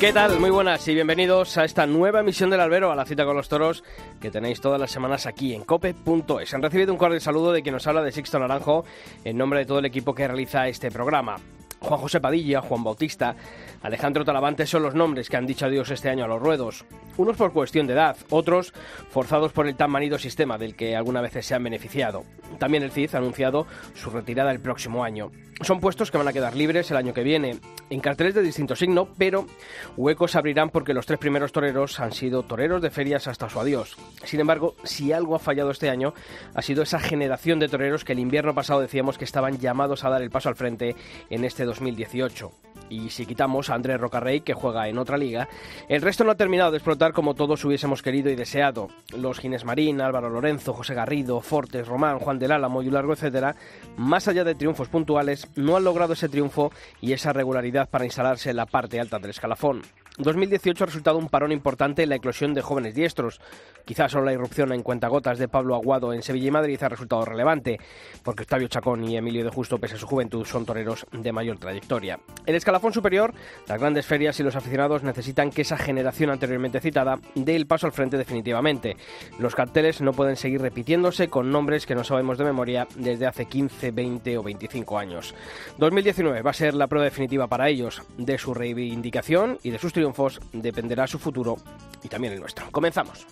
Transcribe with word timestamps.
¿Qué 0.00 0.14
tal? 0.14 0.40
Muy 0.40 0.48
buenas 0.48 0.88
y 0.88 0.94
bienvenidos 0.94 1.58
a 1.58 1.64
esta 1.66 1.86
nueva 1.86 2.20
emisión 2.20 2.48
del 2.48 2.60
Albero, 2.60 2.90
a 2.90 2.96
la 2.96 3.04
cita 3.04 3.26
con 3.26 3.36
los 3.36 3.50
toros 3.50 3.84
que 4.18 4.30
tenéis 4.30 4.58
todas 4.58 4.80
las 4.80 4.90
semanas 4.90 5.26
aquí 5.26 5.52
en 5.52 5.62
cope.es. 5.62 6.54
Han 6.54 6.62
recibido 6.62 6.90
un 6.90 6.98
cordial 6.98 7.20
saludo 7.20 7.52
de 7.52 7.60
quien 7.60 7.74
nos 7.74 7.86
habla 7.86 8.02
de 8.02 8.10
Sixto 8.10 8.38
Naranjo 8.38 8.86
en 9.26 9.36
nombre 9.36 9.58
de 9.58 9.66
todo 9.66 9.80
el 9.80 9.84
equipo 9.84 10.14
que 10.14 10.26
realiza 10.26 10.68
este 10.68 10.90
programa. 10.90 11.36
Juan 11.80 12.00
José 12.00 12.18
Padilla, 12.18 12.62
Juan 12.62 12.82
Bautista, 12.82 13.36
Alejandro 13.82 14.24
Talavante 14.24 14.66
son 14.66 14.84
los 14.84 14.94
nombres 14.94 15.28
que 15.28 15.36
han 15.36 15.46
dicho 15.46 15.66
adiós 15.66 15.90
este 15.90 16.08
año 16.08 16.24
a 16.24 16.28
los 16.28 16.40
ruedos. 16.40 16.86
Unos 17.18 17.36
por 17.36 17.52
cuestión 17.52 17.86
de 17.86 17.92
edad, 17.92 18.16
otros 18.30 18.72
forzados 19.10 19.52
por 19.52 19.68
el 19.68 19.76
tan 19.76 19.90
manido 19.90 20.18
sistema 20.18 20.56
del 20.56 20.76
que 20.76 20.96
algunas 20.96 21.24
veces 21.24 21.44
se 21.44 21.54
han 21.54 21.64
beneficiado. 21.64 22.24
También 22.58 22.84
el 22.84 22.90
CID 22.90 23.14
ha 23.14 23.18
anunciado 23.18 23.66
su 23.94 24.08
retirada 24.08 24.50
el 24.50 24.60
próximo 24.60 25.04
año. 25.04 25.30
Son 25.62 25.78
puestos 25.78 26.10
que 26.10 26.16
van 26.16 26.26
a 26.26 26.32
quedar 26.32 26.56
libres 26.56 26.90
el 26.90 26.96
año 26.96 27.12
que 27.12 27.22
viene, 27.22 27.58
en 27.90 28.00
carteles 28.00 28.34
de 28.34 28.42
distinto 28.42 28.74
signo, 28.74 29.08
pero 29.18 29.46
huecos 29.94 30.34
abrirán 30.34 30.70
porque 30.70 30.94
los 30.94 31.04
tres 31.04 31.18
primeros 31.18 31.52
toreros 31.52 32.00
han 32.00 32.12
sido 32.12 32.42
toreros 32.42 32.80
de 32.80 32.90
ferias 32.90 33.28
hasta 33.28 33.50
su 33.50 33.60
adiós. 33.60 33.96
Sin 34.24 34.40
embargo, 34.40 34.74
si 34.84 35.12
algo 35.12 35.34
ha 35.34 35.38
fallado 35.38 35.70
este 35.70 35.90
año, 35.90 36.14
ha 36.54 36.62
sido 36.62 36.82
esa 36.82 36.98
generación 36.98 37.58
de 37.58 37.68
toreros 37.68 38.04
que 38.04 38.12
el 38.12 38.20
invierno 38.20 38.54
pasado 38.54 38.80
decíamos 38.80 39.18
que 39.18 39.24
estaban 39.24 39.58
llamados 39.58 40.02
a 40.02 40.08
dar 40.08 40.22
el 40.22 40.30
paso 40.30 40.48
al 40.48 40.56
frente 40.56 40.96
en 41.28 41.44
este 41.44 41.66
2018. 41.66 42.50
Y 42.88 43.10
si 43.10 43.24
quitamos 43.26 43.70
a 43.70 43.74
Andrés 43.74 44.00
Rocarrey, 44.00 44.40
que 44.40 44.54
juega 44.54 44.88
en 44.88 44.98
otra 44.98 45.16
liga, 45.16 45.48
el 45.88 46.02
resto 46.02 46.24
no 46.24 46.32
ha 46.32 46.36
terminado 46.36 46.72
de 46.72 46.78
explotar 46.78 47.12
como 47.12 47.34
todos 47.34 47.64
hubiésemos 47.64 48.02
querido 48.02 48.30
y 48.30 48.34
deseado. 48.34 48.88
Los 49.16 49.38
Ginés 49.38 49.64
Marín, 49.64 50.00
Álvaro 50.00 50.28
Lorenzo, 50.28 50.72
José 50.72 50.94
Garrido, 50.94 51.40
Fortes, 51.40 51.86
Román, 51.86 52.18
Juan 52.18 52.38
del 52.38 52.50
Álamo 52.50 52.82
y 52.82 52.90
Largo, 52.90 53.12
etcétera, 53.12 53.54
más 53.96 54.26
allá 54.26 54.42
de 54.42 54.56
triunfos 54.56 54.88
puntuales, 54.88 55.46
no 55.56 55.76
han 55.76 55.84
logrado 55.84 56.12
ese 56.12 56.28
triunfo 56.28 56.72
y 57.00 57.12
esa 57.12 57.32
regularidad 57.32 57.88
para 57.88 58.04
instalarse 58.04 58.50
en 58.50 58.56
la 58.56 58.66
parte 58.66 59.00
alta 59.00 59.18
del 59.18 59.30
escalafón. 59.30 59.82
2018 60.20 60.84
ha 60.84 60.86
resultado 60.86 61.16
un 61.16 61.28
parón 61.28 61.50
importante 61.50 62.02
en 62.02 62.10
la 62.10 62.16
eclosión 62.16 62.52
de 62.52 62.60
jóvenes 62.60 62.94
diestros. 62.94 63.40
Quizás 63.86 64.12
solo 64.12 64.26
la 64.26 64.34
irrupción 64.34 64.72
en 64.72 64.82
cuentagotas 64.82 65.38
de 65.38 65.48
Pablo 65.48 65.74
Aguado 65.74 66.12
en 66.12 66.22
Sevilla 66.22 66.48
y 66.48 66.50
Madrid 66.50 66.82
ha 66.82 66.90
resultado 66.90 67.24
relevante, 67.24 67.80
porque 68.22 68.42
Octavio 68.42 68.68
Chacón 68.68 69.02
y 69.04 69.16
Emilio 69.16 69.44
de 69.44 69.50
Justo, 69.50 69.78
pese 69.78 69.94
a 69.94 69.98
su 69.98 70.06
juventud, 70.06 70.44
son 70.44 70.66
toreros 70.66 71.06
de 71.10 71.32
mayor 71.32 71.58
trayectoria. 71.58 72.20
El 72.44 72.54
escalafón 72.54 72.92
superior, 72.92 73.32
las 73.66 73.80
grandes 73.80 74.04
ferias 74.04 74.38
y 74.38 74.42
los 74.42 74.56
aficionados 74.56 75.02
necesitan 75.02 75.50
que 75.50 75.62
esa 75.62 75.78
generación 75.78 76.30
anteriormente 76.30 76.80
citada 76.80 77.18
dé 77.34 77.56
el 77.56 77.66
paso 77.66 77.86
al 77.86 77.92
frente 77.92 78.18
definitivamente. 78.18 78.96
Los 79.38 79.54
carteles 79.54 80.02
no 80.02 80.12
pueden 80.12 80.36
seguir 80.36 80.60
repitiéndose 80.60 81.28
con 81.28 81.50
nombres 81.50 81.86
que 81.86 81.94
no 81.94 82.04
sabemos 82.04 82.36
de 82.36 82.44
memoria 82.44 82.86
desde 82.96 83.26
hace 83.26 83.46
15, 83.46 83.90
20 83.90 84.36
o 84.36 84.42
25 84.42 84.98
años. 84.98 85.34
2019 85.78 86.42
va 86.42 86.50
a 86.50 86.54
ser 86.54 86.74
la 86.74 86.88
prueba 86.88 87.04
definitiva 87.04 87.46
para 87.46 87.70
ellos 87.70 88.02
de 88.18 88.36
su 88.36 88.52
reivindicación 88.52 89.58
y 89.62 89.70
de 89.70 89.78
sus 89.78 89.94
triunfos 89.94 90.09
dependerá 90.52 91.06
su 91.06 91.18
futuro 91.18 91.56
y 92.02 92.08
también 92.08 92.34
el 92.34 92.40
nuestro. 92.40 92.70
Comenzamos. 92.70 93.26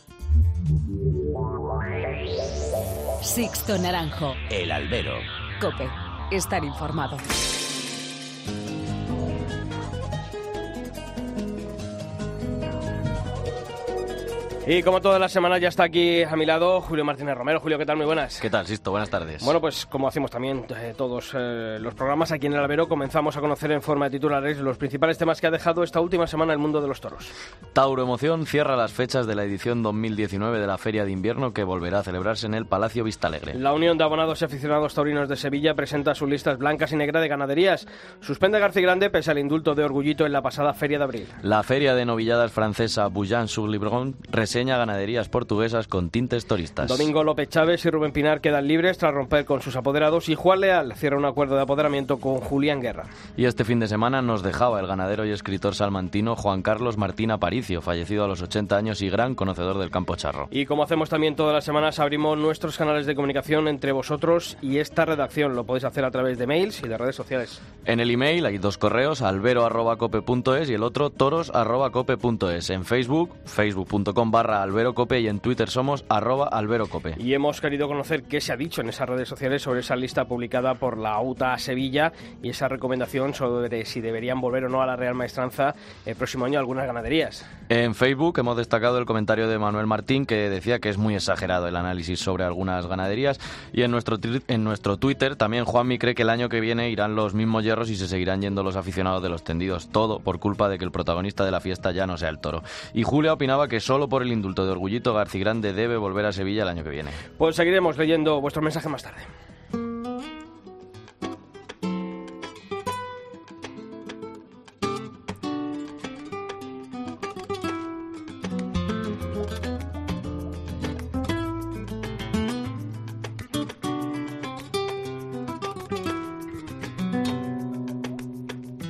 Sixto 3.22 3.78
Naranjo. 3.78 4.34
El 4.50 4.70
albero. 4.70 5.14
Cope. 5.60 5.88
Estar 6.30 6.62
informado. 6.64 7.16
Y 14.70 14.82
como 14.82 15.00
todas 15.00 15.18
las 15.18 15.32
semanas 15.32 15.62
ya 15.62 15.68
está 15.68 15.84
aquí 15.84 16.22
a 16.22 16.36
mi 16.36 16.44
lado 16.44 16.82
Julio 16.82 17.02
Martínez 17.02 17.38
Romero. 17.38 17.58
Julio, 17.58 17.78
¿qué 17.78 17.86
tal? 17.86 17.96
Muy 17.96 18.04
buenas. 18.04 18.38
¿Qué 18.38 18.50
tal, 18.50 18.66
Sisto? 18.66 18.90
Buenas 18.90 19.08
tardes. 19.08 19.42
Bueno, 19.42 19.62
pues 19.62 19.86
como 19.86 20.06
hacemos 20.06 20.30
también 20.30 20.66
eh, 20.68 20.92
todos 20.94 21.32
eh, 21.32 21.78
los 21.80 21.94
programas 21.94 22.32
aquí 22.32 22.48
en 22.48 22.52
el 22.52 22.58
Albero, 22.58 22.86
comenzamos 22.86 23.34
a 23.38 23.40
conocer 23.40 23.72
en 23.72 23.80
forma 23.80 24.10
de 24.10 24.18
titulares 24.18 24.58
los 24.58 24.76
principales 24.76 25.16
temas 25.16 25.40
que 25.40 25.46
ha 25.46 25.50
dejado 25.50 25.82
esta 25.82 26.02
última 26.02 26.26
semana 26.26 26.52
el 26.52 26.58
mundo 26.58 26.82
de 26.82 26.88
los 26.88 27.00
toros. 27.00 27.32
Tauro 27.72 28.02
Emoción 28.02 28.44
cierra 28.44 28.76
las 28.76 28.92
fechas 28.92 29.26
de 29.26 29.36
la 29.36 29.44
edición 29.44 29.82
2019 29.82 30.58
de 30.58 30.66
la 30.66 30.76
Feria 30.76 31.06
de 31.06 31.12
Invierno 31.12 31.54
que 31.54 31.64
volverá 31.64 32.00
a 32.00 32.02
celebrarse 32.02 32.44
en 32.44 32.52
el 32.52 32.66
Palacio 32.66 33.04
Vistalegre. 33.04 33.54
La 33.54 33.72
Unión 33.72 33.96
de 33.96 34.04
Abonados 34.04 34.42
y 34.42 34.44
Aficionados 34.44 34.92
Taurinos 34.92 35.30
de 35.30 35.36
Sevilla 35.36 35.72
presenta 35.72 36.14
sus 36.14 36.28
listas 36.28 36.58
blancas 36.58 36.92
y 36.92 36.96
negras 36.96 37.22
de 37.22 37.28
ganaderías. 37.28 37.86
Suspende 38.20 38.58
García 38.58 38.82
Grande 38.82 39.08
pese 39.08 39.30
al 39.30 39.38
indulto 39.38 39.74
de 39.74 39.84
Orgullito 39.84 40.26
en 40.26 40.32
la 40.32 40.42
pasada 40.42 40.74
Feria 40.74 40.98
de 40.98 41.04
Abril. 41.04 41.26
La 41.40 41.62
Feria 41.62 41.94
de 41.94 42.04
Novilladas 42.04 42.52
francesa 42.52 43.06
Bouillon-sur-Libron 43.08 44.14
ganaderías 44.66 45.28
portuguesas 45.28 45.86
con 45.86 46.10
tintes 46.10 46.46
toristas. 46.46 46.88
Domingo 46.88 47.22
López 47.22 47.48
Chávez 47.48 47.84
y 47.84 47.90
Rubén 47.90 48.12
Pinar 48.12 48.40
quedan 48.40 48.66
libres 48.66 48.98
tras 48.98 49.14
romper 49.14 49.44
con 49.44 49.62
sus 49.62 49.76
apoderados 49.76 50.28
y 50.28 50.34
Juan 50.34 50.60
Leal 50.60 50.94
cierra 50.96 51.16
un 51.16 51.24
acuerdo 51.24 51.56
de 51.56 51.62
apoderamiento 51.62 52.18
con 52.18 52.38
Julián 52.38 52.80
Guerra. 52.80 53.04
Y 53.36 53.44
este 53.44 53.64
fin 53.64 53.78
de 53.78 53.86
semana 53.86 54.20
nos 54.20 54.42
dejaba 54.42 54.80
el 54.80 54.86
ganadero 54.86 55.24
y 55.24 55.30
escritor 55.30 55.74
salmantino 55.74 56.34
Juan 56.34 56.62
Carlos 56.62 56.96
Martín 56.96 57.30
Aparicio, 57.30 57.80
fallecido 57.80 58.24
a 58.24 58.28
los 58.28 58.42
80 58.42 58.76
años 58.76 59.02
y 59.02 59.08
gran 59.08 59.34
conocedor 59.34 59.78
del 59.78 59.90
campo 59.90 60.16
charro. 60.16 60.48
Y 60.50 60.66
como 60.66 60.82
hacemos 60.82 61.08
también 61.08 61.36
todas 61.36 61.54
las 61.54 61.64
semanas, 61.64 62.00
abrimos 62.00 62.36
nuestros 62.36 62.76
canales 62.76 63.06
de 63.06 63.14
comunicación 63.14 63.68
entre 63.68 63.92
vosotros 63.92 64.56
y 64.60 64.78
esta 64.78 65.04
redacción. 65.04 65.54
Lo 65.54 65.64
podéis 65.64 65.84
hacer 65.84 66.04
a 66.04 66.10
través 66.10 66.38
de 66.38 66.46
mails 66.46 66.82
y 66.82 66.88
de 66.88 66.98
redes 66.98 67.16
sociales. 67.16 67.60
En 67.84 68.00
el 68.00 68.10
email 68.10 68.46
hay 68.46 68.58
dos 68.58 68.78
correos, 68.78 69.22
albero.cope.es 69.22 70.70
y 70.70 70.74
el 70.74 70.82
otro 70.82 71.10
toros.cope.es. 71.10 72.70
En 72.70 72.84
Facebook, 72.84 73.34
facebook.com 73.44 74.30
barra 74.30 74.47
alberocope 74.50 75.20
y 75.20 75.28
en 75.28 75.40
Twitter 75.40 75.68
somos 75.68 76.04
arroba 76.08 76.48
alberocope. 76.48 77.14
Y 77.18 77.34
hemos 77.34 77.60
querido 77.60 77.88
conocer 77.88 78.24
qué 78.24 78.40
se 78.40 78.52
ha 78.52 78.56
dicho 78.56 78.80
en 78.80 78.88
esas 78.88 79.08
redes 79.08 79.28
sociales 79.28 79.62
sobre 79.62 79.80
esa 79.80 79.96
lista 79.96 80.26
publicada 80.26 80.74
por 80.74 80.98
la 80.98 81.12
AUTA 81.12 81.56
Sevilla 81.58 82.12
y 82.42 82.50
esa 82.50 82.68
recomendación 82.68 83.34
sobre 83.34 83.84
si 83.84 84.00
deberían 84.00 84.40
volver 84.40 84.64
o 84.64 84.68
no 84.68 84.82
a 84.82 84.86
la 84.86 84.96
Real 84.96 85.14
Maestranza 85.14 85.74
el 86.06 86.16
próximo 86.16 86.44
año 86.44 86.58
algunas 86.58 86.86
ganaderías. 86.86 87.48
En 87.68 87.94
Facebook 87.94 88.38
hemos 88.38 88.56
destacado 88.56 88.98
el 88.98 89.04
comentario 89.04 89.48
de 89.48 89.58
Manuel 89.58 89.86
Martín 89.86 90.26
que 90.26 90.48
decía 90.48 90.78
que 90.78 90.88
es 90.88 90.98
muy 90.98 91.14
exagerado 91.14 91.68
el 91.68 91.76
análisis 91.76 92.18
sobre 92.20 92.44
algunas 92.44 92.86
ganaderías 92.86 93.40
y 93.72 93.82
en 93.82 93.90
nuestro, 93.90 94.18
en 94.48 94.64
nuestro 94.64 94.96
Twitter 94.96 95.36
también 95.36 95.64
Juanmi 95.64 95.98
cree 95.98 96.14
que 96.14 96.22
el 96.22 96.30
año 96.30 96.48
que 96.48 96.60
viene 96.60 96.90
irán 96.90 97.14
los 97.14 97.34
mismos 97.34 97.64
hierros 97.64 97.90
y 97.90 97.96
se 97.96 98.08
seguirán 98.08 98.40
yendo 98.40 98.62
los 98.62 98.76
aficionados 98.76 99.22
de 99.22 99.28
los 99.28 99.44
tendidos, 99.44 99.88
todo 99.88 100.20
por 100.20 100.38
culpa 100.38 100.68
de 100.68 100.78
que 100.78 100.84
el 100.84 100.90
protagonista 100.90 101.44
de 101.44 101.50
la 101.50 101.60
fiesta 101.60 101.92
ya 101.92 102.06
no 102.06 102.16
sea 102.16 102.28
el 102.28 102.38
toro. 102.38 102.62
Y 102.94 103.02
Julia 103.02 103.32
opinaba 103.32 103.68
que 103.68 103.80
solo 103.80 104.08
por 104.08 104.22
el 104.22 104.32
indulto 104.38 104.64
de 104.64 104.72
Orgullito 104.72 105.12
García 105.12 105.40
Grande 105.40 105.72
debe 105.72 105.96
volver 105.96 106.24
a 106.26 106.32
Sevilla 106.32 106.62
el 106.62 106.68
año 106.68 106.84
que 106.84 106.90
viene. 106.90 107.10
Pues 107.36 107.56
seguiremos 107.56 107.98
leyendo 107.98 108.40
vuestro 108.40 108.62
mensaje 108.62 108.88
más 108.88 109.02
tarde. 109.02 109.22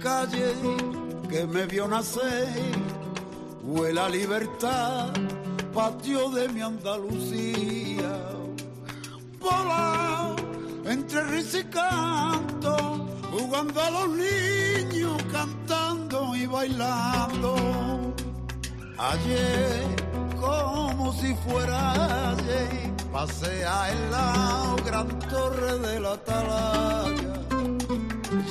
Calle 0.03 0.53
que 1.29 1.47
me 1.47 1.67
vio 1.67 1.89
nacer, 1.89 2.49
huele 3.63 4.11
libertad 4.11 5.28
patio 5.89 6.29
de 6.31 6.49
mi 6.49 6.61
Andalucía. 6.61 8.13
Vola 9.41 10.37
entre 10.85 11.23
risa 11.33 11.59
y 11.61 11.65
canto, 11.65 12.75
jugando 13.33 13.81
a 13.81 13.91
los 13.97 14.09
niños, 14.25 15.17
cantando 15.33 16.35
y 16.37 16.47
bailando. 16.47 17.55
Ayer, 18.99 19.87
como 20.39 21.13
si 21.15 21.35
fuera 21.37 22.33
ayer, 22.33 22.93
pasea 23.13 23.91
en 23.93 24.11
la 24.11 24.77
gran 24.85 25.09
torre 25.31 25.79
de 25.87 26.01
la 26.01 26.13
atalaya. 26.13 27.35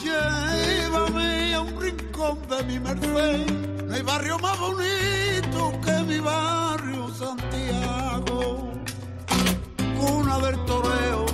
Llévame 0.03 1.53
a 1.53 1.61
un 1.61 1.81
rincón 1.81 2.37
de 2.49 2.63
mi 2.63 2.79
merced, 2.79 3.45
no 3.85 3.93
hay 3.93 4.01
barrio 4.01 4.39
más 4.39 4.57
bonito 4.59 5.59
que 5.83 5.95
mi 6.09 6.19
barrio 6.19 6.76
Santiago, 7.51 8.71
cuna 9.97 10.39
del 10.39 10.65
toreo. 10.65 11.25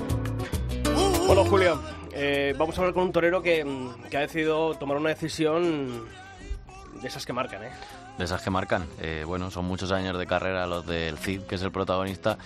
Bueno, 1.27 1.45
Julio, 1.45 1.81
eh, 2.13 2.53
vamos 2.57 2.77
a 2.77 2.81
hablar 2.81 2.93
con 2.93 3.03
un 3.03 3.11
torero 3.11 3.41
que, 3.41 3.63
mm, 3.63 4.03
que 4.09 4.17
ha 4.17 4.21
decidido 4.21 4.75
tomar 4.75 4.97
una 4.97 5.09
decisión 5.09 6.05
de 7.01 7.07
esas 7.07 7.25
que 7.25 7.33
marcan, 7.33 7.63
¿eh? 7.63 7.71
de 8.17 8.25
esas 8.25 8.41
que 8.41 8.49
marcan. 8.49 8.85
Eh, 8.99 9.23
bueno, 9.25 9.49
son 9.49 9.65
muchos 9.65 9.91
años 9.91 10.17
de 10.17 10.27
carrera 10.27 10.67
los 10.67 10.85
del 10.85 11.17
Cid, 11.17 11.41
que 11.41 11.55
es 11.55 11.61
el 11.63 11.71
protagonista. 11.71 12.37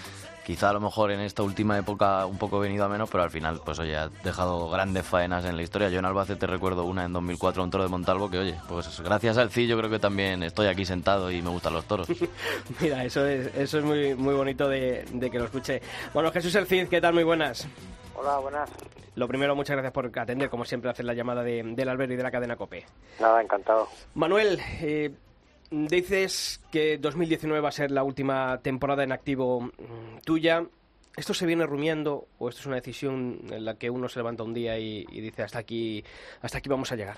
Quizá 0.48 0.70
a 0.70 0.74
lo 0.74 0.80
mejor 0.80 1.12
en 1.12 1.20
esta 1.20 1.44
última 1.44 1.78
época 1.78 2.26
un 2.26 2.38
poco 2.38 2.58
venido 2.58 2.86
a 2.86 2.88
menos, 2.88 3.10
pero 3.10 3.22
al 3.22 3.30
final, 3.30 3.60
pues 3.66 3.80
oye, 3.80 3.98
ha 3.98 4.08
dejado 4.24 4.70
grandes 4.70 5.06
faenas 5.06 5.44
en 5.44 5.58
la 5.58 5.62
historia. 5.62 5.90
Yo 5.90 6.00
en 6.00 6.06
Albacete 6.06 6.48
recuerdo 6.48 6.86
una 6.86 7.04
en 7.04 7.12
2004, 7.12 7.62
un 7.62 7.70
toro 7.70 7.84
de 7.84 7.90
Montalvo, 7.90 8.30
que 8.30 8.38
oye, 8.38 8.56
pues 8.70 9.02
gracias 9.02 9.38
al 9.38 9.50
Cid 9.50 9.68
yo 9.68 9.78
creo 9.78 9.90
que 9.90 10.00
también 10.00 10.44
estoy 10.44 10.68
aquí 10.68 10.86
sentado 10.86 11.30
y 11.32 11.42
me 11.42 11.50
gustan 11.50 11.74
los 11.74 11.84
toros. 11.84 12.08
Mira, 12.80 13.04
eso 13.04 13.28
es, 13.28 13.54
eso 13.58 13.80
es 13.80 13.84
muy, 13.84 14.16
muy 14.16 14.36
bonito 14.36 14.70
de, 14.70 15.04
de 15.12 15.30
que 15.30 15.38
lo 15.38 15.44
escuche. 15.44 15.82
Bueno, 16.14 16.32
Jesús 16.32 16.56
el 16.56 16.66
Cid, 16.66 16.88
¿qué 16.88 17.02
tal? 17.02 17.14
Muy 17.14 17.26
buenas. 17.26 17.68
Hola, 18.16 18.38
buenas. 18.38 18.70
Lo 19.16 19.28
primero, 19.28 19.54
muchas 19.54 19.76
gracias 19.76 19.92
por 19.92 20.18
atender, 20.18 20.50
como 20.50 20.64
siempre, 20.64 20.90
hacer 20.90 21.04
la 21.04 21.14
llamada 21.14 21.44
de, 21.44 21.62
del 21.62 21.90
Albert 21.90 22.14
y 22.14 22.16
de 22.16 22.24
la 22.24 22.32
cadena 22.32 22.56
COPE. 22.56 22.86
Nada, 23.20 23.42
encantado. 23.42 23.90
Manuel, 24.16 24.62
eh, 24.80 25.12
dices 25.70 26.62
que 26.72 26.98
2019 26.98 27.62
va 27.62 27.70
a 27.70 27.72
ser 27.72 27.92
la 27.92 28.04
última 28.04 28.60
temporada 28.60 29.04
en 29.04 29.12
activo 29.12 29.62
mm, 29.62 30.20
tuya. 30.26 30.64
¿Esto 31.16 31.34
se 31.34 31.46
viene 31.46 31.66
rumiando 31.66 32.28
o 32.38 32.50
esto 32.50 32.62
es 32.62 32.66
una 32.68 32.76
decisión 32.76 33.40
en 33.50 33.66
la 33.66 33.76
que 33.76 33.90
uno 33.90 34.08
se 34.08 34.20
levanta 34.20 34.44
un 34.44 34.54
día 34.54 34.78
y, 34.78 35.04
dice 35.06 35.44
hasta 35.44 35.60
aquí, 35.60 36.04
hasta 36.42 36.60
aquí 36.60 36.70
vamos 36.70 36.92
a 36.92 36.96
llegar? 36.96 37.18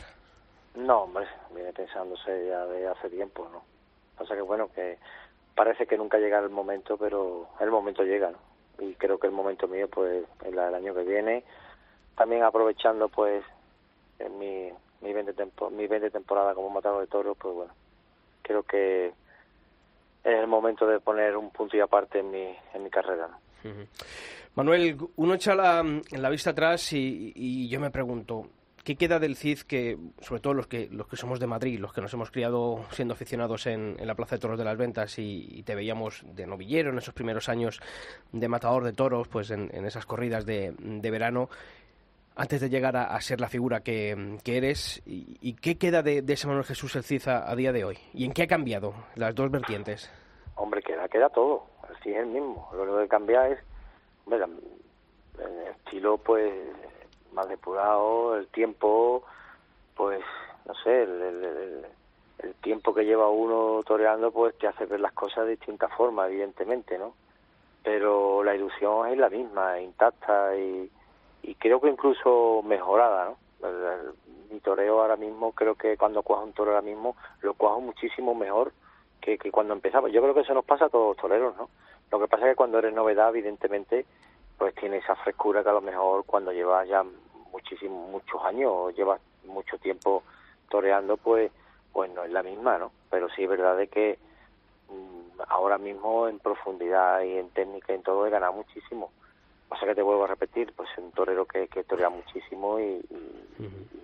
No, 0.76 1.04
hombre, 1.04 1.28
viene 1.54 1.74
pensándose 1.74 2.48
ya 2.48 2.66
de 2.66 2.88
hace 2.88 3.10
tiempo, 3.10 3.50
¿no? 3.52 3.62
Pasa 4.18 4.36
que, 4.36 4.42
bueno, 4.42 4.72
que 4.74 4.98
parece 5.54 5.86
que 5.86 5.98
nunca 5.98 6.18
llega 6.18 6.40
el 6.40 6.50
momento, 6.50 6.98
pero 6.98 7.50
el 7.60 7.70
momento 7.70 8.04
llega, 8.04 8.32
¿no? 8.32 8.38
Y 8.80 8.94
creo 8.94 9.20
que 9.20 9.28
el 9.28 9.34
momento 9.34 9.68
mío, 9.68 9.90
pues, 9.90 10.24
es 10.46 10.56
la 10.56 10.68
año 10.68 10.96
que 10.96 11.04
viene. 11.04 11.44
También 12.16 12.44
aprovechando, 12.44 13.10
pues, 13.10 13.44
en 14.20 14.40
mi, 14.40 14.70
mi 15.02 15.12
20, 15.12 15.34
tempo, 15.34 15.70
mi 15.70 15.88
20 15.88 16.10
temporada 16.12 16.56
como 16.56 16.70
matador 16.70 17.02
de 17.02 17.08
toros, 17.08 17.38
pues, 17.38 17.54
bueno, 17.54 17.74
creo 18.50 18.64
que 18.64 19.08
es 19.10 19.14
el 20.24 20.48
momento 20.48 20.88
de 20.88 21.00
poner 21.00 21.38
un 21.38 21.52
punto 21.52 21.78
y 21.78 21.82
aparte 21.82 22.20
en 22.20 22.32
mi, 22.32 22.56
en 22.74 22.84
mi 22.84 22.90
carrera. 22.90 23.30
Manuel, 24.56 24.98
uno 25.18 25.36
echa 25.36 25.54
la, 25.54 25.86
la 26.12 26.30
vista 26.30 26.50
atrás 26.50 26.92
y, 26.94 27.32
y 27.36 27.70
yo 27.70 27.80
me 27.80 27.92
pregunto, 27.92 28.48
¿qué 28.84 28.96
queda 28.96 29.20
del 29.20 29.36
CID 29.36 29.60
que, 29.62 30.00
sobre 30.20 30.42
todo 30.42 30.56
los 30.56 30.66
que, 30.66 30.90
los 30.92 31.08
que 31.08 31.16
somos 31.16 31.40
de 31.40 31.46
Madrid, 31.46 31.80
los 31.80 31.94
que 31.94 32.02
nos 32.02 32.12
hemos 32.16 32.32
criado 32.32 32.84
siendo 32.90 33.14
aficionados 33.14 33.68
en, 33.68 33.96
en 34.00 34.08
la 34.08 34.16
Plaza 34.16 34.38
de 34.38 34.42
Toros 34.42 34.58
de 34.58 34.66
las 34.66 34.78
Ventas 34.78 35.20
y, 35.20 35.48
y 35.52 35.62
te 35.62 35.76
veíamos 35.76 36.24
de 36.26 36.48
novillero 36.48 36.90
en 36.90 36.98
esos 36.98 37.14
primeros 37.14 37.50
años 37.50 37.80
de 38.32 38.48
matador 38.48 38.84
de 38.84 38.94
toros, 38.94 39.28
pues 39.28 39.52
en, 39.52 39.70
en 39.76 39.86
esas 39.86 40.08
corridas 40.08 40.44
de, 40.48 40.74
de 40.80 41.12
verano, 41.12 41.50
antes 42.40 42.62
de 42.62 42.70
llegar 42.70 42.96
a, 42.96 43.20
ser 43.20 43.42
la 43.42 43.50
figura 43.50 43.82
que, 43.82 44.40
eres? 44.46 45.02
¿Y, 45.06 45.54
qué 45.56 45.78
queda 45.78 46.02
de, 46.02 46.24
ese 46.26 46.48
Manuel 46.48 46.66
Jesús 46.66 46.96
el 46.96 47.04
Cid 47.04 47.28
a, 47.28 47.54
día 47.54 47.74
de 47.74 47.84
hoy? 47.84 47.98
¿Y 48.14 48.24
en 48.24 48.32
qué 48.32 48.44
ha 48.44 48.48
cambiado 48.48 48.94
las 49.16 49.36
dos 49.36 49.52
vertientes? 49.52 50.10
Hombre, 50.56 50.82
queda, 50.82 51.10
queda 51.10 51.28
todo. 51.28 51.66
Así 51.84 52.12
es 52.12 52.18
el 52.18 52.28
mismo. 52.28 52.70
Lo 52.74 52.84
único 52.84 53.00
que 53.00 53.10
cambia 53.10 53.46
es, 53.50 53.60
hombre, 54.26 54.46
el 54.46 55.68
estilo, 55.68 56.18
pues, 56.18 56.54
más 57.34 57.50
depurado, 57.50 58.38
el 58.38 58.48
tiempo, 58.48 59.26
pues, 59.98 60.22
no 60.66 60.74
sé, 60.76 61.04
el- 61.04 61.86
el 62.40 62.54
tiempo 62.62 62.94
que 62.94 63.04
lleva 63.04 63.30
uno 63.30 63.84
toreando, 63.86 64.32
pues, 64.32 64.58
te 64.58 64.68
hace 64.68 64.86
ver 64.86 65.02
las 65.02 65.12
cosas 65.12 65.44
de 65.44 65.52
distinta 65.52 65.90
forma, 65.90 66.28
evidentemente, 66.28 66.98
¿no? 66.98 67.16
Pero 67.84 68.46
la 68.46 68.56
ilusión 68.56 69.10
es 69.10 69.18
la 69.18 69.30
misma, 69.30 69.82
intacta 69.82 70.56
y, 70.56 70.90
y 71.42 71.56
creo 71.56 71.80
que 71.82 71.90
incluso 71.90 72.62
mejorada, 72.64 73.26
¿no? 73.30 73.38
Mi 74.52 74.60
toreo 74.62 75.02
ahora 75.02 75.16
mismo, 75.16 75.52
creo 75.52 75.76
que 75.76 75.98
cuando 75.98 76.24
cuajo 76.24 76.44
un 76.44 76.54
toro 76.54 76.72
ahora 76.72 76.82
mismo, 76.82 77.16
lo 77.42 77.54
cuajo 77.54 77.82
muchísimo 77.82 78.34
mejor 78.34 78.72
que, 79.22 79.38
que 79.38 79.52
cuando 79.52 79.74
empezaba. 79.74 80.10
Yo 80.10 80.22
creo 80.22 80.34
que 80.34 80.42
eso 80.42 80.54
nos 80.54 80.66
pasa 80.66 80.86
a 80.86 80.90
todos 80.90 81.10
los 81.10 81.18
toreros, 81.18 81.56
¿no? 81.58 81.70
Lo 82.12 82.20
que 82.20 82.28
pasa 82.28 82.46
es 82.46 82.52
que 82.52 82.56
cuando 82.56 82.80
eres 82.80 82.94
novedad, 82.94 83.30
evidentemente, 83.30 84.06
pues 84.58 84.74
tiene 84.76 84.98
esa 84.98 85.16
frescura 85.18 85.64
que 85.64 85.70
a 85.70 85.74
lo 85.74 85.82
mejor 85.82 86.26
cuando 86.26 86.52
llevas 86.52 86.88
ya 86.88 87.04
muchísimo, 87.52 88.08
muchos 88.08 88.44
años 88.44 88.72
o 88.74 88.90
llevas 88.92 89.22
mucho 89.46 89.78
tiempo 89.78 90.24
toreando, 90.70 91.18
pues, 91.18 91.52
pues 91.94 92.12
no 92.12 92.24
es 92.24 92.32
la 92.32 92.44
misma, 92.44 92.78
¿no? 92.78 92.92
Pero 93.10 93.30
sí 93.30 93.44
es 93.44 93.50
verdad 93.50 93.78
de 93.78 93.88
que 93.88 94.18
mm, 94.90 95.42
ahora 95.48 95.78
mismo 95.78 96.28
en 96.28 96.40
profundidad 96.40 97.22
y 97.22 97.38
en 97.38 97.50
técnica 97.50 97.94
y 97.94 97.98
en 97.98 98.04
todo 98.04 98.26
he 98.26 98.30
ganado 98.30 98.54
muchísimo. 98.54 99.12
Pasa 99.70 99.86
que 99.86 99.96
te 99.96 100.02
vuelvo 100.02 100.24
a 100.26 100.28
repetir, 100.28 100.74
pues 100.76 100.90
un 100.98 101.12
torero 101.12 101.46
que, 101.46 101.68
que 101.68 101.84
torea 101.84 102.10
muchísimo 102.10 102.80
y, 102.80 102.84
y, 103.10 103.46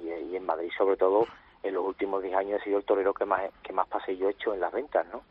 y- 0.04 0.30
y 0.32 0.36
en 0.36 0.46
Madrid 0.46 0.70
sobre 0.78 0.96
todo 0.98 1.28
en 1.64 1.74
los 1.74 1.84
últimos 1.84 2.22
10 2.22 2.36
años 2.36 2.62
he 2.62 2.66
sido 2.66 2.78
el 2.78 2.86
torero 2.86 3.14
que 3.14 3.26
más 3.26 3.52
que 3.64 3.74
más 3.74 3.88
pasillo 3.88 4.28
he 4.28 4.32
hecho 4.32 4.54
en 4.54 4.60
las 4.62 4.72
ventas, 4.72 5.06
¿no? 5.12 5.24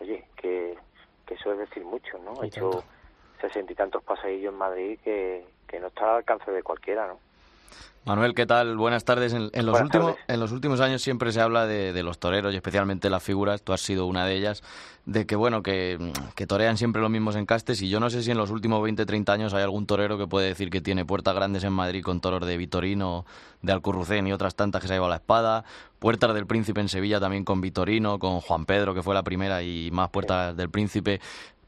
Oye, 0.00 0.24
que, 0.36 0.76
que 1.26 1.34
eso 1.34 1.52
es 1.52 1.58
decir 1.58 1.84
mucho, 1.84 2.18
¿no? 2.18 2.42
He 2.42 2.46
hecho 2.46 2.84
sesenta 3.40 3.72
y 3.72 3.76
tantos 3.76 4.02
paseillos 4.02 4.52
en 4.52 4.58
Madrid 4.58 4.98
que, 5.04 5.46
que 5.68 5.78
no 5.78 5.88
está 5.88 6.04
al 6.10 6.16
alcance 6.16 6.50
de 6.50 6.62
cualquiera, 6.62 7.06
¿no? 7.06 7.20
Manuel, 8.04 8.34
¿qué 8.34 8.44
tal? 8.44 8.76
Buenas 8.76 9.06
tardes. 9.06 9.32
En, 9.32 9.48
en 9.54 9.64
los, 9.64 9.80
últimos, 9.80 10.16
en 10.28 10.38
los 10.38 10.52
últimos 10.52 10.80
años 10.80 11.00
siempre 11.00 11.32
se 11.32 11.40
habla 11.40 11.66
de, 11.66 11.94
de 11.94 12.02
los 12.02 12.18
toreros 12.18 12.52
y 12.52 12.56
especialmente 12.56 13.08
las 13.08 13.22
figuras, 13.22 13.62
tú 13.62 13.72
has 13.72 13.80
sido 13.80 14.04
una 14.04 14.26
de 14.26 14.36
ellas, 14.36 14.62
de 15.06 15.26
que 15.26 15.36
bueno, 15.36 15.62
que, 15.62 16.12
que 16.34 16.46
torean 16.46 16.76
siempre 16.76 17.00
los 17.00 17.10
mismos 17.10 17.34
encastes 17.34 17.80
y 17.80 17.88
yo 17.88 18.00
no 18.00 18.10
sé 18.10 18.22
si 18.22 18.30
en 18.30 18.36
los 18.36 18.50
últimos 18.50 18.82
20, 18.82 19.06
30 19.06 19.32
años 19.32 19.54
hay 19.54 19.62
algún 19.62 19.86
torero 19.86 20.18
que 20.18 20.26
puede 20.26 20.48
decir 20.48 20.68
que 20.68 20.82
tiene 20.82 21.06
puertas 21.06 21.34
grandes 21.34 21.64
en 21.64 21.72
Madrid 21.72 22.02
con 22.02 22.20
toros 22.20 22.46
de 22.46 22.58
Vitorino, 22.58 23.24
de 23.62 23.72
Alcurrucén 23.72 24.26
y 24.26 24.34
otras 24.34 24.54
tantas 24.54 24.82
que 24.82 24.88
se 24.88 24.92
ha 24.92 24.96
llevado 24.96 25.10
la 25.10 25.16
espada, 25.16 25.64
puertas 25.98 26.34
del 26.34 26.46
Príncipe 26.46 26.82
en 26.82 26.90
Sevilla 26.90 27.20
también 27.20 27.44
con 27.44 27.62
Vitorino, 27.62 28.18
con 28.18 28.40
Juan 28.40 28.66
Pedro 28.66 28.92
que 28.92 29.02
fue 29.02 29.14
la 29.14 29.22
primera 29.22 29.62
y 29.62 29.90
más 29.90 30.10
puertas 30.10 30.54
del 30.54 30.68
Príncipe. 30.68 31.22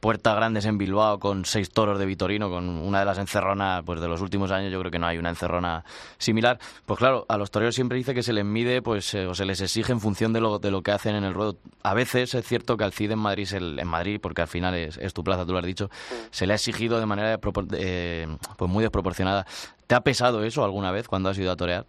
Puertas 0.06 0.36
grandes 0.36 0.64
en 0.66 0.78
Bilbao 0.78 1.18
con 1.18 1.44
seis 1.44 1.68
toros 1.72 1.98
de 1.98 2.06
Vitorino, 2.06 2.48
con 2.48 2.68
una 2.68 3.00
de 3.00 3.04
las 3.04 3.18
encerronas 3.18 3.82
pues 3.84 4.00
de 4.00 4.06
los 4.06 4.20
últimos 4.20 4.52
años, 4.52 4.70
yo 4.70 4.78
creo 4.78 4.92
que 4.92 5.00
no 5.00 5.06
hay 5.08 5.18
una 5.18 5.30
encerrona 5.30 5.82
similar. 6.16 6.60
Pues 6.86 7.00
claro, 7.00 7.26
a 7.28 7.36
los 7.36 7.50
toreros 7.50 7.74
siempre 7.74 7.98
dice 7.98 8.14
que 8.14 8.22
se 8.22 8.32
les 8.32 8.44
mide 8.44 8.82
pues 8.82 9.12
eh, 9.14 9.26
o 9.26 9.34
se 9.34 9.44
les 9.44 9.60
exige 9.60 9.90
en 9.90 9.98
función 9.98 10.32
de 10.32 10.40
lo, 10.40 10.60
de 10.60 10.70
lo 10.70 10.82
que 10.82 10.92
hacen 10.92 11.16
en 11.16 11.24
el 11.24 11.34
ruedo. 11.34 11.56
A 11.82 11.92
veces 11.92 12.32
es 12.36 12.46
cierto 12.46 12.76
que 12.76 12.84
al 12.84 12.92
CID 12.92 13.10
en 13.10 13.18
Madrid, 13.18 13.46
se- 13.46 13.56
en 13.56 13.88
Madrid 13.88 14.20
porque 14.22 14.42
al 14.42 14.46
final 14.46 14.76
es, 14.76 14.96
es 14.96 15.12
tu 15.12 15.24
plaza, 15.24 15.44
tú 15.44 15.50
lo 15.50 15.58
has 15.58 15.64
dicho, 15.64 15.90
se 16.30 16.46
le 16.46 16.52
ha 16.52 16.54
exigido 16.54 17.00
de 17.00 17.06
manera 17.06 17.38
pues 17.38 18.70
muy 18.70 18.82
desproporcionada. 18.84 19.44
¿Te 19.88 19.96
ha 19.96 20.02
pesado 20.02 20.44
eso 20.44 20.62
alguna 20.64 20.92
vez 20.92 21.08
cuando 21.08 21.30
has 21.30 21.38
ido 21.40 21.50
a 21.50 21.56
torear? 21.56 21.84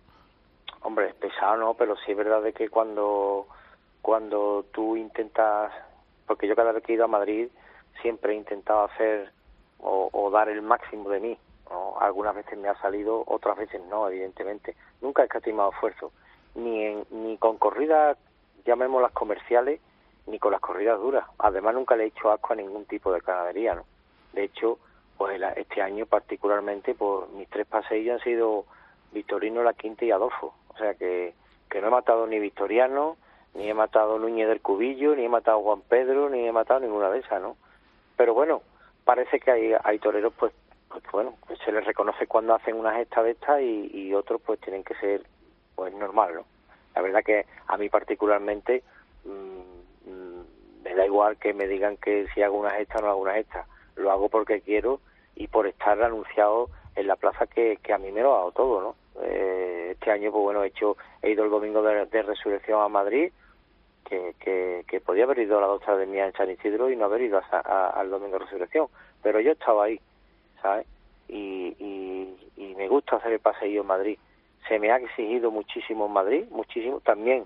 Hombre, 0.82 1.10
es 1.10 1.14
pesado, 1.18 1.58
¿no? 1.58 1.76
Pero 1.76 1.96
sí 2.04 2.14
es 2.14 2.18
verdad 2.18 2.42
de 2.42 2.52
que 2.52 2.68
cuando, 2.70 3.46
cuando 4.02 4.66
tú 4.74 4.98
intentas, 4.98 5.72
porque 6.26 6.48
yo 6.48 6.56
cada 6.56 6.72
vez 6.72 6.84
que 6.84 6.94
he 6.94 6.96
ido 6.96 7.06
a 7.06 7.10
Madrid 7.10 7.48
siempre 8.02 8.34
he 8.34 8.36
intentado 8.36 8.86
hacer 8.86 9.32
o, 9.80 10.10
o 10.12 10.30
dar 10.30 10.50
el 10.50 10.62
máximo 10.62 11.10
de 11.10 11.20
mí. 11.20 11.38
¿no? 11.70 12.00
Algunas 12.00 12.36
veces 12.36 12.58
me 12.58 12.70
ha 12.70 12.80
salido, 12.82 13.24
otras 13.28 13.58
veces 13.58 13.82
no, 13.90 14.08
evidentemente. 14.08 14.76
Nunca 15.02 15.22
he 15.22 15.26
escatimado 15.26 15.72
esfuerzo, 15.72 16.12
ni, 16.56 16.84
en, 16.84 17.06
ni 17.10 17.38
con 17.38 17.58
corridas, 17.58 18.18
llamémoslas 18.66 19.12
comerciales, 19.12 19.80
ni 20.28 20.40
con 20.40 20.52
las 20.52 20.62
corridas 20.62 21.00
duras. 21.00 21.26
Además, 21.40 21.74
nunca 21.74 21.96
le 21.96 22.06
he 22.06 22.08
hecho 22.08 22.32
asco 22.32 22.54
a 22.54 22.56
ningún 22.56 22.86
tipo 22.86 23.12
de 23.12 23.20
ganadería, 23.20 23.76
¿no? 23.76 23.86
De 24.34 24.44
hecho, 24.44 24.78
pues 25.18 25.42
este 25.56 25.82
año 25.82 26.06
particularmente, 26.06 26.94
pues 26.94 27.30
mis 27.32 27.50
tres 27.50 27.66
paseillos 27.66 28.20
han 28.20 28.24
sido 28.24 28.66
Victorino, 29.12 29.64
La 29.64 29.74
Quinta 29.74 30.06
y 30.06 30.12
Adolfo. 30.12 30.54
O 30.70 30.78
sea 30.78 30.94
que, 30.94 31.34
que 31.70 31.82
no 31.82 31.88
he 31.88 31.92
matado 31.92 32.28
ni 32.28 32.40
Victoriano, 32.40 33.18
ni 33.56 33.70
he 33.70 33.74
matado 33.74 34.20
Núñez 34.20 34.48
del 34.48 34.62
Cubillo, 34.62 35.16
ni 35.16 35.26
he 35.26 35.30
matado 35.30 35.62
Juan 35.62 35.82
Pedro, 35.82 36.30
ni 36.30 36.48
he 36.48 36.52
matado 36.52 36.82
ninguna 36.82 37.10
de 37.10 37.20
esas, 37.20 37.42
¿no? 37.42 37.58
Pero 38.18 38.34
bueno, 38.34 38.64
parece 39.06 39.40
que 39.40 39.78
hay, 39.82 40.00
toreros, 40.00 40.34
pues, 40.38 40.52
pues 40.90 41.04
bueno, 41.12 41.36
pues 41.48 41.60
se 41.64 41.72
les 41.72 41.86
reconoce 41.86 42.28
cuando 42.28 42.56
hacen 42.56 42.76
una 42.76 42.94
gesta 42.96 43.24
de 43.24 43.32
estas 43.32 43.62
y, 43.62 44.14
otros 44.14 44.42
pues 44.42 44.60
tienen 44.60 44.84
que 44.84 44.96
ser, 44.96 45.22
pues 45.76 45.94
normal, 45.94 46.34
¿no? 46.34 46.46
La 46.96 47.04
verdad 47.04 47.24
que 47.24 47.46
a 47.68 47.78
mí 47.78 47.90
particularmente 47.90 48.84
mm, 49.24 50.10
mm, 50.10 50.44
me 50.84 50.96
da 50.96 51.06
igual 51.06 51.38
que 51.38 51.54
me 51.54 51.68
digan 51.68 51.98
que 51.98 52.28
si 52.34 52.42
hago 52.42 52.58
una 52.58 52.72
gesta 52.72 52.98
o 52.98 53.02
no 53.02 53.10
hago 53.10 53.22
una 53.22 53.34
gesta. 53.34 53.68
Lo 53.96 54.12
hago 54.12 54.30
porque 54.30 54.62
quiero 54.62 55.00
y 55.36 55.48
por 55.48 55.68
estar 55.68 56.02
anunciado 56.02 56.70
en 56.96 57.06
la 57.06 57.16
plaza 57.16 57.46
que, 57.46 57.78
que 57.84 57.94
a 57.94 58.00
mí 58.00 58.12
me 58.12 58.22
lo 58.22 58.34
ha 58.34 58.38
dado 58.40 58.52
todo, 58.52 58.82
¿no? 58.82 58.96
Eh, 59.22 59.90
este 59.92 60.10
año, 60.10 60.32
pues 60.32 60.44
bueno, 60.44 60.64
he 60.64 60.68
hecho, 60.68 60.98
he 61.22 61.32
ido 61.32 61.44
el 61.44 61.52
domingo 61.52 61.84
de 61.84 62.24
resurrección 62.24 62.82
a 62.82 62.88
Madrid, 62.88 63.32
que, 64.10 64.84
que, 64.88 65.02
podía 65.02 65.24
haber 65.26 65.40
ido 65.40 65.58
a 65.58 65.62
la 65.62 65.68
doctora 65.68 65.98
de 65.98 66.06
mía 66.06 66.26
en 66.26 66.34
San 66.34 66.50
Isidro 66.50 66.90
y 66.90 66.96
no 66.96 67.06
haber 67.06 67.22
ido 67.22 67.38
a 67.38 67.44
a- 67.52 67.90
al 67.90 68.10
domingo 68.10 68.38
de 68.40 68.46
resurrección, 68.46 68.88
pero 69.22 69.40
yo 69.40 69.52
estaba 69.52 69.86
ahí, 69.86 70.00
¿sabes? 70.62 70.86
Y, 71.28 71.76
y, 71.80 72.38
y 72.58 72.76
me 72.76 72.88
gusta 72.88 73.18
hacer 73.18 73.34
el 73.34 73.40
paseillo 73.40 73.82
en 73.82 73.88
Madrid. 73.88 74.18
Se 74.68 74.80
me 74.80 74.92
ha 74.92 74.98
exigido 74.98 75.52
muchísimo 75.52 76.06
en 76.08 76.14
Madrid, 76.14 76.46
muchísimo. 76.52 77.00
También 77.02 77.46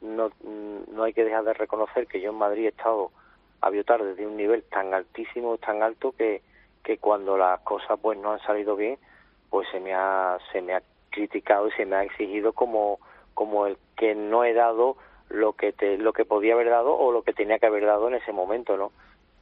no, 0.00 0.28
mm, 0.42 0.94
no 0.94 1.04
hay 1.04 1.12
que 1.12 1.24
dejar 1.24 1.44
de 1.44 1.54
reconocer 1.54 2.06
que 2.06 2.20
yo 2.20 2.30
en 2.30 2.36
Madrid 2.38 2.66
he 2.66 2.68
estado 2.68 3.10
a 3.60 3.70
Biotar 3.70 4.02
desde 4.02 4.26
un 4.26 4.36
nivel 4.36 4.62
tan 4.64 4.92
altísimo, 4.94 5.58
tan 5.58 5.82
alto 5.82 6.12
que, 6.12 6.42
que 6.82 6.98
cuando 6.98 7.36
las 7.36 7.60
cosas 7.60 7.98
pues 8.00 8.18
no 8.18 8.32
han 8.32 8.40
salido 8.40 8.74
bien, 8.76 8.98
pues 9.50 9.68
se 9.70 9.80
me 9.80 9.94
ha 9.94 10.38
se 10.52 10.60
me 10.62 10.74
ha 10.74 10.82
criticado 11.10 11.68
y 11.68 11.72
se 11.72 11.84
me 11.86 11.96
ha 11.96 12.04
exigido 12.04 12.52
como 12.52 12.98
como 13.34 13.66
el 13.66 13.76
que 13.96 14.14
no 14.14 14.44
he 14.44 14.54
dado 14.54 14.96
lo 15.30 15.52
que 15.52 15.72
te, 15.72 15.96
lo 15.96 16.12
que 16.12 16.24
podía 16.24 16.54
haber 16.54 16.68
dado 16.68 16.92
o 16.92 17.12
lo 17.12 17.22
que 17.22 17.32
tenía 17.32 17.58
que 17.58 17.66
haber 17.66 17.86
dado 17.86 18.08
en 18.08 18.14
ese 18.14 18.32
momento, 18.32 18.76
¿no? 18.76 18.92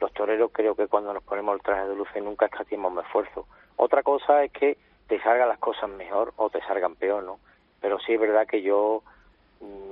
Los 0.00 0.12
toreros 0.12 0.50
creo 0.52 0.74
que 0.74 0.86
cuando 0.86 1.12
nos 1.12 1.22
ponemos 1.24 1.56
el 1.56 1.62
traje 1.62 1.88
de 1.88 1.96
luces 1.96 2.22
nunca 2.22 2.46
escatimamos 2.46 3.04
esfuerzo. 3.04 3.46
Otra 3.76 4.02
cosa 4.02 4.44
es 4.44 4.52
que 4.52 4.76
te 5.08 5.20
salgan 5.20 5.48
las 5.48 5.58
cosas 5.58 5.88
mejor 5.88 6.34
o 6.36 6.50
te 6.50 6.60
salgan 6.62 6.94
peor, 6.94 7.24
¿no? 7.24 7.38
Pero 7.80 7.98
sí 8.00 8.12
es 8.12 8.20
verdad 8.20 8.46
que 8.46 8.62
yo, 8.62 9.02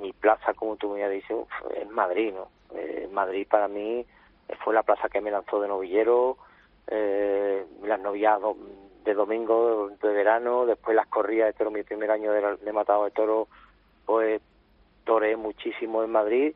mi 0.01 0.13
plaza, 0.13 0.55
como 0.55 0.77
tú 0.77 0.91
me 0.91 1.03
has 1.03 1.11
dicho, 1.11 1.49
es 1.75 1.89
Madrid, 1.91 2.35
¿no? 2.35 2.49
Eh, 2.75 3.09
Madrid 3.11 3.47
para 3.51 3.67
mí 3.67 4.05
fue 4.63 4.75
la 4.75 4.83
plaza 4.83 5.09
que 5.09 5.21
me 5.21 5.31
lanzó 5.31 5.61
de 5.61 5.69
novillero, 5.69 6.37
eh, 6.89 7.65
las 7.83 8.01
novias 8.01 8.39
de 9.05 9.15
domingo, 9.15 9.89
de 9.89 10.09
verano, 10.13 10.67
después 10.67 10.95
las 10.95 11.07
corridas 11.07 11.47
de 11.47 11.53
toro, 11.55 11.71
mi 11.71 11.83
primer 11.83 12.11
año 12.11 12.33
de, 12.33 12.57
de 12.57 12.73
matado 12.73 13.05
de 13.05 13.13
toro, 13.13 13.49
pues 14.05 14.43
toré 15.07 15.37
muchísimo 15.37 16.03
en 16.03 16.11
Madrid, 16.11 16.53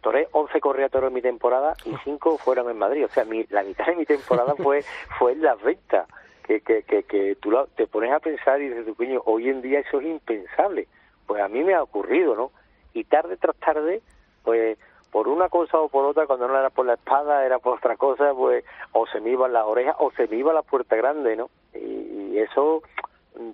toré 0.00 0.26
11 0.32 0.60
corridas 0.60 0.90
de 0.90 0.92
toro 0.92 1.06
en 1.06 1.14
mi 1.14 1.22
temporada 1.22 1.74
y 1.84 1.94
5 2.02 2.38
fueron 2.38 2.68
en 2.68 2.78
Madrid, 2.78 3.04
o 3.04 3.08
sea, 3.08 3.24
mi, 3.24 3.44
la 3.50 3.62
mitad 3.62 3.86
de 3.86 3.94
mi 3.94 4.04
temporada 4.04 4.54
fue, 4.62 4.82
fue 5.18 5.32
en 5.32 5.42
las 5.42 5.62
ventas, 5.62 6.08
que, 6.42 6.60
que, 6.60 6.82
que, 6.82 7.04
que 7.04 7.36
tú 7.36 7.52
te 7.76 7.86
pones 7.86 8.12
a 8.12 8.18
pensar 8.18 8.60
y 8.60 8.68
dices, 8.68 8.96
coño, 8.96 9.22
hoy 9.26 9.48
en 9.48 9.62
día 9.62 9.78
eso 9.78 10.00
es 10.00 10.06
impensable, 10.06 10.88
pues 11.26 11.40
a 11.40 11.48
mí 11.48 11.62
me 11.62 11.74
ha 11.74 11.82
ocurrido, 11.82 12.34
¿no? 12.34 12.50
Y 12.92 13.04
tarde 13.04 13.36
tras 13.36 13.56
tarde, 13.56 14.02
pues 14.42 14.78
por 15.14 15.28
una 15.28 15.48
cosa 15.48 15.78
o 15.78 15.88
por 15.88 16.04
otra, 16.06 16.26
cuando 16.26 16.48
no 16.48 16.58
era 16.58 16.70
por 16.70 16.86
la 16.86 16.94
espada, 16.94 17.46
era 17.46 17.60
por 17.60 17.78
otra 17.78 17.96
cosa, 17.96 18.34
pues 18.34 18.64
o 18.90 19.06
se 19.06 19.20
me 19.20 19.30
iban 19.30 19.52
las 19.52 19.64
orejas 19.64 19.94
o 20.00 20.10
se 20.10 20.26
me 20.26 20.36
iba 20.36 20.52
la 20.52 20.62
puerta 20.62 20.96
grande, 20.96 21.36
¿no? 21.36 21.50
Y, 21.72 22.36
eso 22.36 22.82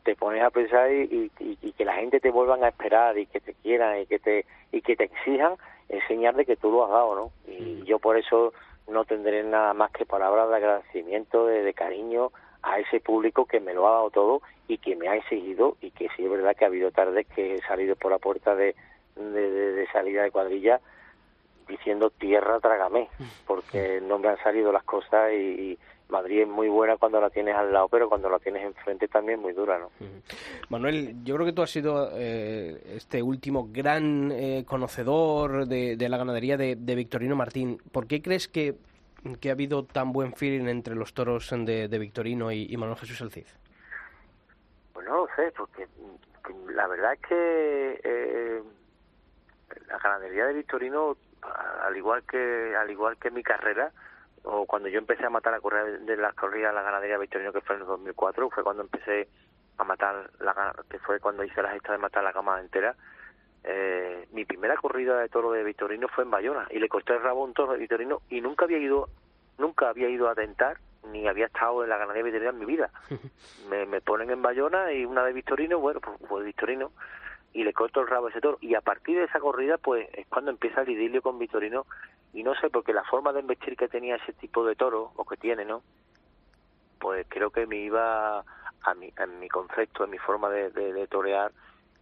te 0.03 0.15
pones 0.15 0.43
a 0.43 0.51
pensar 0.51 0.93
y, 0.93 1.31
y, 1.39 1.73
que 1.73 1.85
la 1.85 1.95
gente 1.95 2.21
te 2.21 2.31
vuelvan 2.31 2.63
a 2.65 2.69
esperar 2.69 3.17
y 3.19 3.27
que 3.27 3.41
te 3.41 3.55
quieran 3.55 4.01
y 4.01 4.07
que 4.07 4.19
te 4.19 4.45
y 4.73 4.83
que 4.83 4.97
te 4.97 5.05
exijan 5.05 5.55
enseñar 5.89 6.35
de 6.37 6.45
que 6.45 6.57
tú 6.57 6.71
lo 6.71 6.85
has 6.85 6.91
dado, 6.91 7.15
¿no? 7.15 7.33
Y 7.51 7.83
yo 7.85 7.99
por 7.99 8.19
eso 8.19 8.53
no 8.89 9.05
tendré 9.05 9.43
nada 9.43 9.73
más 9.73 9.91
que 9.93 10.05
palabras 10.05 10.49
de 10.51 10.57
agradecimiento, 10.57 11.47
de, 11.47 11.63
de 11.63 11.75
cariño 11.75 12.31
a 12.63 12.79
ese 12.79 13.01
público 13.01 13.47
que 13.47 13.61
me 13.61 13.73
lo 13.73 13.89
ha 13.89 13.93
dado 13.93 14.11
todo 14.11 14.43
y 14.69 14.79
que 14.79 14.97
me 14.97 15.09
ha 15.09 15.17
exigido 15.17 15.77
y 15.81 15.91
que 15.91 16.09
sí 16.17 16.25
es 16.25 16.31
verdad 16.31 16.55
que 16.55 16.65
ha 16.65 16.69
habido 16.69 16.91
tardes 16.91 17.27
que 17.29 17.55
he 17.55 17.63
salido 17.63 17.97
por 17.97 18.13
la 18.13 18.19
puerta 18.19 18.55
de, 18.55 18.75
de, 19.17 19.51
de 19.51 19.87
salida 19.89 20.23
de 20.23 20.31
cuadrilla 20.31 20.81
diciendo 21.71 22.11
tierra 22.11 22.61
trágame, 22.61 23.09
porque 23.47 24.01
no 24.03 24.19
me 24.19 24.29
han 24.29 24.39
salido 24.43 24.73
las 24.73 24.83
cosas 24.85 25.33
y, 25.33 25.79
Madrid 26.11 26.43
es 26.43 26.49
muy 26.49 26.69
buena 26.69 26.97
cuando 26.97 27.21
la 27.21 27.31
tienes 27.31 27.55
al 27.55 27.73
lado, 27.73 27.89
pero 27.89 28.09
cuando 28.09 28.29
la 28.29 28.39
tienes 28.39 28.65
enfrente 28.65 29.09
también 29.09 29.39
es 29.39 29.43
muy 29.43 29.53
dura, 29.53 29.79
¿no? 29.79 29.91
Manuel, 30.69 31.17
yo 31.25 31.35
creo 31.35 31.47
que 31.47 31.53
tú 31.53 31.63
has 31.63 31.71
sido 31.71 32.11
eh, 32.15 32.83
este 32.97 33.23
último 33.23 33.69
gran 33.73 34.31
eh, 34.33 34.65
conocedor 34.67 35.67
de, 35.67 35.97
la 36.09 36.17
ganadería 36.17 36.57
de, 36.57 36.95
Victorino 36.95 37.37
Martín. 37.37 37.79
¿Por 37.93 38.07
qué 38.07 38.21
crees 38.23 38.49
que, 38.49 38.77
que, 39.41 39.49
ha 39.49 39.53
habido 39.53 39.85
tan 39.85 40.13
buen 40.13 40.35
feeling 40.35 40.67
entre 40.67 40.95
los 40.95 41.15
toros 41.15 41.51
de, 41.51 41.99
Victorino 41.99 42.53
y, 42.53 42.77
Manuel 42.77 42.99
Jesús 42.99 43.21
Alcid? 43.23 43.47
Pues 44.93 45.07
no 45.07 45.17
lo 45.17 45.29
sé, 45.37 45.53
porque 45.57 45.87
la 46.75 46.87
verdad 46.87 47.15
es 47.15 47.21
que 47.21 48.01
eh, 48.05 48.63
la 49.89 49.99
ganadería 49.99 50.47
de 50.47 50.55
Victorino 50.55 51.17
al 51.83 51.97
igual 51.97 52.23
que 52.25 52.77
al 52.77 52.91
igual 52.91 53.17
que 53.17 53.31
mi 53.31 53.43
carrera 53.43 53.93
o 54.45 54.67
cuando 54.67 54.89
yo 54.89 54.99
empecé 54.99 55.27
a 55.27 55.31
matar 55.31 55.55
a 55.55 55.61
correr 55.61 56.01
de 56.01 56.17
las 56.17 56.35
corridas 56.35 56.75
la 56.75 56.83
ganadería 56.83 57.19
Victorino 57.19 57.53
que 57.53 57.61
fue 57.61 57.77
en 57.77 57.83
el 57.83 57.87
2004 57.89 58.51
fue 58.51 58.63
cuando 58.63 58.83
empecé 58.83 59.29
a 59.79 59.85
matar 59.85 60.31
la 60.41 60.75
que 60.89 60.99
fue 60.99 61.21
cuando 61.21 61.45
hice 61.45 61.63
la 61.63 61.71
gesta 61.71 61.93
de 61.93 61.99
matar 61.99 62.23
la 62.23 62.33
cama 62.33 62.61
entera. 62.61 62.95
Eh, 63.65 64.27
mi 64.33 64.45
primera 64.45 64.77
corrida 64.77 65.19
de 65.19 65.29
toro 65.29 65.53
de 65.53 65.63
Victorino 65.63 66.09
fue 66.09 66.25
en 66.25 66.31
Bayona 66.31 66.67
y 66.71 66.79
le 66.79 66.89
costé 66.89 67.15
el 67.15 67.23
rabo 67.23 67.43
a 67.43 67.45
un 67.47 67.55
toro 67.55 67.73
de 67.73 67.79
Victorino 67.79 68.23
y 68.31 68.41
nunca 68.41 68.65
había 68.65 68.79
ido 68.79 69.09
nunca 69.59 69.89
había 69.89 70.09
ido 70.09 70.29
a 70.29 70.35
tentar 70.35 70.79
ni 71.11 71.29
había 71.29 71.47
estado 71.47 71.83
en 71.83 71.91
la 71.91 71.99
ganadería 71.99 72.25
Victorino 72.25 72.51
en 72.51 72.59
mi 72.59 72.67
vida. 72.67 72.91
Me, 73.71 73.87
me 73.87 74.01
ponen 74.01 74.31
en 74.31 74.43
Bayona 74.43 74.93
y 74.93 75.05
una 75.05 75.25
de 75.25 75.33
Victorino 75.33 75.79
bueno 75.79 76.01
pues, 76.01 76.19
pues 76.29 76.45
Victorino 76.45 76.93
y 77.53 77.65
le 77.65 77.73
corto 77.73 78.01
el 78.01 78.09
rabo 78.09 78.27
a 78.27 78.31
ese 78.31 78.41
toro. 78.41 78.59
Y 78.61 78.75
a 78.75 78.81
partir 78.81 79.19
de 79.19 79.25
esa 79.25 79.41
corrida, 79.41 79.79
pues 79.79 80.09
es 80.15 80.27
cuando 80.29 80.51
empieza 80.51 80.83
el 80.83 80.91
idilio 80.91 81.23
con 81.23 81.39
Vitorino. 81.39 81.87
Y 82.33 82.43
no 82.43 82.55
sé, 82.55 82.71
porque 82.71 82.93
la 82.93 83.05
forma 83.05 83.33
de 83.33 83.41
investir 83.41 83.77
que 83.77 83.89
tenía 83.89 84.17
ese 84.17 84.33
tipo 84.35 84.65
de 84.65 84.77
toro, 84.77 85.13
o 85.17 85.25
que 85.25 85.37
tiene, 85.37 85.65
¿no? 85.65 85.83
Pues 87.01 87.27
creo 87.29 87.51
que 87.51 87.67
me 87.67 87.77
iba, 87.77 88.39
a 88.39 88.95
mi, 88.95 89.13
en 89.17 89.41
mi 89.41 89.49
concepto, 89.49 90.05
en 90.05 90.11
mi 90.11 90.19
forma 90.19 90.49
de, 90.51 90.71
de, 90.71 91.07
torear, 91.07 91.51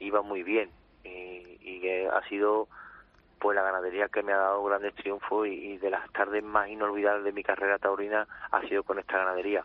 iba 0.01 0.23
muy 0.23 0.43
bien. 0.43 0.71
Y, 1.05 1.59
y 1.63 2.05
ha 2.07 2.21
sido 2.29 2.69
pues 3.39 3.55
la 3.57 3.63
ganadería 3.63 4.09
que 4.09 4.23
me 4.23 4.33
ha 4.33 4.39
dado 4.39 4.65
grandes 4.65 4.95
triunfos 4.95 5.47
y, 5.47 5.79
de 5.79 5.91
las 5.91 6.11
tardes 6.13 6.43
más 6.43 6.69
inolvidables 6.69 7.25
de 7.25 7.33
mi 7.33 7.43
carrera 7.43 7.79
taurina 7.79 8.27
ha 8.51 8.61
sido 8.63 8.83
con 8.83 8.99
esta 8.99 9.19
ganadería. 9.19 9.65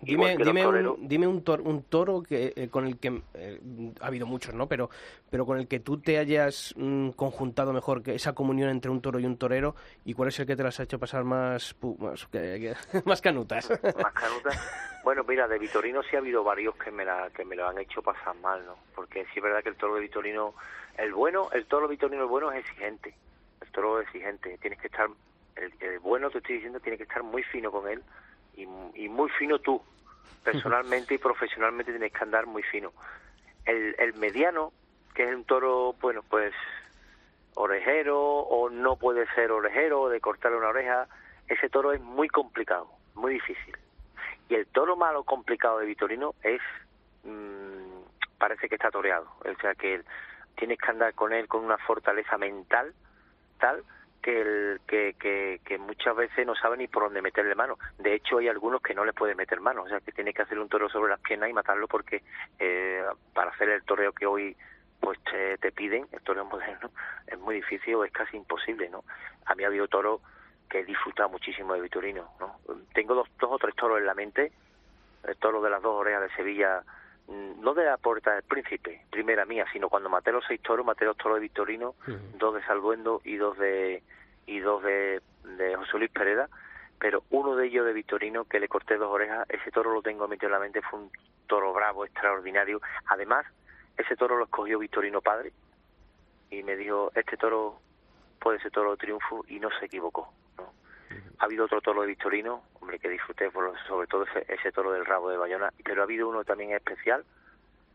Dime, 0.00 0.36
dime, 0.36 0.66
un, 0.66 1.08
dime 1.08 1.26
un, 1.26 1.44
toro, 1.44 1.62
un 1.62 1.84
toro 1.84 2.22
que, 2.22 2.52
eh, 2.56 2.68
con 2.68 2.86
el 2.86 2.98
que 2.98 3.22
eh, 3.34 3.60
ha 4.00 4.06
habido 4.06 4.26
muchos, 4.26 4.52
¿no? 4.52 4.66
Pero, 4.68 4.90
pero 5.30 5.46
con 5.46 5.58
el 5.58 5.68
que 5.68 5.78
tú 5.80 6.00
te 6.00 6.18
hayas 6.18 6.74
mm, 6.76 7.10
conjuntado 7.10 7.72
mejor, 7.72 8.02
que 8.02 8.14
esa 8.14 8.34
comunión 8.34 8.68
entre 8.70 8.90
un 8.90 9.00
toro 9.00 9.20
y 9.20 9.26
un 9.26 9.38
torero, 9.38 9.76
y 10.04 10.14
cuál 10.14 10.28
es 10.28 10.40
el 10.40 10.46
que 10.46 10.56
te 10.56 10.64
las 10.64 10.80
ha 10.80 10.82
hecho 10.82 10.98
pasar 10.98 11.24
más 11.24 11.76
más, 11.98 12.28
más 13.04 13.22
canutas. 13.22 13.70
Más 13.70 14.12
canutas. 14.12 15.00
Bueno, 15.04 15.22
mira, 15.22 15.46
de 15.46 15.58
Vitorino 15.58 16.02
sí 16.02 16.16
ha 16.16 16.18
habido 16.18 16.42
varios 16.42 16.74
que 16.76 16.90
me 16.90 17.04
la, 17.04 17.30
que 17.30 17.44
me 17.44 17.54
lo 17.54 17.68
han 17.68 17.78
hecho 17.78 18.02
pasar 18.02 18.34
mal, 18.36 18.64
¿no? 18.66 18.76
Porque 18.94 19.24
sí 19.26 19.32
es 19.36 19.42
verdad 19.42 19.62
que 19.62 19.68
el 19.68 19.76
toro 19.76 19.94
de 19.94 20.00
Vitorino, 20.00 20.54
el 20.98 21.12
bueno, 21.12 21.48
el 21.52 21.66
toro 21.66 21.86
Vitorino 21.86 22.22
el 22.22 22.28
bueno 22.28 22.50
es 22.50 22.60
exigente, 22.60 23.14
el 23.60 23.70
toro 23.70 24.00
es 24.00 24.06
exigente, 24.06 24.58
tienes 24.58 24.80
que 24.80 24.88
estar, 24.88 25.08
el, 25.56 25.72
el 25.80 25.98
bueno 26.00 26.30
te 26.30 26.38
estoy 26.38 26.56
diciendo, 26.56 26.80
tiene 26.80 26.96
que 26.96 27.04
estar 27.04 27.22
muy 27.22 27.42
fino 27.44 27.70
con 27.70 27.88
él 27.88 28.02
y, 28.56 29.08
muy 29.08 29.30
fino 29.30 29.58
tú. 29.58 29.82
Personalmente 30.42 31.14
y 31.14 31.18
profesionalmente 31.18 31.92
tienes 31.92 32.12
que 32.12 32.22
andar 32.22 32.46
muy 32.46 32.62
fino. 32.62 32.92
El, 33.64 33.94
el 33.98 34.14
mediano, 34.14 34.72
que 35.14 35.28
es 35.28 35.34
un 35.34 35.44
toro, 35.44 35.94
bueno, 36.00 36.22
pues 36.28 36.52
orejero 37.54 38.20
o 38.20 38.68
no 38.68 38.96
puede 38.96 39.26
ser 39.34 39.50
orejero, 39.52 40.08
de 40.08 40.20
cortarle 40.20 40.58
una 40.58 40.68
oreja, 40.68 41.08
ese 41.48 41.68
toro 41.68 41.92
es 41.92 42.00
muy 42.00 42.28
complicado, 42.28 42.88
muy 43.14 43.34
difícil. 43.34 43.76
Y 44.48 44.54
el 44.54 44.66
toro 44.66 44.96
malo 44.96 45.24
complicado 45.24 45.78
de 45.78 45.86
Vitorino 45.86 46.34
es, 46.42 46.60
mm, 47.22 48.02
parece 48.38 48.68
que 48.68 48.74
está 48.74 48.90
toreado, 48.90 49.26
o 49.40 49.60
sea 49.60 49.74
que 49.74 50.02
tienes 50.56 50.78
que 50.78 50.90
andar 50.90 51.14
con 51.14 51.32
él 51.32 51.48
con 51.48 51.64
una 51.64 51.78
fortaleza 51.78 52.38
mental 52.38 52.94
tal 53.58 53.82
que, 54.24 54.40
el, 54.40 54.80
que, 54.86 55.14
que, 55.20 55.60
que, 55.62 55.76
muchas 55.76 56.16
veces 56.16 56.46
no 56.46 56.54
sabe 56.54 56.78
ni 56.78 56.88
por 56.88 57.02
dónde 57.02 57.20
meterle 57.20 57.54
mano. 57.54 57.76
De 57.98 58.14
hecho, 58.14 58.38
hay 58.38 58.48
algunos 58.48 58.80
que 58.80 58.94
no 58.94 59.04
le 59.04 59.12
pueden 59.12 59.36
meter 59.36 59.60
mano, 59.60 59.82
o 59.82 59.88
sea, 59.88 60.00
que 60.00 60.12
tiene 60.12 60.32
que 60.32 60.40
hacer 60.40 60.58
un 60.58 60.70
toro 60.70 60.88
sobre 60.88 61.10
las 61.10 61.20
piernas 61.20 61.50
y 61.50 61.52
matarlo 61.52 61.86
porque 61.86 62.22
eh, 62.58 63.04
para 63.34 63.50
hacer 63.50 63.68
el 63.68 63.82
toreo 63.82 64.12
que 64.14 64.24
hoy 64.24 64.56
pues 64.98 65.18
te, 65.24 65.72
piden, 65.72 66.06
el 66.12 66.22
toreo 66.22 66.46
moderno, 66.46 66.90
es 67.26 67.38
muy 67.38 67.56
difícil 67.56 67.96
o 67.96 68.04
es 68.06 68.12
casi 68.12 68.38
imposible, 68.38 68.88
¿no? 68.88 69.04
A 69.44 69.54
mí 69.54 69.62
ha 69.62 69.66
habido 69.66 69.88
toros 69.88 70.22
que 70.70 70.80
he 70.80 70.84
disfrutado 70.86 71.28
muchísimo 71.28 71.74
de 71.74 71.82
Vitorino, 71.82 72.30
¿no? 72.40 72.56
Tengo 72.94 73.14
dos, 73.14 73.28
dos 73.38 73.52
o 73.52 73.58
tres 73.58 73.76
toros 73.76 73.98
en 73.98 74.06
la 74.06 74.14
mente, 74.14 74.52
el 75.28 75.36
toro 75.36 75.60
de 75.60 75.68
las 75.68 75.82
dos 75.82 76.00
orejas 76.00 76.22
de 76.22 76.36
Sevilla 76.36 76.82
no 77.28 77.74
de 77.74 77.84
la 77.84 77.96
puerta 77.96 78.34
del 78.34 78.42
príncipe, 78.42 79.02
primera 79.10 79.44
mía, 79.44 79.64
sino 79.72 79.88
cuando 79.88 80.08
maté 80.08 80.32
los 80.32 80.44
seis 80.46 80.60
toros, 80.60 80.84
maté 80.84 81.04
los 81.04 81.16
toros 81.16 81.36
de 81.36 81.42
Victorino, 81.42 81.94
dos 82.38 82.54
de 82.54 82.62
Salduendo 82.64 83.20
y 83.24 83.36
dos 83.36 83.56
de 83.58 84.02
y 84.46 84.60
dos 84.60 84.82
de, 84.82 85.22
de 85.56 85.74
José 85.74 85.98
Luis 85.98 86.10
Pereda, 86.10 86.48
pero 86.98 87.24
uno 87.30 87.56
de 87.56 87.66
ellos 87.66 87.86
de 87.86 87.92
Victorino 87.92 88.44
que 88.44 88.60
le 88.60 88.68
corté 88.68 88.96
dos 88.96 89.10
orejas, 89.10 89.46
ese 89.48 89.70
toro 89.70 89.92
lo 89.92 90.02
tengo 90.02 90.28
metido 90.28 90.48
en 90.48 90.52
la 90.52 90.58
mente, 90.58 90.82
fue 90.82 91.00
un 91.00 91.10
toro 91.46 91.72
bravo, 91.72 92.04
extraordinario. 92.04 92.80
Además, 93.06 93.46
ese 93.96 94.16
toro 94.16 94.36
lo 94.36 94.44
escogió 94.44 94.78
Victorino 94.78 95.20
padre 95.20 95.52
y 96.50 96.62
me 96.62 96.76
dijo, 96.76 97.10
este 97.14 97.36
toro 97.36 97.78
puede 98.38 98.60
ser 98.60 98.70
toro 98.70 98.92
de 98.92 98.96
triunfo 98.98 99.44
y 99.48 99.58
no 99.58 99.70
se 99.78 99.86
equivocó. 99.86 100.32
Ha 101.38 101.44
habido 101.46 101.64
otro 101.64 101.80
toro 101.80 102.02
de 102.02 102.08
Victorino, 102.08 102.62
hombre, 102.80 102.98
que 102.98 103.08
disfruté 103.08 103.50
por, 103.50 103.74
sobre 103.86 104.06
todo 104.06 104.24
ese, 104.48 104.72
toro 104.72 104.92
del 104.92 105.04
rabo 105.04 105.30
de 105.30 105.36
Bayona, 105.36 105.72
pero 105.84 106.02
ha 106.02 106.04
habido 106.04 106.28
uno 106.28 106.44
también 106.44 106.72
especial, 106.72 107.24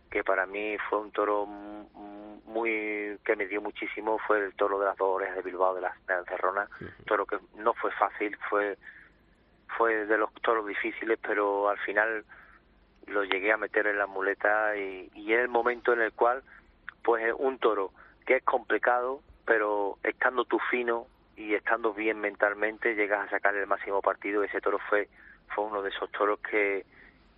que 0.09 0.23
para 0.23 0.45
mí 0.45 0.77
fue 0.89 0.99
un 0.99 1.11
toro 1.11 1.45
muy 1.45 3.17
que 3.23 3.35
me 3.35 3.45
dio 3.45 3.61
muchísimo, 3.61 4.17
fue 4.19 4.43
el 4.45 4.53
toro 4.55 4.79
de 4.79 4.85
las 4.85 4.97
dos 4.97 5.15
orejas 5.15 5.35
de 5.37 5.41
Bilbao 5.43 5.75
de 5.75 5.81
la, 5.81 5.95
de 6.07 6.65
toro 7.05 7.25
que 7.25 7.37
no 7.55 7.73
fue 7.75 7.91
fácil, 7.91 8.35
fue 8.49 8.77
fue 9.77 10.05
de 10.05 10.17
los 10.17 10.33
toros 10.41 10.65
difíciles, 10.65 11.19
pero 11.21 11.69
al 11.69 11.77
final 11.79 12.25
lo 13.07 13.23
llegué 13.23 13.51
a 13.51 13.57
meter 13.57 13.87
en 13.87 13.97
la 13.97 14.07
muleta 14.07 14.75
y, 14.75 15.09
y 15.15 15.33
en 15.33 15.39
el 15.41 15.47
momento 15.47 15.93
en 15.93 16.01
el 16.01 16.11
cual, 16.13 16.43
pues 17.03 17.33
un 17.37 17.59
toro 17.59 17.91
que 18.25 18.37
es 18.37 18.43
complicado, 18.43 19.21
pero 19.45 19.97
estando 20.03 20.45
tú 20.45 20.59
fino, 20.69 21.07
y 21.39 21.55
estando 21.55 21.93
bien 21.93 22.19
mentalmente 22.19 22.95
llegas 22.95 23.25
a 23.25 23.29
sacar 23.29 23.55
el 23.55 23.65
máximo 23.65 24.01
partido. 24.01 24.43
Ese 24.43 24.59
toro 24.59 24.77
fue, 24.89 25.07
fue 25.55 25.63
uno 25.63 25.81
de 25.81 25.89
esos 25.89 26.11
toros 26.11 26.39
que, 26.41 26.85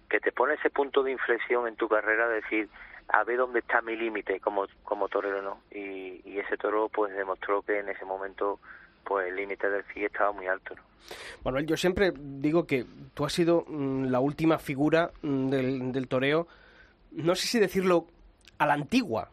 que 0.10 0.20
te 0.20 0.32
pone 0.32 0.56
ese 0.56 0.72
punto 0.72 1.04
de 1.04 1.12
inflexión 1.12 1.68
en 1.68 1.76
tu 1.76 1.88
carrera, 1.88 2.28
de 2.28 2.42
decir, 2.42 2.68
a 3.10 3.24
ver 3.24 3.38
dónde 3.38 3.60
está 3.60 3.82
mi 3.84 3.96
límite 3.96 4.40
como, 4.40 4.66
como 4.84 5.08
torero, 5.08 5.44
¿no? 5.44 5.60
Y, 5.70 6.20
y 6.26 6.40
ese 6.40 6.58
toro 6.58 6.90
pues 6.90 7.16
demostró 7.16 7.62
que 7.62 7.78
en 7.78 7.90
ese 7.90 8.04
momento 8.04 8.60
pues 9.04 9.28
el 9.28 9.36
límite 9.36 9.70
del 9.70 9.84
FI 9.84 10.06
estaba 10.06 10.32
muy 10.32 10.48
alto, 10.48 10.76
¿no? 10.76 10.82
Manuel, 11.44 11.68
yo 11.68 11.78
siempre 11.78 12.12
digo 12.16 12.66
que 12.66 12.86
tú 13.14 13.26
has 13.26 13.34
sido 13.34 13.66
mm, 13.68 14.06
la 14.06 14.20
última 14.20 14.58
figura 14.58 15.12
mm, 15.22 15.50
del, 15.50 15.92
del 15.92 16.08
toreo, 16.08 16.48
no 17.12 17.36
sé 17.36 17.48
si 17.48 17.60
decirlo 17.60 18.08
a 18.58 18.66
la 18.66 18.74
antigua, 18.74 19.30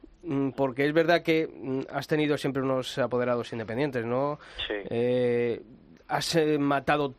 porque 0.56 0.87
es 0.87 0.92
verdad 0.92 1.22
que 1.22 1.48
mm, 1.48 1.80
has 1.92 2.06
tenido 2.06 2.37
siempre 2.37 2.62
unos 2.62 2.98
apoderados 2.98 3.52
independientes, 3.52 4.04
¿no? 4.04 4.38
Sí. 4.66 4.75
Eh, 4.90 5.62
has 6.08 6.34
eh, 6.34 6.58
matado, 6.58 7.14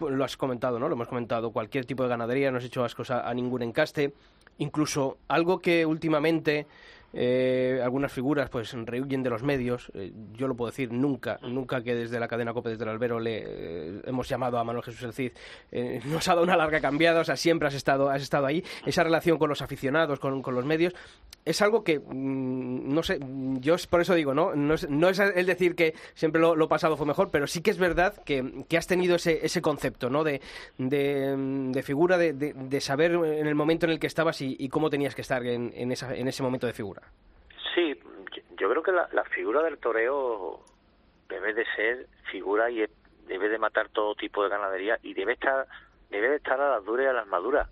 lo 0.00 0.24
has 0.24 0.36
comentado, 0.36 0.78
¿no? 0.78 0.88
Lo 0.88 0.94
hemos 0.94 1.08
comentado, 1.08 1.52
cualquier 1.52 1.84
tipo 1.84 2.02
de 2.02 2.08
ganadería, 2.08 2.50
no 2.50 2.58
has 2.58 2.64
hecho 2.64 2.84
ascos 2.84 3.10
a, 3.10 3.28
a 3.28 3.34
ningún 3.34 3.62
encaste. 3.62 4.12
Incluso 4.58 5.18
algo 5.28 5.60
que 5.60 5.86
últimamente 5.86 6.66
eh, 7.12 7.80
algunas 7.82 8.12
figuras 8.12 8.48
pues 8.50 8.72
rehuyen 8.72 9.22
de 9.22 9.30
los 9.30 9.42
medios. 9.42 9.90
Eh, 9.94 10.12
yo 10.32 10.48
lo 10.48 10.54
puedo 10.54 10.70
decir, 10.70 10.92
nunca, 10.92 11.38
nunca 11.42 11.82
que 11.82 11.94
desde 11.94 12.20
la 12.20 12.28
cadena 12.28 12.52
COPE, 12.52 12.70
desde 12.70 12.84
el 12.84 12.90
albero, 12.90 13.18
le 13.20 13.42
eh, 13.44 14.00
hemos 14.06 14.28
llamado 14.28 14.58
a 14.58 14.64
Manuel 14.64 14.84
Jesús 14.84 15.02
El 15.02 15.12
Cid, 15.12 15.32
nos 16.06 16.26
ha 16.28 16.32
dado 16.32 16.44
una 16.44 16.56
larga 16.56 16.80
cambiada, 16.80 17.20
o 17.20 17.24
sea, 17.24 17.36
siempre 17.36 17.68
has 17.68 17.74
estado, 17.74 18.10
has 18.10 18.22
estado 18.22 18.46
ahí. 18.46 18.64
Esa 18.86 19.02
relación 19.04 19.38
con 19.38 19.48
los 19.48 19.62
aficionados, 19.62 20.18
con, 20.20 20.42
con 20.42 20.54
los 20.54 20.64
medios, 20.64 20.94
es 21.44 21.60
algo 21.62 21.82
que, 21.84 21.98
mm, 21.98 22.94
no 22.94 23.02
sé, 23.02 23.18
yo 23.60 23.74
es- 23.74 23.86
por 23.86 24.00
eso 24.00 24.14
digo, 24.14 24.34
¿no? 24.34 24.54
No 24.54 24.74
es, 24.74 24.88
no 24.88 25.08
es 25.08 25.18
el 25.18 25.46
decir 25.46 25.74
que 25.74 25.94
siempre 26.14 26.40
lo, 26.40 26.68
pasado 26.68 26.96
fue 26.96 27.06
mejor, 27.06 27.30
pero 27.30 27.46
sí 27.46 27.62
que 27.62 27.70
es 27.70 27.78
verdad 27.78 28.14
que, 28.24 28.64
que 28.68 28.76
has 28.78 28.86
tenido 28.86 29.16
ese, 29.16 29.44
ese 29.44 29.60
concepto, 29.62 30.10
¿no? 30.10 30.22
De, 30.24 30.40
de, 30.78 31.34
de 31.72 31.82
figura, 31.82 32.16
de, 32.18 32.32
de- 32.32 32.80
saber 32.80 33.12
en 33.12 33.46
el 33.46 33.54
momento 33.54 33.86
en 33.86 33.92
el 33.92 33.98
que 33.98 34.06
estabas 34.06 34.40
y, 34.40 34.68
cómo 34.68 34.88
tenías 34.90 35.14
que 35.14 35.20
estar 35.22 35.44
en, 35.44 35.92
esa, 35.92 36.14
en 36.14 36.28
ese 36.28 36.42
momento 36.42 36.66
de 36.66 36.72
figura. 36.72 36.99
Sí, 37.74 38.00
yo- 38.56 38.68
creo 38.70 38.82
que 38.82 38.92
la, 38.92 39.08
la 39.12 39.24
figura 39.24 39.62
del 39.62 39.78
toreo 39.78 40.60
debe 41.28 41.54
de 41.54 41.64
ser 41.76 42.06
figura 42.30 42.70
y 42.70 42.84
debe 43.26 43.48
de 43.48 43.58
matar 43.58 43.88
todo 43.90 44.14
tipo 44.14 44.42
de 44.42 44.48
ganadería 44.48 44.98
y 45.02 45.14
debe 45.14 45.34
estar 45.34 45.66
debe 46.10 46.28
de 46.30 46.36
estar 46.36 46.60
a 46.60 46.70
las 46.70 46.84
duras 46.84 47.04
y 47.06 47.08
a 47.08 47.12
las 47.12 47.26
maduras. 47.28 47.68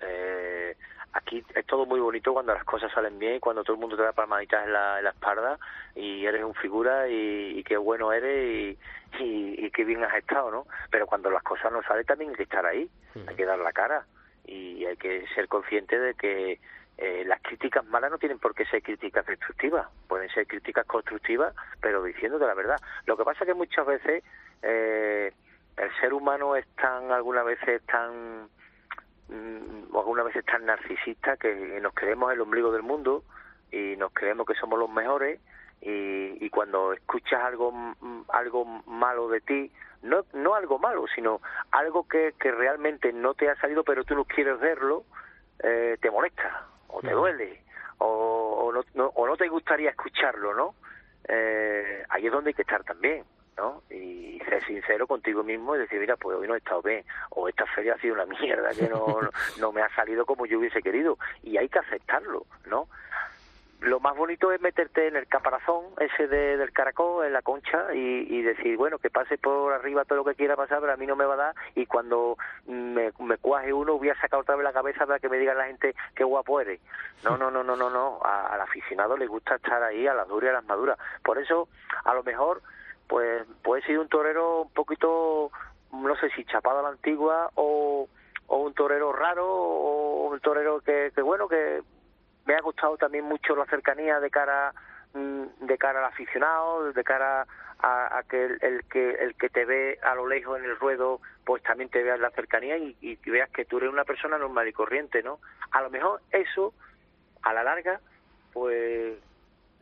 Eh, 0.00 0.74
aquí 1.12 1.44
es 1.54 1.66
todo 1.66 1.84
muy 1.86 2.00
bonito 2.00 2.32
cuando 2.32 2.54
las 2.54 2.64
cosas 2.64 2.90
salen 2.92 3.18
bien, 3.18 3.40
cuando 3.40 3.62
todo 3.62 3.74
el 3.74 3.80
mundo 3.80 3.96
te 3.96 4.02
da 4.02 4.12
palmaditas 4.12 4.64
en 4.64 4.72
la, 4.72 4.98
en 4.98 5.04
la 5.04 5.10
espalda 5.10 5.58
y 5.94 6.24
eres 6.24 6.42
un 6.42 6.54
figura 6.54 7.08
y, 7.08 7.58
y 7.58 7.62
qué 7.64 7.76
bueno 7.76 8.12
eres 8.12 8.78
y, 9.20 9.22
y, 9.22 9.66
y 9.66 9.70
qué 9.70 9.84
bien 9.84 10.02
has 10.02 10.14
estado, 10.14 10.50
¿no? 10.50 10.66
Pero 10.90 11.06
cuando 11.06 11.30
las 11.30 11.42
cosas 11.42 11.70
no 11.72 11.82
salen 11.82 12.06
también 12.06 12.30
hay 12.30 12.36
que 12.36 12.42
estar 12.44 12.64
ahí, 12.66 12.88
hay 13.28 13.36
que 13.36 13.44
dar 13.44 13.58
la 13.58 13.72
cara 13.72 14.06
y 14.46 14.84
hay 14.86 14.96
que 14.96 15.26
ser 15.34 15.46
consciente 15.48 15.98
de 15.98 16.14
que 16.14 16.58
eh, 16.96 17.24
las 17.26 17.42
críticas 17.42 17.84
malas 17.86 18.10
no 18.10 18.18
tienen 18.18 18.38
por 18.38 18.54
qué 18.54 18.64
ser 18.66 18.82
críticas 18.82 19.26
destructivas, 19.26 19.88
pueden 20.06 20.28
ser 20.30 20.46
críticas 20.46 20.86
constructivas, 20.86 21.54
pero 21.80 22.02
diciéndote 22.02 22.46
la 22.46 22.54
verdad. 22.54 22.76
Lo 23.06 23.16
que 23.16 23.24
pasa 23.24 23.40
es 23.44 23.48
que 23.48 23.54
muchas 23.54 23.86
veces 23.86 24.22
eh, 24.62 25.32
el 25.76 25.90
ser 26.00 26.12
humano 26.12 26.54
es 26.56 26.66
tan, 26.76 27.10
algunas 27.10 27.44
veces 27.44 27.82
tan, 27.86 28.48
mm, 29.28 29.92
o 29.92 29.98
algunas 29.98 30.26
veces 30.26 30.44
tan 30.44 30.66
narcisista 30.66 31.36
que 31.36 31.80
nos 31.80 31.94
creemos 31.94 32.32
el 32.32 32.40
ombligo 32.40 32.70
del 32.70 32.82
mundo 32.82 33.24
y 33.72 33.96
nos 33.96 34.12
creemos 34.12 34.46
que 34.46 34.54
somos 34.54 34.78
los 34.78 34.90
mejores 34.90 35.40
y, 35.80 36.44
y 36.44 36.50
cuando 36.50 36.92
escuchas 36.92 37.42
algo 37.42 37.72
mm, 37.72 38.22
algo 38.28 38.64
malo 38.86 39.28
de 39.28 39.40
ti 39.40 39.72
no 40.02 40.24
no 40.32 40.54
algo 40.54 40.78
malo 40.78 41.06
sino 41.14 41.40
algo 41.72 42.06
que, 42.06 42.34
que 42.38 42.52
realmente 42.52 43.12
no 43.12 43.34
te 43.34 43.50
ha 43.50 43.56
salido 43.56 43.82
pero 43.82 44.04
tú 44.04 44.14
no 44.14 44.24
quieres 44.24 44.60
verlo 44.60 45.04
eh, 45.62 45.98
te 46.00 46.10
molesta 46.10 46.68
o 46.94 47.00
te 47.00 47.10
duele 47.12 47.62
o, 47.98 48.06
o 48.66 48.72
no, 48.72 48.84
no- 48.94 49.12
o 49.14 49.26
no 49.26 49.36
te 49.36 49.48
gustaría 49.48 49.90
escucharlo 49.90 50.54
no 50.54 50.74
eh, 51.28 52.04
ahí 52.10 52.26
es 52.26 52.32
donde 52.32 52.50
hay 52.50 52.54
que 52.54 52.62
estar 52.62 52.82
también 52.84 53.24
¿no? 53.56 53.82
Y 53.88 54.40
ser 54.48 54.64
sincero 54.64 55.06
contigo 55.06 55.44
mismo 55.44 55.76
y 55.76 55.78
decir, 55.78 56.00
mira, 56.00 56.16
pues 56.16 56.36
hoy 56.36 56.48
no 56.48 56.56
he 56.56 56.58
estado 56.58 56.82
bien, 56.82 57.04
o 57.30 57.48
esta 57.48 57.64
feria 57.66 57.94
ha 57.94 57.98
sido 57.98 58.14
una 58.14 58.26
mierda 58.26 58.70
que 58.74 58.88
no, 58.88 59.22
no, 59.22 59.30
no 59.60 59.70
me 59.72 59.80
ha 59.80 59.88
salido 59.94 60.26
como 60.26 60.44
yo 60.44 60.58
hubiese 60.58 60.82
querido, 60.82 61.18
y 61.44 61.56
hay 61.56 61.68
que 61.68 61.78
aceptarlo, 61.78 62.46
¿no? 62.66 62.88
Lo 63.84 64.00
más 64.00 64.16
bonito 64.16 64.50
es 64.50 64.62
meterte 64.62 65.08
en 65.08 65.16
el 65.16 65.26
caparazón 65.26 65.84
ese 66.00 66.26
de, 66.26 66.56
del 66.56 66.72
caracol, 66.72 67.26
en 67.26 67.34
la 67.34 67.42
concha, 67.42 67.92
y, 67.92 68.40
decir, 68.40 68.78
bueno, 68.78 68.98
que 68.98 69.10
pase 69.10 69.36
por 69.36 69.74
arriba 69.74 70.06
todo 70.06 70.16
lo 70.18 70.24
que 70.24 70.34
quiera 70.34 70.56
pasar, 70.56 70.80
pero 70.80 70.94
a 70.94 70.96
mí 70.96 71.06
no 71.06 71.16
me 71.16 71.26
va 71.26 71.34
a 71.34 71.36
dar, 71.36 71.54
y 71.74 71.84
cuando 71.84 72.38
me, 72.66 73.12
cuaje 73.42 73.74
uno 73.74 73.98
voy 73.98 74.08
a 74.08 74.18
sacar 74.18 74.40
otra 74.40 74.56
vez 74.56 74.64
la 74.64 74.72
cabeza 74.72 75.04
para 75.04 75.18
que 75.18 75.28
me 75.28 75.36
diga 75.36 75.52
la 75.52 75.66
gente 75.66 75.94
qué 76.14 76.24
guapo 76.24 76.62
eres. 76.62 76.80
No, 77.24 77.36
no, 77.36 77.50
no, 77.50 77.62
no, 77.62 77.76
no, 77.76 77.90
no, 77.90 78.20
al 78.22 78.58
aficionado 78.58 79.18
le 79.18 79.26
gusta 79.26 79.56
estar 79.56 79.82
ahí 79.82 80.06
a 80.06 80.14
las 80.14 80.28
duras 80.28 80.46
y 80.46 80.50
a 80.50 80.54
las 80.54 80.64
maduras. 80.64 80.98
Por 81.22 81.36
eso, 81.36 81.68
a 82.04 82.14
lo 82.14 82.22
mejor, 82.22 82.62
pues, 83.06 83.44
he 83.76 83.86
sido 83.86 84.00
un 84.00 84.08
torero 84.08 84.62
un 84.62 84.70
poquito, 84.70 85.50
no 85.92 86.16
sé 86.16 86.30
si 86.30 86.46
chapado 86.46 86.78
a 86.78 86.82
la 86.84 86.88
antigua, 86.88 87.50
o, 87.56 88.08
o 88.46 88.56
un 88.56 88.72
torero 88.72 89.12
raro, 89.12 89.46
o 89.46 90.30
un 90.30 90.40
torero 90.40 90.80
que, 90.80 91.12
que 91.14 91.20
bueno, 91.20 91.48
que 91.48 91.82
me 92.46 92.54
ha 92.54 92.60
gustado 92.60 92.96
también 92.96 93.24
mucho 93.24 93.56
la 93.56 93.66
cercanía 93.66 94.20
de 94.20 94.30
cara 94.30 94.72
mm, 95.12 95.66
de 95.66 95.78
cara 95.78 96.00
al 96.00 96.06
aficionado 96.06 96.92
de 96.92 97.04
cara 97.04 97.46
a, 97.78 98.18
a 98.18 98.22
que 98.24 98.44
el, 98.60 98.84
que 98.90 99.10
el 99.10 99.34
que 99.36 99.48
te 99.48 99.64
ve 99.64 99.98
a 100.02 100.14
lo 100.14 100.26
lejos 100.26 100.58
en 100.58 100.64
el 100.64 100.78
ruedo 100.78 101.20
pues 101.44 101.62
también 101.62 101.90
te 101.90 102.02
vea 102.02 102.14
en 102.14 102.22
la 102.22 102.30
cercanía 102.30 102.78
y, 102.78 102.96
y 103.00 103.16
veas 103.30 103.50
que 103.50 103.64
tú 103.64 103.78
eres 103.78 103.90
una 103.90 104.04
persona 104.04 104.38
normal 104.38 104.68
y 104.68 104.72
corriente 104.72 105.22
no 105.22 105.40
a 105.70 105.82
lo 105.82 105.90
mejor 105.90 106.20
eso 106.30 106.74
a 107.42 107.52
la 107.52 107.62
larga 107.62 108.00
pues 108.52 109.18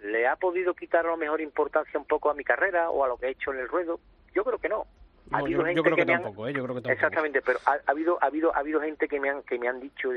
le 0.02 0.26
ha 0.26 0.36
podido 0.36 0.74
quitar 0.74 1.06
a 1.06 1.10
lo 1.10 1.16
mejor 1.16 1.40
importancia 1.40 1.98
un 1.98 2.06
poco 2.06 2.30
a 2.30 2.34
mi 2.34 2.44
carrera 2.44 2.90
o 2.90 3.04
a 3.04 3.08
lo 3.08 3.16
que 3.16 3.26
he 3.26 3.30
hecho 3.30 3.52
en 3.52 3.60
el 3.60 3.68
ruedo. 3.68 4.00
Yo 4.34 4.44
creo 4.44 4.58
que 4.58 4.68
no 4.68 4.86
No, 5.32 5.46
yo, 5.48 5.62
creo 5.62 5.96
que, 5.96 6.02
han- 6.02 6.20
¿eh? 6.48 6.52
Yo 6.52 6.62
creo 6.64 6.74
que 6.76 6.82
tampoco. 6.82 6.92
Exactamente, 6.92 7.42
pero 7.42 7.58
ha, 7.66 7.72
ha 7.72 7.90
habido 7.90 8.18
ha 8.22 8.26
habido 8.26 8.54
ha 8.54 8.58
habido 8.58 8.80
gente 8.80 9.08
que 9.08 9.18
me 9.18 9.30
han 9.30 9.42
que 9.42 9.58
me 9.58 9.68
han 9.68 9.80
dicho 9.80 10.10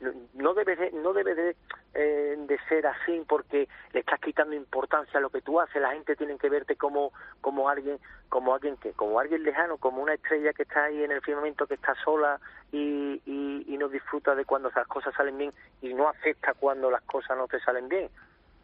no, 0.00 0.12
no 0.34 0.54
debe 0.54 0.76
de, 0.76 0.90
no 0.92 1.12
debe 1.12 1.34
de, 1.34 1.56
eh, 1.94 2.36
de 2.38 2.58
ser 2.68 2.86
así 2.86 3.22
porque 3.28 3.68
le 3.92 4.00
estás 4.00 4.20
quitando 4.20 4.54
importancia 4.54 5.18
a 5.18 5.20
lo 5.20 5.30
que 5.30 5.42
tú 5.42 5.60
haces, 5.60 5.82
la 5.82 5.92
gente 5.92 6.16
tiene 6.16 6.38
que 6.38 6.48
verte 6.48 6.76
como 6.76 7.12
como 7.40 7.68
alguien 7.68 7.98
como 8.28 8.54
alguien 8.54 8.76
que 8.76 8.92
como 8.92 9.18
alguien 9.20 9.42
lejano, 9.42 9.76
como 9.76 10.02
una 10.02 10.14
estrella 10.14 10.52
que 10.52 10.62
está 10.62 10.84
ahí 10.84 11.02
en 11.04 11.10
el 11.10 11.20
firmamento 11.20 11.66
que 11.66 11.74
está 11.74 11.94
sola 12.04 12.40
y, 12.72 13.20
y, 13.26 13.64
y 13.66 13.76
no 13.76 13.88
disfruta 13.88 14.34
de 14.34 14.44
cuando 14.44 14.70
las 14.74 14.86
cosas 14.86 15.14
salen 15.14 15.36
bien 15.36 15.52
y 15.82 15.92
no 15.94 16.08
acepta 16.08 16.54
cuando 16.54 16.90
las 16.90 17.02
cosas 17.02 17.36
no 17.36 17.48
te 17.48 17.58
salen 17.60 17.88
bien. 17.88 18.08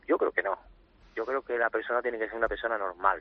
Yo 0.07 0.16
creo 0.19 0.31
que 0.31 0.42
no. 0.42 0.57
Yo 1.16 1.25
creo 1.25 1.42
que 1.42 1.59
la 1.59 1.71
persona 1.71 2.01
tiene 2.03 2.19
que 2.19 2.27
ser 2.29 2.37
una 2.37 2.47
persona 2.47 2.79
normal, 2.79 3.21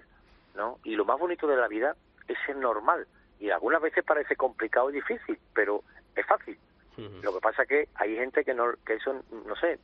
¿no? 0.54 0.80
Y 0.84 0.96
lo 0.96 1.06
más 1.06 1.18
bonito 1.18 1.48
de 1.48 1.56
la 1.58 1.68
vida 1.68 1.96
es 2.28 2.38
ser 2.46 2.56
normal. 2.58 3.08
Y 3.40 3.50
algunas 3.50 3.82
veces 3.82 4.04
parece 4.04 4.36
complicado 4.36 4.90
y 4.90 4.94
difícil, 4.94 5.38
pero 5.54 5.84
es 6.16 6.26
fácil. 6.26 6.58
Lo 7.22 7.34
que 7.34 7.42
pasa 7.42 7.66
que 7.66 7.90
hay 7.96 8.16
gente 8.16 8.46
que 8.46 8.54
no, 8.54 8.72
que 8.86 8.94
eso, 8.94 9.22
no 9.46 9.56
sé, 9.58 9.78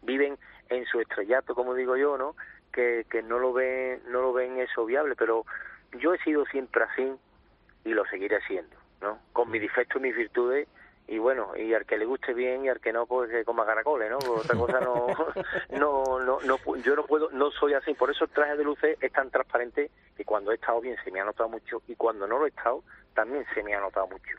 viven 0.00 0.38
en 0.70 0.86
su 0.86 0.98
estrellato, 0.98 1.54
como 1.54 1.74
digo 1.74 1.94
yo, 1.96 2.16
¿no? 2.16 2.34
Que, 2.72 3.04
que 3.10 3.22
no 3.22 3.38
lo 3.38 3.52
ven, 3.52 4.00
no 4.08 4.22
lo 4.22 4.32
ven 4.32 4.58
eso 4.58 4.86
viable, 4.86 5.14
pero 5.14 5.44
yo 5.98 6.14
he 6.14 6.18
sido 6.20 6.46
siempre 6.46 6.84
así 6.84 7.12
y 7.84 7.90
lo 7.90 8.06
seguiré 8.06 8.40
siendo, 8.46 8.74
¿no? 9.02 9.18
Con 9.34 9.50
mis 9.50 9.60
defectos 9.60 10.00
y 10.00 10.04
mis 10.04 10.16
virtudes 10.16 10.68
y 11.08 11.16
bueno, 11.16 11.56
y 11.56 11.72
al 11.72 11.86
que 11.86 11.96
le 11.96 12.04
guste 12.04 12.34
bien 12.34 12.66
y 12.66 12.68
al 12.68 12.80
que 12.80 12.92
no, 12.92 13.06
pues 13.06 13.30
que 13.30 13.42
coma 13.42 13.64
caracoles, 13.64 14.10
¿no? 14.10 14.18
Porque 14.18 14.40
otra 14.42 14.56
cosa 14.56 14.80
no, 14.80 15.06
no, 15.70 16.20
no, 16.20 16.38
no, 16.42 16.76
yo 16.76 16.94
no 16.94 17.06
puedo, 17.06 17.30
no 17.30 17.50
soy 17.50 17.72
así, 17.72 17.94
por 17.94 18.10
eso 18.10 18.24
el 18.24 18.30
traje 18.30 18.56
de 18.56 18.64
luces 18.64 18.98
es 19.00 19.10
tan 19.10 19.30
transparente 19.30 19.90
que 20.14 20.24
cuando 20.26 20.52
he 20.52 20.56
estado 20.56 20.82
bien 20.82 20.96
se 21.02 21.10
me 21.10 21.20
ha 21.20 21.24
notado 21.24 21.48
mucho 21.48 21.80
y 21.88 21.94
cuando 21.94 22.26
no 22.26 22.38
lo 22.38 22.44
he 22.44 22.50
estado 22.50 22.84
también 23.14 23.46
se 23.54 23.62
me 23.62 23.74
ha 23.74 23.80
notado 23.80 24.06
mucho. 24.06 24.36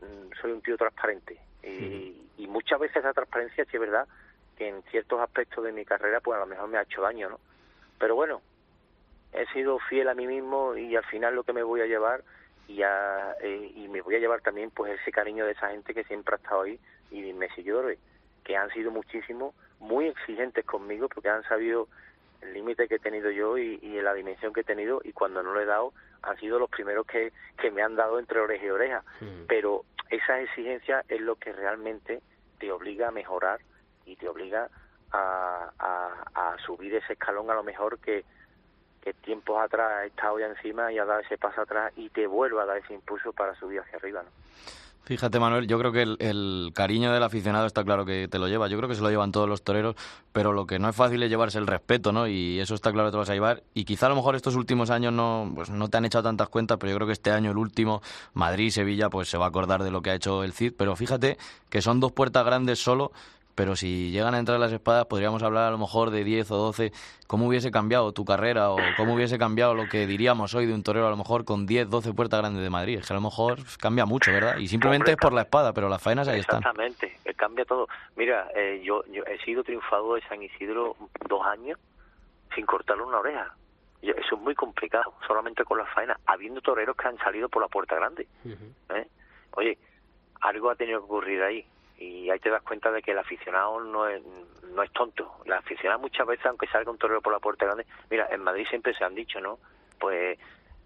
Mm, 0.00 0.32
Soy 0.40 0.52
un 0.52 0.62
tío 0.62 0.78
transparente 0.78 1.38
y, 1.62 2.30
y 2.38 2.46
muchas 2.46 2.80
veces 2.80 2.96
esa 2.96 3.12
transparencia 3.12 3.66
sí 3.66 3.72
es 3.74 3.80
verdad 3.80 4.08
que 4.56 4.68
en 4.68 4.82
ciertos 4.84 5.20
aspectos 5.20 5.62
de 5.64 5.72
mi 5.72 5.84
carrera 5.84 6.20
pues 6.20 6.36
a 6.36 6.40
lo 6.40 6.46
mejor 6.46 6.68
me 6.68 6.78
ha 6.78 6.82
hecho 6.82 7.02
daño, 7.02 7.28
¿no? 7.28 7.40
Pero 7.98 8.14
bueno, 8.14 8.40
he 9.34 9.44
sido 9.52 9.78
fiel 9.80 10.08
a 10.08 10.14
mí 10.14 10.26
mismo 10.26 10.74
y 10.76 10.96
al 10.96 11.04
final 11.04 11.34
lo 11.34 11.44
que 11.44 11.52
me 11.52 11.62
voy 11.62 11.82
a 11.82 11.86
llevar 11.86 12.22
y, 12.68 12.82
a- 12.82 13.36
eh, 13.40 13.72
y 13.74 13.88
me 13.88 14.00
voy 14.02 14.16
a 14.16 14.18
llevar 14.18 14.40
también 14.40 14.70
pues 14.70 14.98
ese 15.00 15.12
cariño 15.12 15.44
de 15.46 15.52
esa 15.52 15.70
gente 15.70 15.94
que 15.94 16.04
siempre 16.04 16.34
ha 16.34 16.38
estado 16.38 16.62
ahí 16.62 16.78
y 17.10 17.32
mis 17.32 17.52
seguidores 17.54 17.98
que 18.44 18.56
han 18.56 18.70
sido 18.70 18.90
muchísimos 18.90 19.54
muy 19.80 20.06
exigentes 20.08 20.64
conmigo 20.64 21.08
porque 21.08 21.28
han 21.28 21.42
sabido 21.44 21.88
el 22.42 22.52
límite 22.54 22.86
que 22.88 22.96
he 22.96 22.98
tenido 22.98 23.30
yo 23.30 23.56
y, 23.58 23.78
y 23.82 24.00
la 24.00 24.14
dimensión 24.14 24.52
que 24.52 24.60
he 24.60 24.64
tenido 24.64 25.00
y 25.04 25.12
cuando 25.12 25.42
no 25.42 25.52
lo 25.52 25.60
he 25.60 25.64
dado 25.66 25.92
han 26.22 26.36
sido 26.38 26.58
los 26.58 26.68
primeros 26.70 27.06
que, 27.06 27.32
que 27.60 27.70
me 27.70 27.82
han 27.82 27.94
dado 27.96 28.18
entre 28.18 28.40
oreja 28.40 28.64
y 28.66 28.70
oreja. 28.70 29.02
Pero 29.48 29.84
esa 30.10 30.40
exigencia 30.40 31.04
es 31.08 31.20
lo 31.20 31.36
que 31.36 31.52
realmente 31.52 32.20
te 32.58 32.70
obliga 32.72 33.08
a 33.08 33.10
mejorar 33.12 33.60
y 34.06 34.16
te 34.16 34.28
obliga 34.28 34.68
a, 35.12 35.70
a, 35.78 36.24
a 36.52 36.58
subir 36.64 36.94
ese 36.94 37.12
escalón 37.14 37.50
a 37.50 37.54
lo 37.54 37.62
mejor 37.62 37.98
que, 38.00 38.24
que 39.06 39.14
tiempos 39.14 39.62
atrás 39.62 40.02
he 40.02 40.08
estado 40.08 40.40
ya 40.40 40.46
encima 40.46 40.92
y 40.92 40.98
ha 40.98 41.04
dado 41.04 41.20
ese 41.20 41.38
paso 41.38 41.60
atrás 41.60 41.92
y 41.96 42.08
te 42.08 42.26
vuelva 42.26 42.64
a 42.64 42.66
dar 42.66 42.78
ese 42.78 42.92
impulso 42.92 43.32
para 43.32 43.54
subir 43.54 43.78
hacia 43.78 43.98
arriba. 43.98 44.24
¿no? 44.24 44.30
Fíjate, 45.04 45.38
Manuel, 45.38 45.68
yo 45.68 45.78
creo 45.78 45.92
que 45.92 46.02
el, 46.02 46.72
cariño 46.74 47.12
del 47.12 47.22
aficionado 47.22 47.66
está 47.66 47.84
claro 47.84 48.04
que 48.04 48.26
te 48.26 48.40
lo 48.40 48.48
lleva. 48.48 48.66
Yo 48.66 48.76
creo 48.76 48.88
que 48.88 48.96
se 48.96 49.02
lo 49.02 49.08
llevan 49.08 49.30
todos 49.30 49.48
los 49.48 49.62
toreros, 49.62 49.94
pero 50.32 50.52
lo 50.52 50.66
que 50.66 50.80
no 50.80 50.88
es 50.88 50.96
fácil 50.96 51.22
es 51.22 51.30
llevarse 51.30 51.58
el 51.58 51.68
respeto, 51.68 52.10
¿no? 52.10 52.26
Y 52.26 52.58
eso 52.58 52.74
está 52.74 52.90
claro 52.90 53.08
que 53.08 53.12
te 53.12 53.18
vas 53.18 53.30
a 53.30 53.34
llevar. 53.34 53.62
Y 53.74 53.84
quizá 53.84 54.06
a 54.06 54.08
lo 54.08 54.16
mejor 54.16 54.34
estos 54.34 54.56
últimos 54.56 54.90
años 54.90 55.12
no, 55.12 55.52
pues 55.54 55.70
no 55.70 55.86
te 55.86 55.98
han 55.98 56.04
echado 56.06 56.24
tantas 56.24 56.48
cuentas, 56.48 56.78
pero 56.80 56.90
yo 56.90 56.96
creo 56.96 57.06
que 57.06 57.12
este 57.12 57.30
año, 57.30 57.52
el 57.52 57.58
último, 57.58 58.02
Madrid, 58.34 58.70
Sevilla, 58.70 59.08
pues 59.08 59.28
se 59.28 59.38
va 59.38 59.44
a 59.44 59.48
acordar 59.48 59.84
de 59.84 59.92
lo 59.92 60.02
que 60.02 60.10
ha 60.10 60.14
hecho 60.16 60.42
el 60.42 60.52
CID. 60.52 60.72
Pero 60.76 60.96
fíjate 60.96 61.38
que 61.70 61.80
son 61.82 62.00
dos 62.00 62.10
puertas 62.10 62.44
grandes 62.44 62.80
solo 62.80 63.12
pero 63.56 63.74
si 63.74 64.10
llegan 64.10 64.34
a 64.34 64.38
entrar 64.38 64.60
las 64.60 64.70
espadas 64.70 65.06
podríamos 65.06 65.42
hablar 65.42 65.68
a 65.68 65.70
lo 65.70 65.78
mejor 65.78 66.10
de 66.10 66.22
10 66.22 66.50
o 66.52 66.56
12, 66.56 66.92
cómo 67.26 67.48
hubiese 67.48 67.70
cambiado 67.70 68.12
tu 68.12 68.24
carrera 68.24 68.70
o 68.70 68.76
cómo 68.96 69.14
hubiese 69.14 69.38
cambiado 69.38 69.74
lo 69.74 69.88
que 69.88 70.06
diríamos 70.06 70.54
hoy 70.54 70.66
de 70.66 70.74
un 70.74 70.82
torero 70.82 71.06
a 71.06 71.10
lo 71.10 71.16
mejor 71.16 71.44
con 71.44 71.66
10, 71.66 71.88
12 71.88 72.12
puertas 72.12 72.40
grandes 72.40 72.62
de 72.62 72.70
Madrid. 72.70 72.98
Es 72.98 73.06
que 73.08 73.14
a 73.14 73.16
lo 73.16 73.22
mejor 73.22 73.58
cambia 73.80 74.04
mucho, 74.04 74.30
¿verdad? 74.30 74.58
Y 74.58 74.68
simplemente 74.68 75.10
es 75.12 75.16
por 75.16 75.32
la 75.32 75.42
espada, 75.42 75.72
pero 75.72 75.88
las 75.88 76.02
faenas 76.02 76.28
ahí 76.28 76.40
están. 76.40 76.58
Exactamente, 76.58 77.18
eh, 77.24 77.34
cambia 77.34 77.64
todo. 77.64 77.88
Mira, 78.14 78.48
eh, 78.54 78.82
yo, 78.84 79.02
yo 79.06 79.24
he 79.24 79.38
sido 79.44 79.64
triunfador 79.64 80.20
de 80.20 80.28
San 80.28 80.42
Isidro 80.42 80.94
dos 81.28 81.44
años 81.46 81.78
sin 82.54 82.66
cortarle 82.66 83.04
una 83.04 83.18
oreja. 83.18 83.54
Eso 84.02 84.36
es 84.36 84.40
muy 84.40 84.54
complicado, 84.54 85.14
solamente 85.26 85.64
con 85.64 85.78
las 85.78 85.88
faenas, 85.92 86.18
habiendo 86.26 86.60
toreros 86.60 86.96
que 86.96 87.08
han 87.08 87.18
salido 87.18 87.48
por 87.48 87.62
la 87.62 87.68
puerta 87.68 87.96
grande. 87.96 88.28
¿eh? 88.90 89.08
Oye, 89.52 89.78
algo 90.42 90.70
ha 90.70 90.76
tenido 90.76 91.00
que 91.00 91.04
ocurrir 91.06 91.42
ahí 91.42 91.66
y 91.98 92.28
ahí 92.30 92.38
te 92.38 92.50
das 92.50 92.62
cuenta 92.62 92.90
de 92.90 93.02
que 93.02 93.12
el 93.12 93.18
aficionado 93.18 93.80
no 93.80 94.08
es, 94.08 94.22
no 94.64 94.82
es 94.82 94.92
tonto. 94.92 95.36
El 95.44 95.52
aficionado 95.54 96.00
muchas 96.00 96.26
veces, 96.26 96.44
aunque 96.46 96.66
salga 96.66 96.90
un 96.90 96.98
torero 96.98 97.22
por 97.22 97.32
la 97.32 97.38
puerta 97.38 97.64
grande, 97.64 97.86
mira, 98.10 98.28
en 98.30 98.42
Madrid 98.42 98.66
siempre 98.68 98.94
se 98.94 99.04
han 99.04 99.14
dicho, 99.14 99.40
¿no? 99.40 99.58
Pues 99.98 100.38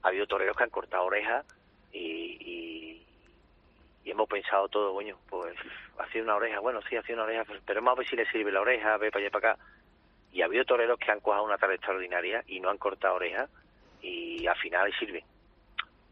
ha 0.03 0.09
habido 0.09 0.27
toreros 0.27 0.57
que 0.57 0.63
han 0.63 0.71
cortado 0.71 1.05
orejas 1.05 1.45
y, 1.93 3.03
y, 4.05 4.11
hemos 4.11 4.29
pensado 4.29 4.69
todo, 4.69 4.93
coño, 4.93 5.17
pues 5.29 5.55
ha 5.99 6.07
sido 6.09 6.25
una 6.25 6.35
oreja, 6.35 6.59
bueno, 6.59 6.81
sí, 6.89 6.97
ha 6.97 7.03
sido 7.03 7.15
una 7.15 7.25
oreja, 7.25 7.45
pero 7.65 7.81
vamos 7.81 7.93
a 7.93 8.01
ver 8.01 8.09
si 8.09 8.17
le 8.17 8.29
sirve 8.33 8.51
la 8.51 8.61
oreja, 8.61 8.97
ve 8.97 9.13
para 9.13 9.25
allá 9.25 9.31
para 9.31 9.53
acá. 9.53 9.63
Y 10.33 10.43
ha 10.43 10.47
habido 10.47 10.65
toreros 10.65 10.99
que 10.99 11.13
han 11.13 11.21
cojado 11.21 11.45
una 11.45 11.59
tarde 11.59 11.75
extraordinaria 11.75 12.43
y 12.47 12.59
no 12.59 12.71
han 12.71 12.79
cortado 12.79 13.15
orejas 13.15 13.49
y 14.03 14.47
al 14.47 14.57
final 14.57 14.93
sirve. 14.99 15.25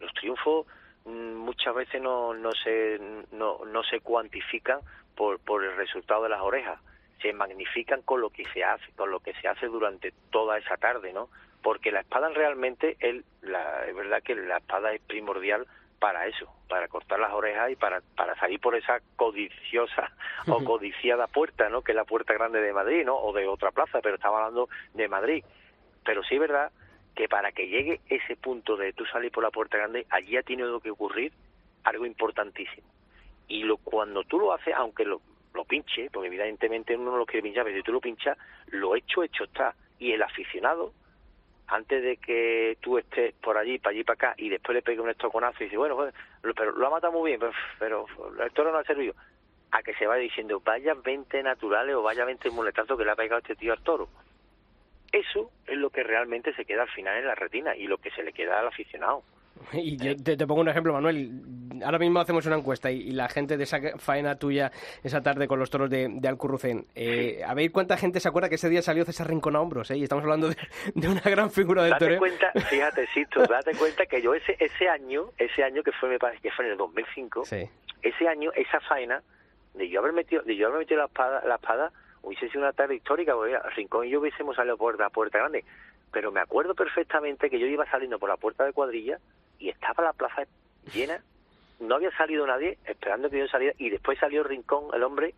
Los 0.01 0.13
triunfos 0.15 0.67
muchas 1.05 1.75
veces 1.75 2.01
no, 2.01 2.35
no, 2.35 2.53
se, 2.53 2.99
no, 3.33 3.65
no 3.65 3.83
se 3.85 4.01
cuantifican 4.01 4.81
por, 5.17 5.41
por 5.41 5.65
el 5.65 5.77
resultado 5.77 6.23
de 6.25 6.29
las 6.29 6.41
orejas, 6.41 6.81
se 7.21 7.33
magnifican 7.33 8.03
con 8.03 8.21
lo 8.21 8.31
que 8.31 8.45
se 8.53 8.65
hace, 8.65 8.91
con 8.93 9.11
lo 9.11 9.21
que 9.21 9.35
se 9.35 9.49
hace 9.49 9.67
durante 9.67 10.13
toda 10.31 10.59
esa 10.59 10.77
tarde, 10.77 11.13
¿no? 11.13 11.29
Porque 11.63 11.91
la 11.91 12.01
espada 12.01 12.29
realmente, 12.29 12.97
es, 13.01 13.25
la, 13.43 13.87
es 13.87 13.95
verdad 13.95 14.23
que 14.23 14.35
la 14.35 14.59
espada 14.59 14.93
es 14.93 15.01
primordial 15.03 15.67
para 15.99 16.27
eso, 16.27 16.49
para 16.69 16.87
cortar 16.87 17.19
las 17.19 17.33
orejas 17.33 17.71
y 17.73 17.77
para, 17.77 18.01
para 18.17 18.39
salir 18.39 18.61
por 18.61 18.77
esa 18.77 19.01
codiciosa 19.17 20.13
o 20.47 20.63
codiciada 20.63 21.27
puerta, 21.27 21.69
¿no? 21.69 21.83
Que 21.83 21.93
es 21.93 21.97
la 21.97 22.05
puerta 22.05 22.35
grande 22.35 22.61
de 22.61 22.73
Madrid, 22.73 23.05
¿no? 23.05 23.17
O 23.17 23.33
de 23.33 23.49
otra 23.49 23.73
plaza, 23.73 24.01
pero 24.01 24.15
estaba 24.15 24.39
hablando 24.39 24.69
de 24.95 25.09
Madrid. 25.09 25.45
Pero 26.05 26.23
sí 26.23 26.35
es 26.35 26.41
verdad 26.41 26.71
que 27.19 27.29
para 27.29 27.51
que 27.51 27.67
llegue 27.67 28.01
ese 28.09 28.37
punto 28.37 28.77
de 28.77 28.93
tú 28.93 29.05
salir 29.07 29.33
por 29.33 29.43
la 29.43 29.51
puerta 29.51 29.77
grande, 29.77 30.07
allí 30.09 30.37
ha 30.37 30.43
tenido 30.45 30.79
que 30.79 30.93
ocurrir 30.93 31.33
algo 31.83 32.07
importantísimo. 32.07 32.87
Y 33.49 33.65
lo, 33.65 33.77
cuando 33.79 34.23
tú 34.23 34.39
lo 34.39 34.53
haces, 34.53 34.73
aunque 34.77 35.05
lo, 35.05 35.21
lo 35.53 35.65
pinche, 35.65 36.11
porque 36.13 36.29
evidentemente 36.29 36.97
uno 36.97 37.11
no 37.11 37.17
lo 37.17 37.27
quiere 37.27 37.43
pinchar, 37.43 37.65
pero 37.65 37.77
si 37.77 37.83
tú 37.83 37.91
lo 37.91 38.01
pinchas, 38.01 38.39
lo 38.69 38.95
hecho, 38.95 39.25
hecho 39.25 39.43
está. 39.43 39.75
Y 39.99 40.13
el 40.13 40.23
aficionado, 40.23 40.93
antes 41.67 42.05
de 42.05 42.19
que 42.19 42.79
tú 42.81 42.99
estés 42.99 43.35
por 43.35 43.59
allí, 43.59 43.81
para 43.81 43.95
allí, 43.95 44.05
para 44.05 44.15
acá, 44.15 44.35
y 44.37 44.49
después 44.49 44.77
le 44.77 44.83
pegue 44.83 45.01
un 45.01 45.11
estoconazo 45.11 45.57
y 45.59 45.65
dice, 45.65 45.77
bueno, 45.77 45.97
pues, 45.97 46.15
pero 46.55 46.71
lo 46.71 46.87
ha 46.87 46.91
matado 46.91 47.15
muy 47.15 47.33
bien, 47.33 47.41
pero, 47.41 47.53
pero 47.81 48.07
el 48.45 48.53
toro 48.53 48.71
no 48.71 48.79
ha 48.79 48.85
servido. 48.85 49.15
A 49.73 49.83
que 49.83 49.93
se 49.95 50.07
vaya 50.07 50.23
diciendo, 50.23 50.63
vaya 50.65 50.95
20 50.95 51.43
naturales 51.43 51.97
o 51.97 52.03
vaya 52.03 52.25
20 52.25 52.49
muletazos 52.51 52.97
que 52.97 53.05
le 53.05 53.11
ha 53.11 53.17
pegado 53.17 53.41
este 53.41 53.57
tío 53.57 53.73
al 53.73 53.83
toro. 53.83 54.09
Eso 55.13 55.51
es 55.67 55.79
lo 55.79 55.91
que 55.91 56.03
realmente 56.03 56.55
se 56.55 56.65
queda 56.65 56.83
al 56.83 56.91
final 56.91 57.17
en 57.17 57.27
la 57.27 57.35
retina 57.35 57.75
y 57.77 57.87
lo 57.87 57.99
que 57.99 58.11
se 58.11 58.23
le 58.23 58.33
queda 58.33 58.61
al 58.61 58.69
aficionado. 58.69 59.23
Y 59.73 59.97
yo 59.97 60.17
te, 60.17 60.37
pongo 60.47 60.61
un 60.61 60.69
ejemplo, 60.69 60.93
Manuel. 60.93 61.31
Ahora 61.85 61.99
mismo 61.99 62.21
hacemos 62.21 62.45
una 62.47 62.57
encuesta 62.57 62.91
y, 62.91 63.11
la 63.11 63.29
gente 63.29 63.57
de 63.57 63.65
esa 63.65 63.79
faena 63.99 64.37
tuya 64.37 64.73
esa 65.03 65.21
tarde 65.23 65.47
con 65.47 65.59
los 65.59 65.71
toros 65.71 65.91
de, 65.91 66.09
de 66.11 66.29
Alcurrucén, 66.29 66.85
eh, 66.95 67.43
a 67.47 67.55
ver 67.55 67.71
cuánta 67.71 67.97
gente 67.97 68.21
se 68.21 68.29
acuerda 68.29 68.49
que 68.49 68.57
ese 68.57 68.69
día 68.69 68.83
salió 68.83 69.05
César 69.05 69.29
Rincón 69.29 69.57
a 69.57 69.61
hombros, 69.61 69.91
¿eh? 69.91 69.97
Y 69.97 70.03
estamos 70.03 70.25
hablando 70.25 70.49
de, 70.49 71.09
una 71.09 71.21
gran 71.21 71.51
figura 71.51 71.83
del 71.83 71.93
date 71.93 72.19
Cuenta, 72.19 72.53
fíjate, 72.71 73.07
Sisto, 73.09 73.45
date 73.47 73.73
cuenta 73.77 74.07
que 74.07 74.21
yo 74.21 74.35
ese 74.35 74.57
ese 74.59 74.89
año, 74.89 75.31
ese 75.39 75.63
año 75.63 75.83
que 75.83 75.93
fue, 75.93 76.09
me 76.09 76.19
parece 76.19 76.41
que 76.43 76.51
fue 76.51 76.67
en 76.67 76.73
el 76.73 76.79
2005, 76.79 77.43
ese 77.43 78.29
año, 78.29 78.51
esa 78.55 78.81
faena, 78.81 79.23
de 79.75 79.89
yo 79.89 80.01
haber 80.01 80.13
metido, 80.13 80.43
de 80.43 80.57
yo 80.57 80.67
haber 80.69 80.81
metido 80.81 80.99
la 80.99 81.07
espada, 81.07 81.43
la 81.47 81.57
espada 81.57 81.93
hubiese 82.29 82.49
sido 82.49 82.61
una 82.61 82.73
tarde 82.73 82.97
histórica, 82.97 83.35
porque 83.35 83.59
Rincón 83.75 84.07
y 84.07 84.11
yo 84.11 84.21
hubiésemos 84.21 84.55
salido 84.55 84.77
por 84.77 84.99
la 84.99 85.11
puerta 85.11 85.39
grande. 85.39 85.65
Pero 86.13 86.31
me 86.31 86.41
acuerdo 86.41 86.75
perfectamente 86.75 87.51
que 87.51 87.59
yo 87.59 87.67
iba 87.67 87.91
saliendo 87.91 88.19
por 88.19 88.29
la 88.29 88.37
puerta 88.37 88.65
de 88.65 88.73
cuadrilla 88.73 89.19
y 89.59 89.71
estaba 89.71 90.05
la 90.05 90.13
plaza 90.13 90.47
llena, 90.93 91.23
no 91.81 91.95
había 91.95 92.11
salido 92.13 92.47
nadie 92.47 92.79
esperando 92.85 93.31
que 93.31 93.39
yo 93.39 93.49
saliera 93.49 93.75
y 93.79 93.91
después 93.91 94.19
salió 94.19 94.43
Rincón, 94.43 94.89
el 94.95 95.03
hombre, 95.03 95.35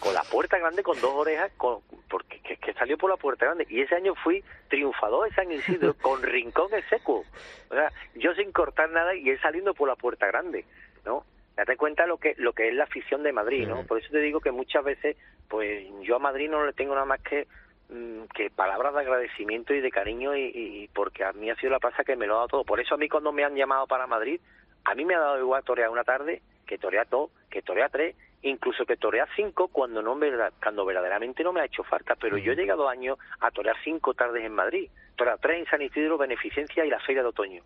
con 0.00 0.14
la 0.14 0.22
puerta 0.22 0.58
grande, 0.58 0.82
con 0.82 1.00
dos 1.00 1.12
orejas, 1.14 1.52
con, 1.56 1.80
porque 2.08 2.40
que, 2.40 2.72
salió 2.74 2.96
por 2.96 3.10
la 3.10 3.16
puerta 3.16 3.44
grande. 3.46 3.66
Y 3.68 3.80
ese 3.80 3.94
año 3.94 4.14
fui 4.14 4.42
triunfador 4.68 5.28
de 5.28 5.34
San 5.34 5.52
Isidro 5.52 5.94
con 6.02 6.22
Rincón 6.22 6.72
en 6.72 6.88
seco. 6.88 7.24
O 7.70 7.74
sea, 7.74 7.92
yo 8.14 8.34
sin 8.34 8.50
cortar 8.52 8.90
nada 8.90 9.14
y 9.14 9.28
él 9.28 9.40
saliendo 9.40 9.74
por 9.74 9.88
la 9.88 9.96
puerta 9.96 10.26
grande, 10.26 10.64
¿no? 11.04 11.24
Date 11.58 11.76
cuenta 11.76 12.06
lo 12.06 12.18
que 12.18 12.36
lo 12.38 12.52
que 12.52 12.68
es 12.68 12.74
la 12.74 12.84
afición 12.84 13.24
de 13.24 13.32
Madrid, 13.32 13.66
¿no? 13.66 13.82
Por 13.82 13.98
eso 13.98 14.10
te 14.12 14.20
digo 14.20 14.38
que 14.38 14.52
muchas 14.52 14.84
veces, 14.84 15.16
pues 15.48 15.88
yo 16.02 16.14
a 16.14 16.20
Madrid 16.20 16.48
no 16.48 16.64
le 16.64 16.72
tengo 16.72 16.94
nada 16.94 17.04
más 17.04 17.20
que 17.20 17.48
mm, 17.88 18.26
que 18.32 18.48
palabras 18.48 18.94
de 18.94 19.00
agradecimiento 19.00 19.74
y 19.74 19.80
de 19.80 19.90
cariño 19.90 20.36
y, 20.36 20.88
porque 20.94 21.24
a 21.24 21.32
mí 21.32 21.50
ha 21.50 21.56
sido 21.56 21.72
la 21.72 21.80
plaza 21.80 22.04
que 22.04 22.14
me 22.14 22.28
lo 22.28 22.34
ha 22.34 22.36
dado 22.36 22.48
todo. 22.48 22.64
Por 22.64 22.78
eso 22.78 22.94
a 22.94 22.96
mí 22.96 23.08
cuando 23.08 23.32
me 23.32 23.42
han 23.42 23.56
llamado 23.56 23.88
para 23.88 24.06
Madrid, 24.06 24.40
a 24.84 24.94
mí 24.94 25.04
me 25.04 25.16
ha 25.16 25.18
dado 25.18 25.40
igual 25.40 25.64
torear 25.64 25.90
una 25.90 26.04
tarde 26.04 26.42
que 26.64 26.78
torear 26.78 27.08
dos, 27.08 27.32
que 27.50 27.60
torear 27.60 27.90
tres, 27.90 28.14
incluso 28.42 28.86
que 28.86 28.96
torear 28.96 29.28
cinco 29.34 29.66
cuando 29.66 30.00
no 30.00 30.16
cuando 30.62 30.84
verdaderamente 30.84 31.42
no 31.42 31.52
me 31.52 31.62
ha 31.62 31.64
hecho 31.64 31.82
falta. 31.82 32.14
Pero 32.14 32.38
yo 32.38 32.52
he 32.52 32.56
llegado 32.56 32.88
años 32.88 33.18
a 33.40 33.50
torear 33.50 33.74
cinco 33.82 34.14
tardes 34.14 34.44
en 34.44 34.54
Madrid, 34.54 34.88
torear 35.16 35.40
tres 35.40 35.58
en 35.58 35.66
San 35.66 35.82
Isidro, 35.82 36.18
Beneficencia 36.18 36.86
y 36.86 36.88
la 36.88 37.00
Feria 37.00 37.22
de 37.22 37.30
Otoño, 37.30 37.64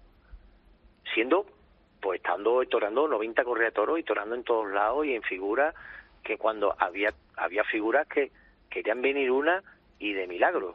siendo 1.12 1.44
pues 2.02 2.20
estando 2.20 2.60
torando 2.66 3.06
90 3.06 3.44
correas 3.44 3.72
de 3.72 3.76
toro 3.76 3.96
y 3.96 4.02
torando 4.02 4.34
en 4.34 4.42
todos 4.42 4.70
lados 4.70 5.06
y 5.06 5.14
en 5.14 5.22
figuras 5.22 5.74
que 6.22 6.36
cuando 6.36 6.74
había 6.78 7.14
había 7.36 7.64
figuras 7.64 8.06
que 8.08 8.30
querían 8.68 9.00
venir 9.00 9.30
una 9.30 9.62
y 9.98 10.12
de 10.12 10.26
milagro. 10.26 10.74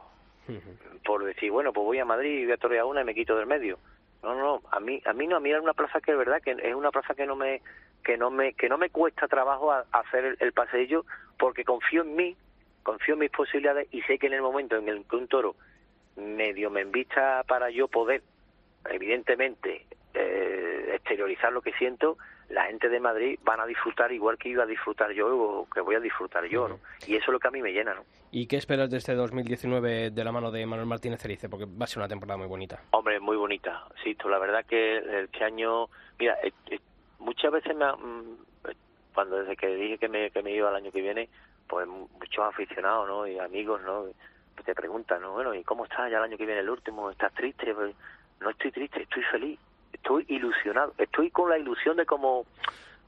Por 1.04 1.24
decir 1.24 1.50
bueno 1.52 1.72
pues 1.74 1.84
voy 1.84 1.98
a 1.98 2.06
Madrid 2.06 2.40
y 2.40 2.44
voy 2.44 2.54
a 2.54 2.56
torear 2.56 2.86
una 2.86 3.02
y 3.02 3.04
me 3.04 3.14
quito 3.14 3.36
del 3.36 3.46
medio 3.46 3.78
no 4.22 4.34
no 4.34 4.62
a 4.70 4.80
mí 4.80 5.02
a 5.04 5.12
mí 5.12 5.26
no 5.26 5.36
a 5.36 5.40
mí 5.40 5.50
era 5.50 5.60
una 5.60 5.74
plaza 5.74 6.00
que 6.00 6.12
es 6.12 6.18
verdad 6.18 6.40
que 6.42 6.52
es 6.52 6.74
una 6.74 6.90
plaza 6.90 7.14
que 7.14 7.26
no 7.26 7.36
me 7.36 7.60
que 8.02 8.16
no 8.16 8.30
me 8.30 8.54
que 8.54 8.70
no 8.70 8.78
me 8.78 8.88
cuesta 8.88 9.28
trabajo 9.28 9.70
hacer 9.92 10.24
el, 10.24 10.36
el 10.40 10.52
paseillo 10.52 11.04
porque 11.38 11.64
confío 11.64 12.02
en 12.02 12.16
mí 12.16 12.36
confío 12.82 13.14
en 13.14 13.20
mis 13.20 13.30
posibilidades 13.30 13.86
y 13.92 14.00
sé 14.02 14.18
que 14.18 14.28
en 14.28 14.32
el 14.32 14.42
momento 14.42 14.76
en 14.76 14.88
el 14.88 15.04
que 15.04 15.16
un 15.16 15.28
toro 15.28 15.54
medio 16.16 16.70
me 16.70 16.80
invita 16.80 17.44
para 17.46 17.68
yo 17.68 17.86
poder 17.88 18.22
evidentemente 18.88 19.84
eh, 20.14 20.57
exteriorizar 21.08 21.52
lo 21.52 21.62
que 21.62 21.72
siento, 21.72 22.18
la 22.50 22.64
gente 22.64 22.88
de 22.88 23.00
Madrid 23.00 23.38
van 23.42 23.60
a 23.60 23.66
disfrutar 23.66 24.12
igual 24.12 24.36
que 24.36 24.50
iba 24.50 24.64
a 24.64 24.66
disfrutar 24.66 25.12
yo 25.12 25.26
o 25.36 25.66
que 25.70 25.80
voy 25.80 25.96
a 25.96 26.00
disfrutar 26.00 26.44
yo, 26.46 26.68
¿no? 26.68 26.78
Y 27.06 27.16
eso 27.16 27.24
es 27.26 27.32
lo 27.32 27.38
que 27.38 27.48
a 27.48 27.50
mí 27.50 27.62
me 27.62 27.72
llena, 27.72 27.94
¿no? 27.94 28.04
¿Y 28.30 28.46
qué 28.46 28.56
esperas 28.56 28.90
de 28.90 28.98
este 28.98 29.14
2019 29.14 30.10
de 30.10 30.24
la 30.24 30.32
mano 30.32 30.50
de 30.50 30.66
Manuel 30.66 30.86
Martínez 30.86 31.20
Cerice? 31.20 31.48
Porque 31.48 31.64
va 31.64 31.84
a 31.84 31.86
ser 31.86 31.98
una 31.98 32.08
temporada 32.08 32.36
muy 32.36 32.46
bonita. 32.46 32.80
Hombre, 32.90 33.20
muy 33.20 33.36
bonita, 33.36 33.84
sí, 34.02 34.16
la 34.24 34.38
verdad 34.38 34.64
que 34.66 35.22
este 35.24 35.44
año, 35.44 35.88
mira, 36.18 36.36
eh, 36.42 36.52
eh, 36.70 36.78
muchas 37.18 37.52
veces 37.52 37.74
me 37.74 37.86
mm, 37.86 38.36
cuando 39.14 39.36
desde 39.36 39.56
que 39.56 39.68
dije 39.68 39.98
que 39.98 40.08
me, 40.08 40.30
que 40.30 40.42
me 40.42 40.52
iba 40.52 40.68
el 40.68 40.76
año 40.76 40.92
que 40.92 41.00
viene, 41.00 41.28
pues 41.66 41.86
muchos 41.86 42.44
aficionados, 42.44 43.08
¿no? 43.08 43.26
Y 43.26 43.38
amigos, 43.38 43.80
¿no? 43.82 44.04
Que 44.56 44.62
te 44.62 44.74
preguntan, 44.74 45.22
¿no? 45.22 45.32
Bueno, 45.32 45.54
¿y 45.54 45.64
cómo 45.64 45.84
estás 45.84 46.10
ya 46.10 46.18
el 46.18 46.24
año 46.24 46.36
que 46.36 46.46
viene 46.46 46.60
el 46.60 46.70
último? 46.70 47.10
¿Estás 47.10 47.32
triste? 47.34 47.74
Pues, 47.74 47.94
no 48.40 48.50
estoy 48.50 48.70
triste, 48.70 49.02
estoy 49.02 49.22
feliz 49.24 49.58
estoy 49.98 50.24
ilusionado, 50.28 50.94
estoy 50.98 51.30
con 51.30 51.50
la 51.50 51.58
ilusión 51.58 51.96
de 51.96 52.06
como 52.06 52.46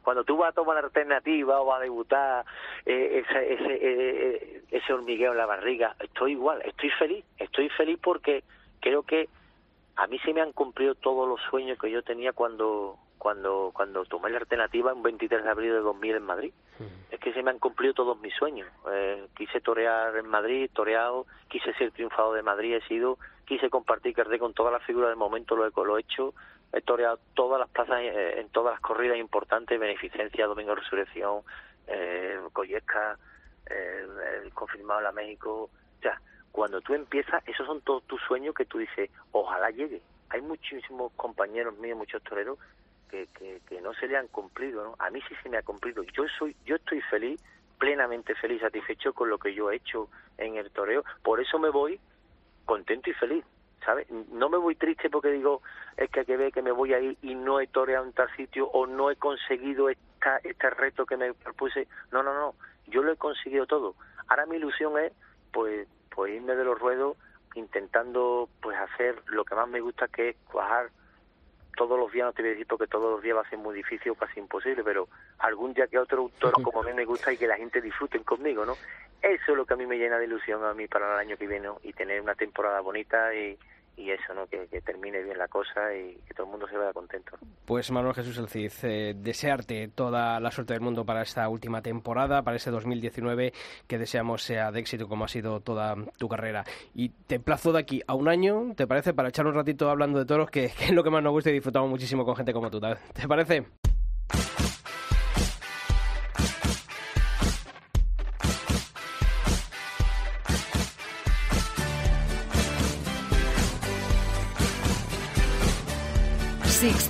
cuando 0.03 0.24
tú 0.24 0.37
vas 0.37 0.50
a 0.50 0.53
tomar 0.53 0.76
la 0.76 0.83
alternativa 0.83 1.61
o 1.61 1.66
vas 1.66 1.79
a 1.79 1.83
debutar 1.83 2.44
eh, 2.87 3.24
ese, 3.24 3.53
ese, 3.53 3.79
eh, 3.81 4.62
ese 4.70 4.92
hormigueo 4.92 5.33
en 5.33 5.38
la 5.38 5.46
barriga, 5.46 5.94
estoy 6.00 6.33
igual, 6.33 6.62
estoy 6.64 6.90
feliz, 6.90 7.24
estoy 7.38 7.68
feliz 7.70 7.98
porque 8.03 8.44
creo 8.81 9.03
que 9.03 9.29
a 9.96 10.07
mí 10.07 10.18
se 10.20 10.33
me 10.33 10.40
han 10.40 10.53
cumplido 10.53 10.94
todos 10.94 11.29
los 11.29 11.40
sueños 11.50 11.79
que 11.79 11.90
yo 11.90 12.03
tenía 12.03 12.33
cuando 12.33 12.98
cuando 13.18 13.70
cuando 13.74 14.07
tomé 14.07 14.31
la 14.31 14.38
alternativa 14.38 14.94
un 14.94 15.03
23 15.03 15.44
de 15.44 15.50
abril 15.50 15.72
de 15.72 15.81
2000 15.81 16.16
en 16.16 16.22
Madrid. 16.22 16.53
Es 17.11 17.20
que 17.20 17.35
se 17.35 17.42
me 17.42 17.50
han 17.50 17.59
cumplido 17.59 17.92
todos 17.92 18.18
mis 18.20 18.35
sueños. 18.35 18.66
Eh, 18.90 19.26
quise 19.37 19.61
torear 19.61 20.16
en 20.16 20.26
Madrid, 20.26 20.70
toreado, 20.72 21.26
quise 21.48 21.74
ser 21.74 21.90
triunfado 21.90 22.33
de 22.33 22.42
Madrid, 22.42 22.76
he 22.76 22.88
sido, 22.88 23.18
quise 23.44 23.68
compartir 23.68 24.14
carré 24.14 24.38
con 24.38 24.55
todas 24.55 24.72
las 24.72 24.83
figuras 24.85 25.11
del 25.11 25.18
momento, 25.18 25.55
lo 25.55 25.66
he, 25.66 25.70
lo 25.70 25.98
he 25.98 26.00
hecho, 26.00 26.33
he 26.72 26.80
toreado 26.83 27.18
todas 27.35 27.61
las 27.61 27.68
plazas, 27.68 28.00
eh, 28.00 28.40
en 28.40 28.48
todas 28.50 28.74
las 28.74 28.80
corridas 28.80 29.18
importantes, 29.18 29.78
Beneficencia, 29.78 30.46
Domingo 30.46 30.74
de 30.74 30.80
Resurrección, 30.80 31.42
eh, 31.87 32.38
Collesca, 32.52 33.18
eh, 33.68 34.06
el 34.44 34.52
confirmado 34.52 35.00
la 35.00 35.12
México, 35.12 35.64
o 35.64 36.02
sea, 36.02 36.20
cuando 36.52 36.80
tú 36.80 36.94
empiezas, 36.94 37.42
esos 37.46 37.66
son 37.66 37.80
todos 37.80 38.04
tus 38.04 38.20
sueños 38.22 38.54
que 38.54 38.64
tú 38.64 38.78
dices, 38.78 39.11
ojalá 39.33 39.70
llegue. 39.70 40.00
Hay 40.30 40.42
muchísimos 40.42 41.12
compañeros 41.16 41.76
míos, 41.78 41.98
muchos 41.98 42.22
toreros, 42.22 42.59
que, 43.11 43.26
que, 43.35 43.61
que 43.68 43.80
no 43.80 43.92
se 43.94 44.06
le 44.06 44.16
han 44.16 44.28
cumplido, 44.28 44.85
¿no? 44.85 44.94
A 44.98 45.11
mí 45.11 45.20
sí 45.28 45.35
se 45.42 45.48
me 45.48 45.59
ha 45.59 45.62
cumplido. 45.62 46.04
Yo 46.04 46.24
soy, 46.38 46.56
yo 46.64 46.76
estoy 46.76 47.00
feliz, 47.02 47.42
plenamente 47.78 48.35
feliz, 48.37 48.61
satisfecho 48.61 49.12
con 49.12 49.28
lo 49.28 49.38
que 49.38 49.52
yo 49.52 49.70
he 49.70 49.76
hecho 49.76 50.09
en 50.38 50.56
el 50.56 50.70
toreo. 50.70 51.02
Por 51.22 51.40
eso 51.40 51.59
me 51.59 51.70
voy 51.70 51.98
contento 52.64 53.11
y 53.11 53.14
feliz, 53.14 53.44
¿sabes? 53.84 54.08
No 54.10 54.48
me 54.48 54.58
voy 54.58 54.74
triste 54.74 55.10
porque 55.10 55.30
digo, 55.30 55.62
es 55.96 56.10
que 56.10 56.20
hay 56.20 56.26
que 56.26 56.36
ver 56.36 56.52
que 56.52 56.62
me 56.62 56.72
voy 56.72 56.94
a 56.94 57.00
ir 57.00 57.16
y 57.22 57.34
no 57.34 57.60
he 57.60 57.66
toreado 57.66 58.04
en 58.04 58.12
tal 58.12 58.34
sitio 58.36 58.68
o 58.68 58.86
no 58.86 59.10
he 59.10 59.16
conseguido 59.16 59.88
esta, 59.88 60.38
este 60.38 60.70
reto 60.70 61.06
que 61.06 61.16
me 61.16 61.32
propuse. 61.34 61.88
No, 62.12 62.22
no, 62.22 62.34
no, 62.34 62.54
yo 62.88 63.02
lo 63.02 63.12
he 63.12 63.16
conseguido 63.16 63.66
todo. 63.66 63.94
Ahora 64.28 64.46
mi 64.46 64.56
ilusión 64.56 64.98
es, 64.98 65.12
pues, 65.52 65.88
pues 66.14 66.34
irme 66.34 66.54
de 66.54 66.64
los 66.64 66.78
ruedos 66.78 67.16
intentando, 67.54 68.48
pues, 68.62 68.78
hacer 68.78 69.22
lo 69.26 69.44
que 69.44 69.54
más 69.54 69.68
me 69.68 69.80
gusta, 69.80 70.08
que 70.08 70.30
es 70.30 70.36
cuajar 70.50 70.90
todos 71.80 71.98
los 71.98 72.12
días, 72.12 72.26
no 72.26 72.32
te 72.34 72.42
voy 72.42 72.50
a 72.50 72.52
decir 72.52 72.66
porque 72.66 72.86
todos 72.86 73.10
los 73.10 73.22
días 73.22 73.38
va 73.38 73.40
a 73.40 73.48
ser 73.48 73.58
muy 73.58 73.74
difícil 73.74 74.12
o 74.12 74.14
casi 74.14 74.38
imposible, 74.38 74.84
pero 74.84 75.08
algún 75.38 75.72
día 75.72 75.86
que 75.86 75.98
otro 75.98 76.18
autor 76.18 76.52
como 76.62 76.82
a 76.82 76.84
mí 76.84 76.92
me 76.92 77.06
gusta 77.06 77.32
y 77.32 77.38
que 77.38 77.46
la 77.46 77.56
gente 77.56 77.80
disfruten 77.80 78.22
conmigo, 78.22 78.66
¿no? 78.66 78.74
Eso 79.22 79.52
es 79.52 79.56
lo 79.56 79.64
que 79.64 79.72
a 79.72 79.76
mí 79.78 79.86
me 79.86 79.96
llena 79.96 80.18
de 80.18 80.26
ilusión 80.26 80.62
a 80.62 80.74
mí 80.74 80.86
para 80.88 81.14
el 81.14 81.20
año 81.20 81.38
que 81.38 81.46
viene 81.46 81.70
y 81.82 81.94
tener 81.94 82.20
una 82.20 82.34
temporada 82.34 82.82
bonita 82.82 83.34
y, 83.34 83.58
y 84.00 84.10
eso, 84.10 84.32
¿no? 84.34 84.46
Que, 84.46 84.66
termine 84.80 85.22
bien 85.22 85.36
la 85.36 85.48
cosa 85.48 85.94
y 85.94 86.14
que 86.26 86.34
todo 86.34 86.46
el 86.46 86.52
mundo 86.52 86.66
se 86.68 86.76
vaya 86.76 86.92
contento. 86.92 87.36
Pues 87.66 87.90
Manuel 87.90 88.14
Jesús 88.14 88.38
El 88.38 88.48
Cid, 88.48 88.72
eh, 88.82 89.14
desearte 89.16 89.88
toda 89.88 90.40
la 90.40 90.50
suerte 90.50 90.72
del 90.72 90.80
mundo 90.80 91.04
para 91.04 91.22
esta 91.22 91.48
última 91.48 91.82
temporada, 91.82 92.42
para 92.42 92.56
este 92.56 92.70
2019, 92.70 93.52
que 93.86 93.98
deseamos 93.98 94.42
sea 94.42 94.72
de 94.72 94.80
éxito 94.80 95.06
como 95.06 95.24
ha 95.24 95.28
sido 95.28 95.60
toda 95.60 95.94
tu 96.18 96.28
carrera. 96.28 96.64
Y 96.94 97.10
te 97.10 97.40
plazo 97.40 97.72
de 97.72 97.80
aquí 97.80 98.02
a 98.06 98.14
un 98.14 98.28
año, 98.28 98.72
¿te 98.74 98.86
parece? 98.86 99.12
Para 99.12 99.28
echar 99.28 99.46
un 99.46 99.54
ratito 99.54 99.90
hablando 99.90 100.18
de 100.18 100.24
toros, 100.24 100.50
que, 100.50 100.70
que 100.78 100.86
es 100.86 100.92
lo 100.92 101.04
que 101.04 101.10
más 101.10 101.22
nos 101.22 101.32
gusta 101.32 101.50
y 101.50 101.54
disfrutamos 101.54 101.90
muchísimo 101.90 102.24
con 102.24 102.36
gente 102.36 102.52
como 102.52 102.70
tú. 102.70 102.80
¿Te 102.80 103.28
parece? 103.28 103.66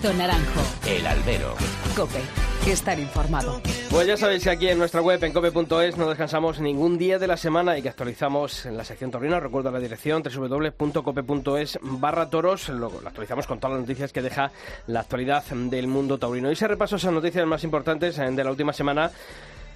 Sixto 0.01 0.17
Naranjo. 0.17 0.63
El 0.87 1.07
albero. 1.07 1.55
Cope. 1.95 2.21
Estar 2.67 2.99
informado. 2.99 3.61
Pues 3.91 4.07
ya 4.07 4.17
sabéis 4.17 4.45
que 4.45 4.51
aquí 4.51 4.69
en 4.69 4.79
nuestra 4.79 5.03
web 5.03 5.23
en 5.23 5.33
cope.es 5.33 5.99
no 5.99 6.09
descansamos 6.09 6.59
ningún 6.59 6.97
día 6.97 7.19
de 7.19 7.27
la 7.27 7.37
semana 7.37 7.77
y 7.77 7.83
que 7.83 7.91
actualizamos 7.91 8.65
en 8.65 8.79
la 8.79 8.85
sección 8.85 9.11
taurina. 9.11 9.41
Recuerda 9.41 9.71
la 9.71 9.79
dirección 9.79 10.23
www.cope.es 10.23 11.79
barra 11.83 12.31
toros. 12.31 12.71
Lo, 12.71 12.89
lo, 12.89 13.09
actualizamos 13.09 13.47
con 13.47 13.61
todas 13.61 13.77
las 13.77 13.87
noticias 13.87 14.11
que 14.11 14.23
deja 14.23 14.51
la 14.87 15.01
actualidad 15.01 15.45
del 15.45 15.87
mundo 15.87 16.17
taurino. 16.17 16.51
Y 16.51 16.57
se 16.57 16.67
repaso 16.67 16.97
esas 16.97 17.13
noticias 17.13 17.47
más 17.47 17.63
importantes 17.63 18.19
eh, 18.19 18.31
de 18.31 18.45
la 18.45 18.51
última 18.51 18.73
semana. 18.73 19.11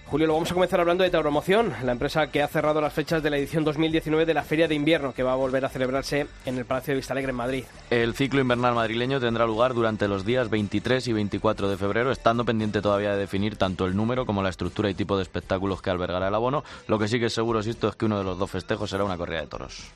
Julio, 0.06 0.26
lo 0.26 0.34
vamos 0.34 0.50
a 0.50 0.54
comenzar 0.54 0.80
hablando 0.80 1.02
de 1.02 1.08
Tauromoción, 1.08 1.72
la 1.82 1.92
empresa 1.92 2.26
que 2.26 2.42
ha 2.42 2.46
cerrado 2.46 2.80
las 2.80 2.92
fechas 2.92 3.22
de 3.22 3.30
la 3.30 3.38
edición 3.38 3.64
2019 3.64 4.26
de 4.26 4.34
la 4.34 4.42
Feria 4.42 4.68
de 4.68 4.74
Invierno, 4.74 5.14
que 5.14 5.22
va 5.22 5.32
a 5.32 5.36
volver 5.36 5.64
a 5.64 5.70
celebrarse 5.70 6.26
en 6.44 6.58
el 6.58 6.66
Palacio 6.66 6.92
de 6.92 6.96
Vistalegre 6.96 7.30
en 7.30 7.36
Madrid. 7.36 7.64
El 7.90 8.14
ciclo 8.14 8.40
invernal 8.40 8.74
madrileño 8.74 9.18
tendrá 9.18 9.46
lugar 9.46 9.72
durante 9.72 10.06
los 10.06 10.26
días 10.26 10.50
23 10.50 11.08
y 11.08 11.12
24 11.14 11.70
de 11.70 11.76
febrero, 11.78 12.12
estando 12.12 12.44
pendiente 12.44 12.82
todavía 12.82 13.12
de 13.12 13.18
definir 13.18 13.56
tanto 13.56 13.86
el 13.86 13.96
número 13.96 14.26
como 14.26 14.42
la 14.42 14.50
estructura 14.50 14.90
y 14.90 14.94
tipo 14.94 15.16
de 15.16 15.22
espectáculos 15.22 15.80
que 15.80 15.90
albergará 15.90 16.28
el 16.28 16.34
abono. 16.34 16.64
Lo 16.86 16.98
que 16.98 17.08
sí 17.08 17.18
que 17.18 17.26
es 17.26 17.32
seguro, 17.32 17.60
esto 17.60 17.88
es 17.88 17.96
que 17.96 18.04
uno 18.04 18.18
de 18.18 18.24
los 18.24 18.38
dos 18.38 18.50
festejos 18.50 18.90
será 18.90 19.04
una 19.04 19.16
corrida 19.16 19.40
de 19.40 19.46
toros. 19.46 19.90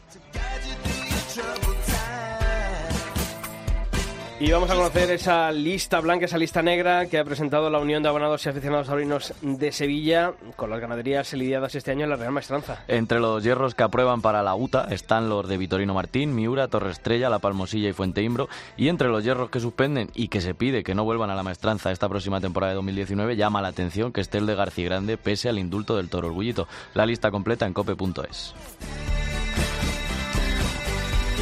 Y 4.40 4.52
vamos 4.52 4.70
a 4.70 4.76
conocer 4.76 5.10
esa 5.10 5.50
lista 5.50 5.98
blanca, 5.98 6.26
esa 6.26 6.38
lista 6.38 6.62
negra 6.62 7.06
que 7.06 7.18
ha 7.18 7.24
presentado 7.24 7.70
la 7.70 7.80
Unión 7.80 8.04
de 8.04 8.08
Abonados 8.08 8.46
y 8.46 8.48
Aficionados 8.48 8.86
Taurinos 8.86 9.34
de 9.42 9.72
Sevilla 9.72 10.32
con 10.54 10.70
las 10.70 10.78
ganaderías 10.78 11.32
lidiadas 11.32 11.74
este 11.74 11.90
año 11.90 12.04
en 12.04 12.10
la 12.10 12.16
Real 12.16 12.30
Maestranza. 12.30 12.84
Entre 12.86 13.18
los 13.18 13.42
hierros 13.42 13.74
que 13.74 13.82
aprueban 13.82 14.22
para 14.22 14.44
la 14.44 14.54
UTA 14.54 14.86
están 14.90 15.28
los 15.28 15.48
de 15.48 15.56
Vitorino 15.56 15.92
Martín, 15.92 16.36
Miura, 16.36 16.68
Torre 16.68 16.92
Estrella, 16.92 17.28
La 17.30 17.40
Palmosilla 17.40 17.88
y 17.88 17.92
Fuente 17.92 18.22
Imbro. 18.22 18.48
Y 18.76 18.86
entre 18.88 19.08
los 19.08 19.24
hierros 19.24 19.50
que 19.50 19.58
suspenden 19.58 20.08
y 20.14 20.28
que 20.28 20.40
se 20.40 20.54
pide 20.54 20.84
que 20.84 20.94
no 20.94 21.02
vuelvan 21.02 21.30
a 21.30 21.34
la 21.34 21.42
Maestranza 21.42 21.90
esta 21.90 22.08
próxima 22.08 22.40
temporada 22.40 22.70
de 22.70 22.76
2019 22.76 23.34
llama 23.34 23.60
la 23.60 23.68
atención 23.68 24.12
que 24.12 24.20
esté 24.20 24.38
el 24.38 24.46
de 24.46 24.54
García 24.54 24.84
Grande 24.84 25.18
pese 25.18 25.48
al 25.48 25.58
indulto 25.58 25.96
del 25.96 26.10
Toro 26.10 26.28
Orgullito. 26.28 26.68
La 26.94 27.06
lista 27.06 27.32
completa 27.32 27.66
en 27.66 27.72
cope.es. 27.72 28.54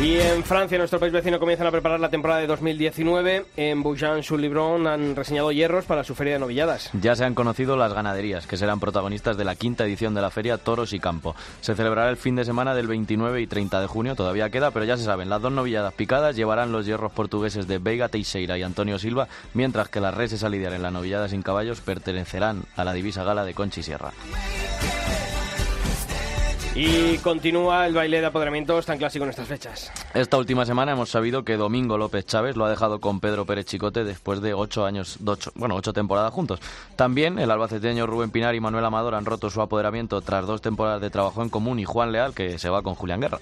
Y 0.03 0.19
en 0.19 0.45
Francia, 0.45 0.77
nuestro 0.77 1.01
país 1.01 1.11
vecino, 1.11 1.41
comienzan 1.41 1.67
a 1.67 1.71
preparar 1.71 1.99
la 1.99 2.11
temporada 2.11 2.41
de 2.41 2.47
2019. 2.47 3.47
En 3.57 3.83
Boujan-sur-Libron 3.83 4.87
han 4.87 5.17
reseñado 5.17 5.51
hierros 5.53 5.87
para 5.87 6.05
su 6.05 6.15
feria 6.15 6.35
de 6.35 6.39
novilladas. 6.39 6.91
Ya 7.01 7.17
se 7.17 7.25
han 7.25 7.35
conocido 7.35 7.79
las 7.79 7.95
ganaderías, 7.95 8.47
que 8.47 8.59
serán 8.59 8.79
protagonistas 8.79 9.39
de 9.39 9.45
la 9.45 9.57
quinta 9.57 9.87
edición 9.87 10.15
de 10.15 10.21
la 10.21 10.29
feria 10.29 10.59
Toros 10.59 10.93
y 10.93 11.01
Campo. 11.01 11.35
Se 11.63 11.75
celebrará 11.75 12.11
el 12.11 12.19
fin 12.19 12.37
de 12.37 12.45
semana 12.45 12.75
del 12.75 12.89
29 12.89 13.41
y 13.41 13.47
30 13.47 13.81
de 13.81 13.87
junio, 13.87 14.15
todavía 14.15 14.51
queda, 14.51 14.71
pero 14.71 14.85
ya 14.85 14.99
se 14.99 15.05
saben, 15.05 15.31
las 15.31 15.41
dos 15.41 15.53
novilladas 15.53 15.95
picadas 15.95 16.37
llevarán 16.37 16.73
los 16.73 16.85
hierros 16.85 17.13
portugueses 17.13 17.67
de 17.67 17.79
Veiga 17.79 18.11
Teixeira 18.11 18.59
y 18.59 18.63
Antonio 18.63 18.99
Silva, 18.99 19.29
mientras 19.55 19.89
que 19.89 20.01
las 20.01 20.15
reses 20.15 20.45
a 20.45 20.51
lidiar 20.51 20.75
en 20.75 20.83
la 20.83 20.91
novillada 20.91 21.29
sin 21.29 21.41
caballos 21.41 21.81
pertenecerán 21.81 22.65
a 22.77 22.85
la 22.85 22.93
divisa 22.93 23.25
gala 23.25 23.47
de 23.47 23.55
Conchi 23.55 23.83
Sierra. 23.83 24.13
Y 26.79 27.17
continúa 27.19 27.87
el 27.87 27.95
baile 27.95 28.21
de 28.21 28.27
apoderamientos 28.27 28.85
tan 28.85 28.99
clásico 28.99 29.25
en 29.25 29.31
estas 29.31 29.49
fechas. 29.49 29.91
Esta 30.13 30.37
última 30.37 30.67
semana 30.67 30.93
hemos 30.93 31.09
sabido 31.09 31.43
que 31.43 31.57
Domingo 31.57 31.97
López 31.97 32.27
Chávez 32.27 32.55
lo 32.55 32.67
ha 32.67 32.71
dejado 32.71 33.01
con 33.01 33.19
Pedro 33.19 33.47
Pérez 33.47 33.65
Chicote 33.65 34.05
después 34.05 34.43
de 34.43 34.53
ocho 34.53 34.85
años, 34.85 35.19
bueno, 35.55 35.75
ocho 35.75 35.95
temporadas 35.95 36.35
juntos. 36.35 36.61
También 36.95 37.39
el 37.39 37.51
albaceteño 37.51 38.07
Rubén 38.07 38.31
Pinar 38.31 38.55
y 38.55 38.61
Manuel 38.61 38.85
Amador 38.85 39.15
han 39.15 39.25
roto 39.25 39.49
su 39.49 39.63
apoderamiento 39.63 40.21
tras 40.21 40.47
dos 40.47 40.61
temporadas 40.61 41.01
de 41.01 41.09
trabajo 41.09 41.43
en 41.43 41.49
común 41.49 41.79
y 41.79 41.85
Juan 41.85 42.13
Leal 42.13 42.35
que 42.35 42.59
se 42.59 42.69
va 42.69 42.83
con 42.83 42.95
Julián 42.95 43.21
Guerra. 43.23 43.39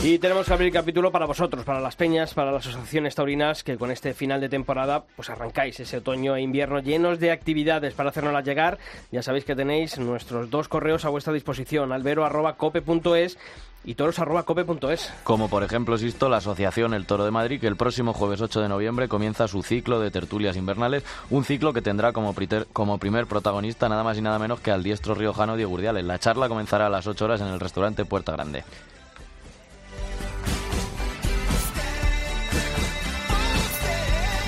Y 0.00 0.18
tenemos 0.20 0.46
que 0.46 0.52
abrir 0.52 0.72
capítulo 0.72 1.10
para 1.10 1.26
vosotros, 1.26 1.64
para 1.64 1.80
las 1.80 1.96
peñas, 1.96 2.32
para 2.32 2.52
las 2.52 2.64
asociaciones 2.66 3.16
taurinas, 3.16 3.64
que 3.64 3.76
con 3.76 3.90
este 3.90 4.14
final 4.14 4.40
de 4.40 4.48
temporada 4.48 5.04
pues 5.16 5.28
arrancáis 5.28 5.80
ese 5.80 5.96
otoño 5.96 6.36
e 6.36 6.40
invierno 6.40 6.78
llenos 6.78 7.18
de 7.18 7.32
actividades 7.32 7.94
para 7.94 8.10
hacernoslas 8.10 8.44
llegar. 8.44 8.78
Ya 9.10 9.22
sabéis 9.22 9.44
que 9.44 9.56
tenéis 9.56 9.98
nuestros 9.98 10.50
dos 10.50 10.68
correos 10.68 11.04
a 11.04 11.08
vuestra 11.08 11.32
disposición, 11.32 11.92
albero.cope.es 11.92 13.38
y 13.84 13.94
toros.cope.es. 13.94 15.12
Como 15.24 15.48
por 15.48 15.64
ejemplo, 15.64 15.98
Sisto, 15.98 16.28
la 16.28 16.36
Asociación 16.36 16.94
El 16.94 17.06
Toro 17.06 17.24
de 17.24 17.30
Madrid, 17.30 17.60
que 17.60 17.66
el 17.66 17.76
próximo 17.76 18.12
jueves 18.12 18.40
8 18.40 18.60
de 18.60 18.68
noviembre 18.68 19.08
comienza 19.08 19.48
su 19.48 19.62
ciclo 19.62 19.98
de 19.98 20.10
tertulias 20.10 20.56
invernales, 20.56 21.04
un 21.30 21.44
ciclo 21.44 21.72
que 21.72 21.82
tendrá 21.82 22.12
como, 22.12 22.34
como 22.72 22.98
primer 22.98 23.26
protagonista 23.26 23.88
nada 23.88 24.04
más 24.04 24.16
y 24.18 24.22
nada 24.22 24.38
menos 24.38 24.60
que 24.60 24.70
al 24.70 24.82
diestro 24.82 25.14
riojano 25.14 25.56
Diego 25.56 25.72
Urdiales. 25.72 26.04
La 26.04 26.18
charla 26.18 26.48
comenzará 26.48 26.86
a 26.86 26.90
las 26.90 27.06
8 27.06 27.24
horas 27.24 27.40
en 27.40 27.48
el 27.48 27.60
restaurante 27.60 28.04
Puerta 28.04 28.32
Grande. 28.32 28.62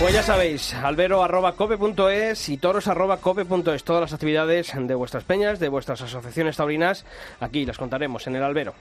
Pues 0.01 0.15
ya 0.15 0.23
sabéis, 0.23 0.73
albero.cope.es 0.73 2.49
y 2.49 2.57
toros.cope.es. 2.57 3.85
Todas 3.85 4.01
las 4.01 4.15
actividades 4.15 4.73
de 4.75 4.95
vuestras 4.95 5.25
peñas, 5.25 5.61
de 5.61 5.69
vuestras 5.69 6.01
asociaciones 6.01 6.57
taurinas, 6.57 7.05
aquí 7.39 7.67
las 7.67 7.77
contaremos 7.77 8.27
en 8.27 8.37
el 8.37 8.43
albero. 8.43 8.73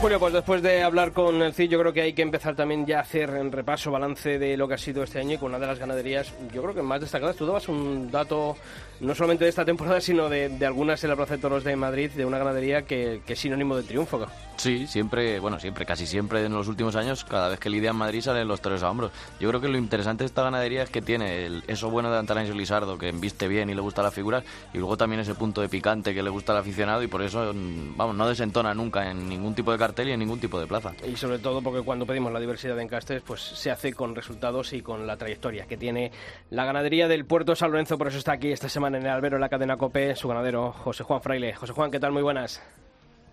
Julio, 0.00 0.20
pues 0.20 0.32
después 0.32 0.62
de 0.62 0.84
hablar 0.84 1.12
con 1.12 1.42
el 1.42 1.52
CID, 1.52 1.70
yo 1.70 1.80
creo 1.80 1.92
que 1.92 2.02
hay 2.02 2.12
que 2.12 2.22
empezar 2.22 2.54
también 2.54 2.86
ya 2.86 2.98
a 2.98 3.02
hacer 3.02 3.30
en 3.30 3.50
repaso, 3.50 3.90
balance 3.90 4.38
de 4.38 4.56
lo 4.56 4.68
que 4.68 4.74
ha 4.74 4.78
sido 4.78 5.02
este 5.02 5.18
año 5.18 5.34
y 5.34 5.38
con 5.38 5.48
una 5.48 5.58
de 5.58 5.66
las 5.66 5.80
ganaderías, 5.80 6.32
yo 6.52 6.62
creo 6.62 6.72
que 6.72 6.82
más 6.82 7.00
destacadas. 7.00 7.34
Tú 7.34 7.44
dabas 7.44 7.68
un 7.68 8.08
dato 8.08 8.56
no 9.00 9.14
solamente 9.16 9.44
de 9.44 9.50
esta 9.50 9.64
temporada, 9.64 10.00
sino 10.00 10.28
de, 10.28 10.56
algunas 10.64 11.02
en 11.02 11.10
la 11.10 11.16
Plaza 11.16 11.34
de 11.34 11.42
Toros 11.42 11.64
de 11.64 11.74
Madrid, 11.74 12.12
de 12.12 12.24
una 12.24 12.38
ganadería 12.38 12.82
que 12.82 13.20
es 13.26 13.38
sinónimo 13.38 13.76
de 13.76 13.82
triunfo. 13.82 14.24
Sí, 14.58 14.88
siempre, 14.88 15.38
bueno, 15.38 15.60
siempre, 15.60 15.86
casi 15.86 16.04
siempre 16.04 16.44
en 16.44 16.52
los 16.52 16.66
últimos 16.66 16.96
años, 16.96 17.24
cada 17.24 17.48
vez 17.48 17.60
que 17.60 17.70
lidia 17.70 17.90
en 17.90 17.96
Madrid 17.96 18.20
salen 18.20 18.48
los 18.48 18.60
toros 18.60 18.82
a 18.82 18.90
hombros. 18.90 19.12
Yo 19.38 19.48
creo 19.50 19.60
que 19.60 19.68
lo 19.68 19.78
interesante 19.78 20.24
de 20.24 20.26
esta 20.26 20.42
ganadería 20.42 20.82
es 20.82 20.90
que 20.90 21.00
tiene 21.00 21.46
el- 21.46 21.62
eso 21.68 21.90
bueno 21.90 22.10
de 22.10 22.18
Antalanio 22.18 22.52
Lizardo, 22.54 22.98
que 22.98 23.12
viste 23.12 23.46
bien 23.46 23.70
y 23.70 23.74
le 23.76 23.80
gusta 23.80 24.02
la 24.02 24.10
figura, 24.10 24.42
y 24.74 24.78
luego 24.78 24.96
también 24.96 25.20
ese 25.20 25.36
punto 25.36 25.60
de 25.60 25.68
picante 25.68 26.12
que 26.12 26.24
le 26.24 26.30
gusta 26.30 26.50
al 26.50 26.58
aficionado, 26.58 27.04
y 27.04 27.06
por 27.06 27.22
eso, 27.22 27.52
mm, 27.54 27.96
vamos, 27.96 28.16
no 28.16 28.28
desentona 28.28 28.74
nunca 28.74 29.08
en 29.08 29.28
ningún 29.28 29.54
tipo 29.54 29.70
de 29.70 29.78
cartel 29.78 30.08
y 30.08 30.12
en 30.12 30.18
ningún 30.18 30.40
tipo 30.40 30.58
de 30.58 30.66
plaza. 30.66 30.92
Y 31.06 31.14
sobre 31.14 31.38
todo 31.38 31.62
porque 31.62 31.82
cuando 31.82 32.04
pedimos 32.04 32.32
la 32.32 32.40
diversidad 32.40 32.74
de 32.74 32.82
encastes, 32.82 33.22
pues 33.22 33.40
se 33.40 33.70
hace 33.70 33.92
con 33.92 34.16
resultados 34.16 34.72
y 34.72 34.82
con 34.82 35.06
la 35.06 35.16
trayectoria 35.16 35.66
que 35.66 35.76
tiene 35.76 36.10
la 36.50 36.64
ganadería 36.64 37.06
del 37.06 37.26
Puerto 37.26 37.54
San 37.54 37.70
Lorenzo. 37.70 37.96
Por 37.96 38.08
eso 38.08 38.18
está 38.18 38.32
aquí 38.32 38.50
esta 38.50 38.68
semana 38.68 38.98
en 38.98 39.04
el 39.04 39.10
albero, 39.12 39.36
en 39.36 39.40
la 39.42 39.48
cadena 39.48 39.76
COPE, 39.76 40.16
su 40.16 40.26
ganadero 40.26 40.72
José 40.72 41.04
Juan 41.04 41.22
Fraile. 41.22 41.54
José 41.54 41.72
Juan, 41.74 41.92
¿qué 41.92 42.00
tal? 42.00 42.10
Muy 42.10 42.22
buenas. 42.22 42.60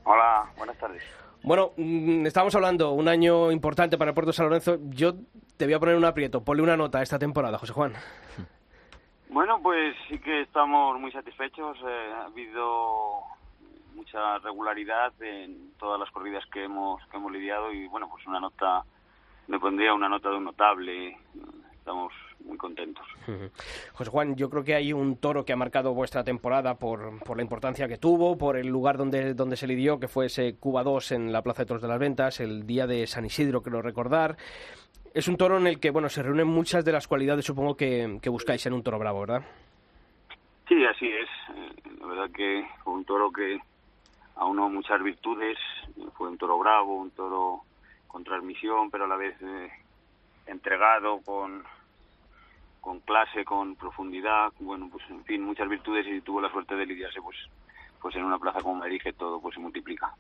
Hola, 0.06 0.46
buenas 0.56 0.78
tardes. 0.78 1.04
Bueno, 1.44 1.72
mm, 1.78 2.28
estábamos 2.28 2.54
hablando, 2.56 2.92
un 2.92 3.08
año 3.08 3.52
importante 3.52 3.98
para 3.98 4.12
el 4.12 4.16
Puerto 4.16 4.32
San 4.32 4.46
Lorenzo. 4.46 4.78
Yo 4.90 5.14
te 5.58 5.66
voy 5.66 5.74
a 5.74 5.80
poner 5.80 5.96
un 5.96 6.06
aprieto. 6.06 6.44
Ponle 6.44 6.62
una 6.62 6.78
nota 6.78 7.00
a 7.00 7.04
esta 7.04 7.18
temporada, 7.18 7.58
José 7.58 7.74
Juan. 7.74 7.94
Bueno, 9.30 9.60
pues 9.62 9.96
sí 10.08 10.20
que 10.20 10.42
estamos 10.42 11.00
muy 11.00 11.12
satisfechos. 11.12 11.78
eh, 11.86 12.14
ha 12.16 12.26
habido 12.26 13.24
mucha 13.96 14.38
regularidad 14.40 15.12
en 15.22 15.74
todas 15.80 16.00
las 16.00 16.10
corridas 16.12 16.46
que 16.54 16.64
hemos 16.64 17.02
que 17.08 17.18
hemos 17.18 17.32
lidiado 17.32 17.72
y 17.74 17.88
bueno, 17.88 18.08
pues 18.10 18.26
una 18.28 18.40
nota 18.40 18.84
me 19.48 19.60
pondría 19.60 19.94
una 19.94 20.08
nota 20.08 20.30
de 20.30 20.38
un 20.38 20.46
notable. 20.46 21.18
Estamos 21.74 22.14
muy 22.46 22.58
contentos. 22.58 23.06
José 23.94 24.10
Juan, 24.10 24.36
yo 24.36 24.50
creo 24.50 24.64
que 24.64 24.76
hay 24.76 24.94
un 24.94 25.18
toro 25.18 25.44
que 25.44 25.54
ha 25.54 25.58
marcado 25.58 25.94
vuestra 25.94 26.24
temporada 26.24 26.76
por, 26.76 27.20
por 27.24 27.38
la 27.38 27.44
importancia 27.44 27.88
que 27.88 27.98
tuvo, 27.98 28.38
por 28.38 28.58
el 28.58 28.68
lugar 28.68 28.98
donde, 28.98 29.34
donde 29.34 29.58
se 29.58 29.68
lidió, 29.68 30.00
que 30.00 30.08
fue 30.08 30.28
ese 30.28 30.56
Cuba 30.56 30.84
2 30.84 31.12
en 31.14 31.32
la 31.32 31.42
Plaza 31.42 31.64
de 31.64 31.68
Toros 31.68 31.82
de 31.82 31.90
las 31.90 32.00
Ventas, 32.00 32.40
el 32.40 32.66
día 32.66 32.88
de 32.88 33.08
San 33.08 33.26
Isidro, 33.26 33.62
creo 33.62 33.82
recordar. 33.82 34.38
Es 35.14 35.28
un 35.28 35.38
toro 35.38 35.58
en 35.58 35.68
el 35.68 35.80
que, 35.80 35.92
bueno, 35.92 36.10
se 36.10 36.22
reúnen 36.24 36.48
muchas 36.48 36.84
de 36.84 36.92
las 36.92 37.08
cualidades, 37.08 37.46
supongo, 37.46 37.76
que, 37.76 38.20
que 38.22 38.30
buscáis 38.30 38.66
en 38.66 38.74
un 38.74 38.84
toro 38.84 39.00
bravo, 39.00 39.22
¿verdad? 39.22 39.44
Sí, 40.68 40.84
así 40.86 41.08
es. 41.08 41.30
Eh, 41.56 41.92
La 42.00 42.08
verdad 42.08 42.30
que 42.32 42.68
fue 42.84 42.94
un 42.94 43.06
toro 43.06 43.32
que 43.32 43.60
aunó 44.36 44.70
muchas 44.70 45.02
virtudes. 45.02 45.58
Fue 46.18 46.30
un 46.30 46.38
toro 46.38 46.58
bravo, 46.58 46.96
un 46.96 47.12
toro 47.12 47.62
con 48.08 48.24
transmisión, 48.24 48.90
pero 48.92 49.06
a 49.06 49.08
la 49.08 49.16
vez 49.16 49.36
eh, 49.42 49.70
entregado, 50.48 51.22
con, 51.26 51.64
con 52.86 53.00
clase, 53.00 53.44
con 53.44 53.76
profundidad. 53.76 54.54
Bueno, 54.60 54.88
pues 54.92 55.04
en 55.10 55.26
fin, 55.26 55.42
muchas 55.42 55.68
virtudes 55.68 56.06
y 56.08 56.22
tuvo 56.22 56.40
la 56.40 56.52
suerte 56.52 56.76
de 56.76 56.86
lidiarse 56.86 57.20
pues, 57.20 57.36
pues 58.06 58.16
en 58.18 58.24
una 58.24 58.38
plaza 58.38 58.60
como 58.62 58.76
Madrid 58.76 59.02
que 59.04 59.14
todo 59.14 59.40
pues 59.42 59.56
se 59.56 59.60
multiplica. 59.60 60.14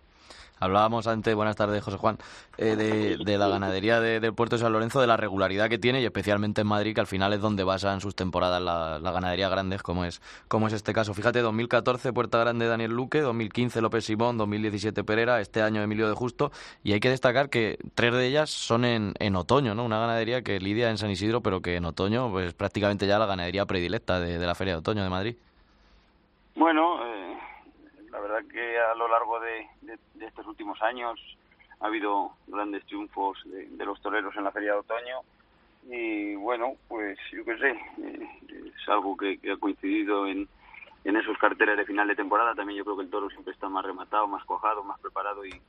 Hablábamos 0.59 1.05
antes, 1.05 1.35
buenas 1.35 1.55
tardes 1.55 1.83
José 1.83 1.97
Juan, 1.97 2.17
eh, 2.57 2.75
de, 2.75 3.17
de 3.23 3.37
la 3.37 3.47
ganadería 3.47 3.99
de- 3.99 4.19
del 4.19 4.33
Puerto 4.33 4.55
de 4.55 4.63
San 4.63 4.73
Lorenzo, 4.73 4.99
de 4.99 5.05
la 5.05 5.17
regularidad 5.17 5.69
que 5.69 5.77
tiene 5.77 6.01
y 6.01 6.05
especialmente 6.05 6.61
en 6.61 6.67
Madrid, 6.67 6.95
que 6.95 7.01
al 7.01 7.05
final 7.05 7.31
es 7.33 7.41
donde 7.41 7.63
basan 7.63 8.01
sus 8.01 8.15
temporadas 8.15 8.59
la, 8.59 8.97
la 8.97 9.11
ganadería 9.11 9.49
grandes, 9.49 9.83
como 9.83 10.03
es, 10.03 10.19
como 10.47 10.65
es 10.65 10.73
este 10.73 10.93
caso. 10.93 11.13
Fíjate, 11.13 11.41
2014 11.41 12.11
Puerta 12.11 12.39
Grande 12.39 12.65
Daniel 12.65 12.89
Luque, 12.91 13.21
2015 13.21 13.81
López 13.81 14.03
Simón, 14.03 14.39
2017 14.39 15.03
Pereira, 15.03 15.39
este 15.41 15.61
año 15.61 15.83
Emilio 15.83 16.07
de 16.09 16.15
Justo, 16.15 16.51
y 16.83 16.93
hay 16.93 16.99
que 16.99 17.09
destacar 17.11 17.51
que 17.51 17.77
tres 17.93 18.13
de 18.13 18.25
ellas 18.25 18.49
son 18.49 18.83
en, 18.83 19.13
en 19.19 19.35
otoño, 19.35 19.75
¿no? 19.75 19.85
Una 19.85 19.99
ganadería 19.99 20.41
que 20.41 20.59
lidia 20.59 20.89
en 20.89 20.97
San 20.97 21.11
Isidro, 21.11 21.41
pero 21.41 21.61
que 21.61 21.75
en 21.75 21.85
otoño 21.85 22.31
pues 22.31 22.55
prácticamente 22.55 23.05
ya 23.05 23.19
la 23.19 23.27
ganadería 23.27 23.67
predilecta 23.67 24.19
de, 24.19 24.39
de 24.39 24.45
la 24.47 24.55
Feria 24.55 24.73
de 24.73 24.79
Otoño 24.79 25.03
de 25.03 25.09
Madrid. 25.11 25.35
Bueno, 26.55 27.05
eh, 27.05 27.37
la 28.15 28.21
verdad 28.21 28.49
que 28.49 28.79
a 28.79 28.95
lo 28.95 29.09
largo 29.09 29.39
de, 29.41 29.67
de- 29.81 30.25
estos 30.25 30.47
últimos 30.47 30.81
años 30.81 31.19
ha 31.81 31.87
habido 31.87 32.31
grandes 32.47 32.85
triunfos 32.85 33.37
de, 33.45 33.67
de 33.67 33.85
los 33.85 33.99
toreros 34.01 34.33
en 34.37 34.45
la 34.45 34.51
feria 34.51 34.71
de 34.73 34.79
otoño 34.79 35.17
y 35.87 36.35
bueno, 36.35 36.75
pues 36.87 37.19
yo 37.31 37.43
qué 37.43 37.57
sé, 37.57 37.69
eh, 37.71 38.29
es 38.65 38.89
algo 38.89 39.17
que, 39.17 39.37
que 39.37 39.51
ha 39.51 39.57
coincidido 39.57 40.27
en, 40.27 40.47
en 41.03 41.15
esos 41.17 41.37
carteles 41.37 41.77
de 41.77 41.85
final 41.85 42.07
de 42.07 42.15
temporada. 42.15 42.55
También 42.55 42.77
yo 42.79 42.85
creo 42.85 42.97
que 42.97 43.03
el 43.03 43.09
toro 43.09 43.29
siempre 43.29 43.53
está 43.53 43.67
más 43.69 43.85
rematado, 43.85 44.27
más 44.27 44.43
cuajado, 44.45 44.81
más 44.83 44.99
preparado 45.01 45.45
y, 45.45 45.61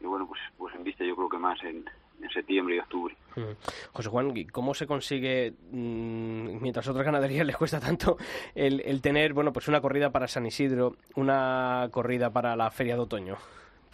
y 0.00 0.04
bueno, 0.04 0.26
pues, 0.26 0.40
pues 0.58 0.74
en 0.74 0.82
vista 0.84 1.04
yo 1.04 1.14
creo 1.16 1.28
que 1.28 1.38
más 1.38 1.62
en, 1.62 1.84
en 2.22 2.30
septiembre 2.30 2.76
y 2.76 2.78
octubre. 2.78 3.16
Ujú. 3.36 3.56
José 3.92 4.08
Juan, 4.08 4.36
¿y 4.36 4.46
¿cómo 4.46 4.74
se 4.74 4.86
consigue, 4.86 5.52
mm, 5.70 6.60
mientras 6.62 6.86
a 6.86 6.90
otras 6.90 7.04
ganaderías 7.04 7.46
les 7.46 7.56
cuesta 7.56 7.80
tanto, 7.80 8.16
el, 8.54 8.80
el 8.80 9.00
tener, 9.00 9.32
bueno, 9.32 9.52
pues 9.52 9.68
una 9.68 9.80
corrida 9.80 10.10
para 10.10 10.28
San 10.28 10.46
Isidro, 10.46 10.96
una 11.16 11.88
corrida 11.90 12.30
para 12.30 12.56
la 12.56 12.70
Feria 12.70 12.94
de 12.94 13.02
Otoño? 13.02 13.36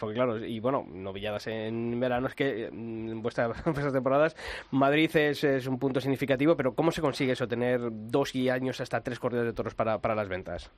Porque 0.01 0.15
claro, 0.15 0.43
y 0.43 0.59
bueno, 0.59 0.83
novilladas 0.87 1.45
en 1.45 1.99
verano, 1.99 2.25
es 2.25 2.33
que 2.33 2.69
mm, 2.71 3.09
en 3.09 3.21
vuestras, 3.21 3.49
vuestras 3.65 3.93
temporadas 3.93 4.35
Madrid 4.71 5.15
es, 5.15 5.43
es 5.43 5.67
un 5.67 5.77
punto 5.77 6.01
significativo, 6.01 6.57
pero 6.57 6.73
¿cómo 6.73 6.91
se 6.91 7.01
consigue 7.01 7.33
eso, 7.33 7.47
tener 7.47 7.81
dos 7.91 8.33
y 8.33 8.49
años 8.49 8.81
hasta 8.81 9.03
tres 9.03 9.19
corridas 9.19 9.45
de 9.45 9.53
toros 9.53 9.75
para, 9.75 9.99
para 9.99 10.15
las 10.15 10.27
ventas? 10.27 10.71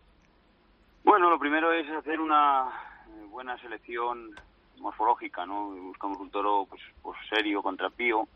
Bueno, 1.06 1.30
lo 1.30 1.40
primero 1.40 1.72
es 1.72 1.90
hacer 1.90 2.20
una 2.20 2.68
eh, 3.08 3.26
buena 3.30 3.58
selección 3.60 4.36
morfológica, 4.84 5.46
¿no? 5.46 5.70
Buscamos 5.70 6.20
un 6.20 6.30
toro 6.30 6.68
pues, 6.70 6.82
pues 7.02 7.18
serio, 7.30 7.64
con 7.64 7.78
trapío, 7.78 8.28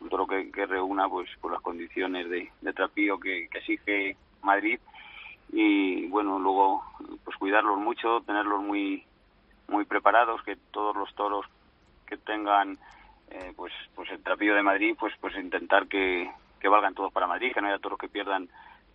un 0.00 0.08
toro 0.08 0.26
que, 0.26 0.66
reúna 0.66 1.08
pues, 1.08 1.28
pues 1.40 1.52
las 1.52 1.62
condiciones 1.62 2.28
de, 2.28 2.50
trapío 2.72 3.20
que, 3.20 3.44
exige 3.44 4.16
Madrid 4.42 4.80
y 5.52 6.06
bueno, 6.06 6.38
luego 6.38 6.82
pues 7.24 7.36
cuidarlos 7.36 7.78
mucho, 7.78 8.20
tenerlos 8.22 8.62
muy 8.62 9.04
muy 9.68 9.84
preparados, 9.84 10.42
que 10.42 10.56
todos 10.72 10.96
los 10.96 11.14
toros 11.14 11.46
que 12.06 12.16
tengan 12.16 12.78
eh, 13.30 13.52
pues 13.56 13.72
pues 13.94 14.10
el 14.10 14.22
trapío 14.22 14.54
de 14.54 14.62
Madrid, 14.62 14.96
pues 14.98 15.12
pues 15.20 15.36
intentar 15.36 15.86
que 15.86 16.30
valgan 16.62 16.94
todos 16.94 17.12
para 17.12 17.26
Madrid, 17.26 17.52
que 17.52 17.60
no 17.60 17.68
haya 17.68 17.78
toros 17.78 17.98
que 17.98 18.08
pierdan 18.08 18.48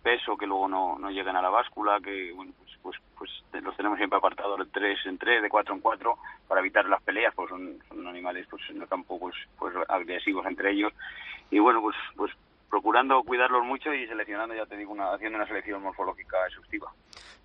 peso, 0.06 0.36
que 0.36 0.46
luego 0.46 0.68
no, 0.68 0.96
no 1.00 1.10
lleguen 1.10 1.34
a 1.34 1.42
la 1.42 1.50
báscula, 1.50 1.98
que 2.00 2.30
bueno, 2.32 2.52
pues, 2.60 2.70
pues, 2.80 2.96
pues 3.18 3.64
los 3.64 3.76
tenemos 3.76 3.98
siempre 3.98 4.16
apartados 4.16 4.56
de 4.56 4.66
tres 4.66 5.04
en 5.04 5.18
tres, 5.18 5.42
de 5.42 5.48
cuatro 5.48 5.74
en 5.74 5.80
cuatro, 5.80 6.16
para 6.46 6.60
evitar 6.60 6.88
las 6.88 7.02
peleas, 7.02 7.34
pues 7.34 7.48
son, 7.48 7.76
son 7.88 8.06
animales 8.06 8.46
pues 8.48 8.62
en 8.70 8.80
el 8.80 8.86
campo 8.86 9.18
pues, 9.18 9.34
pues 9.58 9.74
agresivos 9.88 10.46
entre 10.46 10.70
ellos. 10.70 10.92
Y 11.50 11.58
bueno, 11.58 11.82
pues 11.82 11.96
pues 12.14 12.30
procurando 12.70 13.22
cuidarlos 13.22 13.64
mucho 13.64 13.92
y 13.94 14.06
seleccionando, 14.06 14.54
ya 14.54 14.66
te 14.66 14.76
digo, 14.76 14.92
una, 14.92 15.12
haciendo 15.12 15.36
una 15.38 15.46
selección 15.46 15.82
morfológica 15.82 16.36
exhaustiva. 16.48 16.92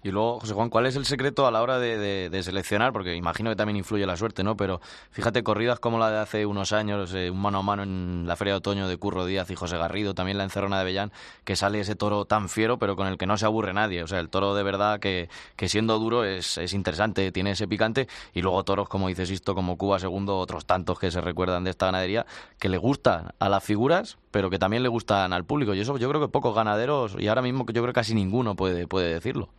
Y 0.04 0.10
luego, 0.10 0.40
José 0.40 0.56
Juan, 0.56 0.72
¿cuál 0.72 0.88
es 0.88 0.96
el 0.96 1.06
secreto 1.06 1.46
a 1.46 1.52
la 1.52 1.62
hora 1.62 1.78
de, 1.78 2.30
de- 2.30 2.42
seleccionar? 2.44 2.92
Porque 2.92 3.16
imagino 3.16 3.52
que 3.52 3.56
también 3.56 3.78
influye 3.78 4.04
la 4.08 4.18
suerte, 4.18 4.44
¿no? 4.44 4.58
Pero 4.58 4.82
fíjate, 5.12 5.44
corridas 5.44 5.80
como 5.80 6.00
la 6.00 6.10
de 6.10 6.18
hace 6.18 6.48
unos 6.48 6.74
años, 6.74 7.14
eh, 7.14 7.30
un 7.30 7.40
mano 7.40 7.60
a 7.60 7.62
mano 7.62 7.84
en 7.84 8.24
la 8.26 8.36
Feria 8.36 8.54
de 8.54 8.58
Otoño 8.58 8.88
de 8.88 8.98
Curro 8.98 9.26
Díaz 9.26 9.52
y 9.52 9.56
José 9.56 9.78
Garrido, 9.78 10.16
también 10.16 10.40
la 10.40 10.44
encerrona 10.44 10.80
de 10.80 10.86
Bellán, 10.86 11.12
que 11.46 11.56
sale 11.56 11.80
ese 11.80 11.94
toro 11.96 12.26
tan 12.26 12.50
fiero, 12.50 12.80
pero 12.80 12.96
con 12.96 13.06
el 13.06 13.20
que 13.20 13.28
no 13.28 13.38
se 13.38 13.46
aburre 13.46 13.74
nadie. 13.74 14.02
O 14.02 14.08
sea, 14.08 14.20
el 14.20 14.30
toro 14.30 14.56
de 14.56 14.64
verdad 14.64 15.00
que, 15.00 15.30
que 15.56 15.70
siendo 15.70 16.00
duro 16.00 16.24
es, 16.24 16.58
es 16.58 16.74
interesante, 16.74 17.32
tiene 17.32 17.52
ese 17.52 17.68
picante. 17.68 18.08
Y 18.34 18.42
luego 18.42 18.64
toros, 18.64 18.90
como 18.90 19.08
dices 19.08 19.30
Sisto, 19.30 19.54
como 19.54 19.78
Cuba 19.78 20.00
Segundo, 20.00 20.40
otros 20.40 20.66
tantos 20.66 20.98
que 20.98 21.12
se 21.12 21.22
recuerdan 21.22 21.64
de 21.64 21.70
esta 21.70 21.86
ganadería, 21.86 22.26
que 22.58 22.70
le 22.70 22.80
gustan 22.80 23.34
a 23.38 23.50
las 23.50 23.64
figuras, 23.64 24.18
pero 24.32 24.50
que 24.50 24.58
también 24.58 24.82
le 24.82 24.90
al 25.12 25.46
público. 25.46 25.74
Y 25.74 25.80
eso 25.80 25.98
yo 25.98 26.10
creo 26.10 26.22
que 26.22 26.28
pocos 26.28 26.56
ganaderos, 26.56 27.16
y 27.20 27.28
ahora 27.28 27.42
mismo 27.42 27.66
que 27.66 27.74
yo 27.74 27.82
creo 27.82 27.94
que 27.94 28.00
casi 28.00 28.14
ninguno 28.16 28.56
puede, 28.56 28.88
puede 28.88 29.14
decirlo. 29.14 29.50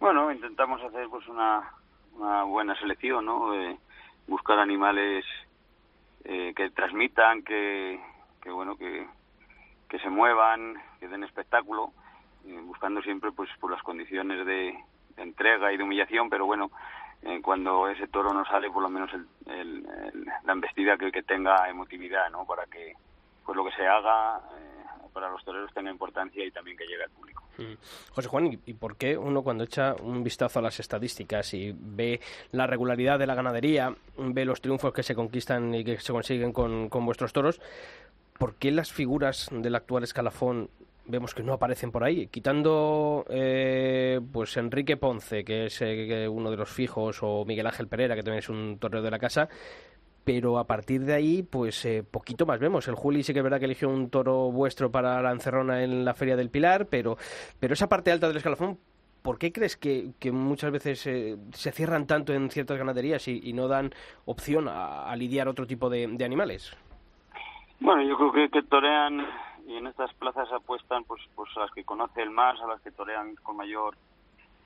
Bueno, 0.00 0.30
intentamos 0.32 0.82
hacer 0.82 1.08
pues 1.08 1.26
una, 1.28 1.70
una 2.18 2.42
buena 2.44 2.78
selección, 2.78 3.24
¿no? 3.24 3.54
Eh, 3.54 3.76
buscar 4.26 4.58
animales 4.58 5.24
eh, 6.24 6.52
que 6.56 6.70
transmitan, 6.70 7.42
que, 7.42 8.00
que 8.42 8.50
bueno, 8.50 8.76
que, 8.76 9.06
que 9.88 9.98
se 10.00 10.10
muevan, 10.10 10.74
que 11.00 11.08
den 11.08 11.24
espectáculo, 11.24 11.92
eh, 12.46 12.60
buscando 12.64 13.00
siempre 13.02 13.32
pues 13.32 13.48
por 13.60 13.70
las 13.70 13.82
condiciones 13.82 14.44
de, 14.46 14.74
entrega 15.16 15.72
y 15.72 15.78
de 15.78 15.82
humillación, 15.82 16.28
pero 16.28 16.44
bueno, 16.44 16.70
eh, 17.22 17.40
cuando 17.42 17.88
ese 17.88 18.06
toro 18.06 18.34
no 18.34 18.44
sale, 18.44 18.70
por 18.70 18.82
lo 18.82 18.90
menos 18.90 19.10
el- 19.14 19.26
el- 19.50 20.26
la 20.44 20.52
embestida 20.52 20.98
que, 20.98 21.10
que 21.10 21.22
tenga 21.22 21.70
emotividad, 21.70 22.28
¿no? 22.30 22.44
Para 22.44 22.66
que 22.66 22.92
pues 23.46 23.56
lo 23.56 23.64
que 23.64 23.70
se 23.72 23.86
haga 23.86 24.40
eh, 24.58 25.08
para 25.14 25.30
los 25.30 25.42
toreros 25.44 25.72
tenga 25.72 25.90
importancia 25.90 26.44
y 26.44 26.50
también 26.50 26.76
que 26.76 26.84
llegue 26.84 27.04
al 27.04 27.10
público. 27.10 27.44
Mm. 27.58 27.74
José 28.12 28.28
Juan, 28.28 28.46
¿y- 28.48 28.58
¿y 28.66 28.74
por 28.74 28.96
qué 28.96 29.16
uno 29.16 29.42
cuando 29.42 29.64
echa 29.64 29.94
un 30.02 30.22
vistazo 30.22 30.58
a 30.58 30.62
las 30.62 30.78
estadísticas 30.80 31.54
y 31.54 31.72
ve 31.74 32.20
la 32.52 32.66
regularidad 32.66 33.18
de 33.18 33.26
la 33.26 33.34
ganadería, 33.34 33.94
ve 34.18 34.44
los 34.44 34.60
triunfos 34.60 34.92
que 34.92 35.02
se 35.02 35.14
conquistan 35.14 35.74
y 35.74 35.84
que 35.84 35.98
se 36.00 36.12
consiguen 36.12 36.52
con, 36.52 36.88
con 36.90 37.06
vuestros 37.06 37.32
toros, 37.32 37.60
¿por 38.38 38.56
qué 38.56 38.70
las 38.72 38.92
figuras 38.92 39.48
del 39.50 39.74
actual 39.74 40.02
escalafón 40.04 40.68
vemos 41.08 41.34
que 41.34 41.44
no 41.44 41.52
aparecen 41.52 41.92
por 41.92 42.02
ahí. 42.02 42.26
Quitando 42.26 43.24
eh, 43.30 44.20
pues 44.32 44.56
Enrique 44.56 44.96
Ponce, 44.96 45.44
que 45.44 45.66
es 45.66 45.80
eh, 45.80 46.26
uno 46.28 46.50
de 46.50 46.56
los 46.56 46.68
fijos, 46.68 47.18
o 47.22 47.44
Miguel 47.44 47.68
Ángel 47.68 47.86
Pereira, 47.86 48.16
que 48.16 48.24
también 48.24 48.40
es 48.40 48.48
un 48.48 48.76
torneo 48.80 49.02
de 49.02 49.10
la 49.12 49.18
casa, 49.20 49.48
pero 50.26 50.58
a 50.58 50.64
partir 50.64 51.02
de 51.02 51.14
ahí, 51.14 51.44
pues 51.44 51.84
eh, 51.84 52.02
poquito 52.02 52.46
más 52.46 52.58
vemos. 52.58 52.88
El 52.88 52.96
Juli 52.96 53.22
sí 53.22 53.32
que 53.32 53.38
es 53.38 53.44
verdad 53.44 53.60
que 53.60 53.66
eligió 53.66 53.88
un 53.88 54.10
toro 54.10 54.50
vuestro 54.50 54.90
para 54.90 55.22
la 55.22 55.30
encerrona 55.30 55.84
en 55.84 56.04
la 56.04 56.14
Feria 56.14 56.34
del 56.34 56.50
Pilar, 56.50 56.88
pero, 56.90 57.16
pero 57.60 57.74
esa 57.74 57.88
parte 57.88 58.10
alta 58.10 58.26
del 58.26 58.38
escalafón, 58.38 58.76
¿por 59.22 59.38
qué 59.38 59.52
crees 59.52 59.76
que, 59.76 60.10
que 60.18 60.32
muchas 60.32 60.72
veces 60.72 60.98
se 60.98 61.72
cierran 61.72 62.08
tanto 62.08 62.32
en 62.32 62.50
ciertas 62.50 62.76
ganaderías 62.76 63.28
y, 63.28 63.52
no 63.52 63.68
dan 63.68 63.92
opción 64.24 64.66
a, 64.68 65.14
lidiar 65.14 65.46
otro 65.46 65.64
tipo 65.64 65.88
de, 65.88 66.06
animales? 66.24 66.76
Bueno, 67.78 68.02
yo 68.02 68.16
creo 68.16 68.32
que, 68.32 68.48
que 68.48 68.62
torean 68.66 69.24
y 69.68 69.76
en 69.76 69.86
estas 69.86 70.12
plazas 70.14 70.50
apuestan 70.50 71.04
pues 71.04 71.22
pues 71.36 71.50
a 71.56 71.60
las 71.60 71.70
que 71.70 71.84
conocen 71.84 72.32
más, 72.32 72.60
a 72.60 72.66
las 72.66 72.80
que 72.80 72.90
torean 72.90 73.36
con 73.44 73.56
mayor 73.56 73.94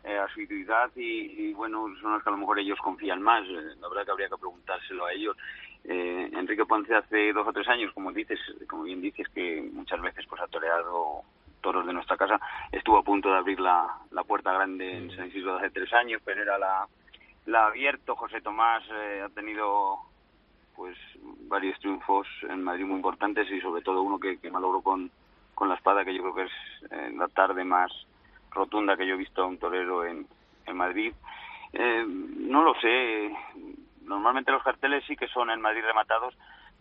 eh, 0.05 0.17
asiduidad 0.19 0.91
y, 0.97 1.53
bueno, 1.53 1.87
son 2.01 2.13
las 2.13 2.23
que 2.23 2.29
a 2.31 2.33
lo 2.33 2.39
mejor 2.39 2.59
ellos 2.59 2.79
confían 2.81 3.23
más. 3.23 3.45
Eh, 3.47 3.77
la 3.81 3.89
verdad 3.89 4.05
que 4.05 4.11
habría 4.13 4.29
que 4.29 4.37
preguntárselo 4.37 5.07
a 5.07 5.13
ellos. 5.13 5.37
Eh, 5.85 6.31
Enrique 6.33 6.65
Ponce 6.67 6.95
hace 6.95 7.33
dos 7.33 7.47
o 7.47 7.53
tres 7.53 7.69
años, 7.69 7.93
como 7.93 8.13
dices, 8.13 8.39
como 8.69 8.85
bien 8.85 9.01
dices, 9.01 9.29
que 9.31 9.63
muchas 9.73 10.01
veces 10.01 10.27
pues 10.29 10.41
ha 10.41 10.47
toreado 10.47 11.23
toros 11.61 11.87
de 11.87 11.93
nuestra 11.93 12.17
casa, 12.17 12.41
estuvo 12.73 12.97
a 12.97 13.03
punto 13.03 13.31
de 13.31 13.37
abrir 13.37 13.61
la, 13.61 13.99
la 14.13 14.25
puerta 14.25 14.53
grande 14.53 14.97
en 14.97 15.15
San 15.15 15.29
Isidro 15.29 15.57
hace 15.57 15.71
tres 15.71 15.93
años, 15.93 16.23
pero 16.25 16.43
era 16.43 16.59
la, 16.59 16.87
la 17.47 17.67
abierto. 17.67 18.17
José 18.17 18.41
Tomás 18.41 18.83
ha 18.91 19.29
tenido 19.31 19.99
pues 20.75 20.97
varios 21.49 21.79
triunfos 21.81 22.27
en 22.49 22.65
Madrid 22.65 22.87
muy 22.87 22.97
importantes 22.97 23.51
y 23.51 23.61
sobre 23.61 23.83
todo 23.83 24.03
uno 24.03 24.19
que, 24.19 24.39
que 24.39 24.51
malogró 24.51 24.81
con, 24.81 25.11
con 25.55 25.69
la 25.69 25.75
espada, 25.75 26.07
que 26.07 26.15
yo 26.15 26.23
creo 26.23 26.35
que 26.35 26.45
es 26.45 26.93
eh, 26.93 27.13
la 27.15 27.29
tarde 27.29 27.65
más 27.65 27.93
rotunda 28.51 28.97
que 28.97 29.07
yo 29.07 29.15
he 29.15 29.19
visto 29.19 29.43
a 29.43 29.47
un 29.47 29.59
torero 29.59 30.05
en, 30.05 30.27
en 30.67 30.77
Madrid. 30.77 31.13
Eh, 31.73 32.05
no 32.07 32.63
lo 32.63 32.75
sé, 32.81 33.31
normalmente 34.03 34.51
los 34.51 34.63
carteles 34.63 35.05
sí 35.07 35.17
que 35.17 35.29
son 35.29 35.51
en 35.51 35.61
Madrid 35.61 35.83
rematados, 35.85 36.35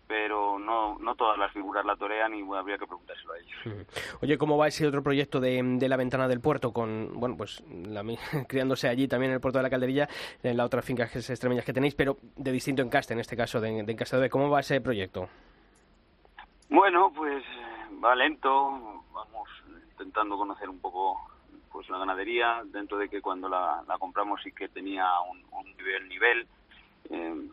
pero 0.08 0.58
no, 0.58 0.98
no 0.98 1.14
todas 1.14 1.38
las 1.38 1.52
figuras 1.54 1.86
la 1.86 1.96
torean 1.96 2.34
y 2.34 2.42
habría 2.56 2.80
que 2.80 2.88
preguntárselo 2.88 3.34
a 3.34 3.38
ellos. 3.38 3.86
Oye, 4.24 4.40
¿cómo 4.40 4.58
va 4.58 4.68
ese 4.68 4.88
otro 4.88 5.04
proyecto 5.04 5.40
de, 5.40 5.62
de 5.64 5.88
la 5.88 5.98
ventana 5.98 6.28
del 6.28 6.42
puerto 6.42 6.74
con, 6.74 7.12
bueno, 7.14 7.38
pues 7.38 7.64
criándose 8.48 8.88
allí 8.90 9.08
también 9.08 9.30
en 9.32 9.36
el 9.36 9.42
puerto 9.42 9.60
de 9.60 9.64
la 9.64 9.70
Calderilla, 9.70 10.10
en 10.42 10.58
la 10.58 10.66
otra 10.66 10.82
finca 10.82 11.04
extremeñas 11.04 11.64
que 11.64 11.74
tenéis, 11.74 11.94
pero 11.94 12.18
de 12.36 12.52
distinto 12.52 12.82
encaste, 12.82 13.14
en 13.14 13.20
este 13.20 13.38
caso 13.38 13.62
de, 13.62 13.84
de 13.84 13.92
encastador? 13.92 14.28
¿Cómo 14.30 14.50
va 14.50 14.62
ese 14.62 14.82
proyecto? 14.82 15.30
Bueno, 16.70 17.12
pues 17.16 17.44
va 18.04 18.16
lento, 18.16 18.50
vamos 19.14 19.50
intentando 19.92 20.38
conocer 20.38 20.70
un 20.70 20.80
poco 20.80 21.20
pues 21.80 21.90
la 21.92 21.98
ganadería, 22.00 22.62
dentro 22.66 22.98
de 22.98 23.08
que 23.08 23.22
cuando 23.22 23.48
la, 23.48 23.86
compramos 24.00 24.42
sí 24.44 24.52
que 24.52 24.68
tenía 24.68 25.08
un, 25.32 25.42
un 25.50 25.78
nivel 25.78 26.10
nivel, 26.10 26.46
eh, 27.10 27.48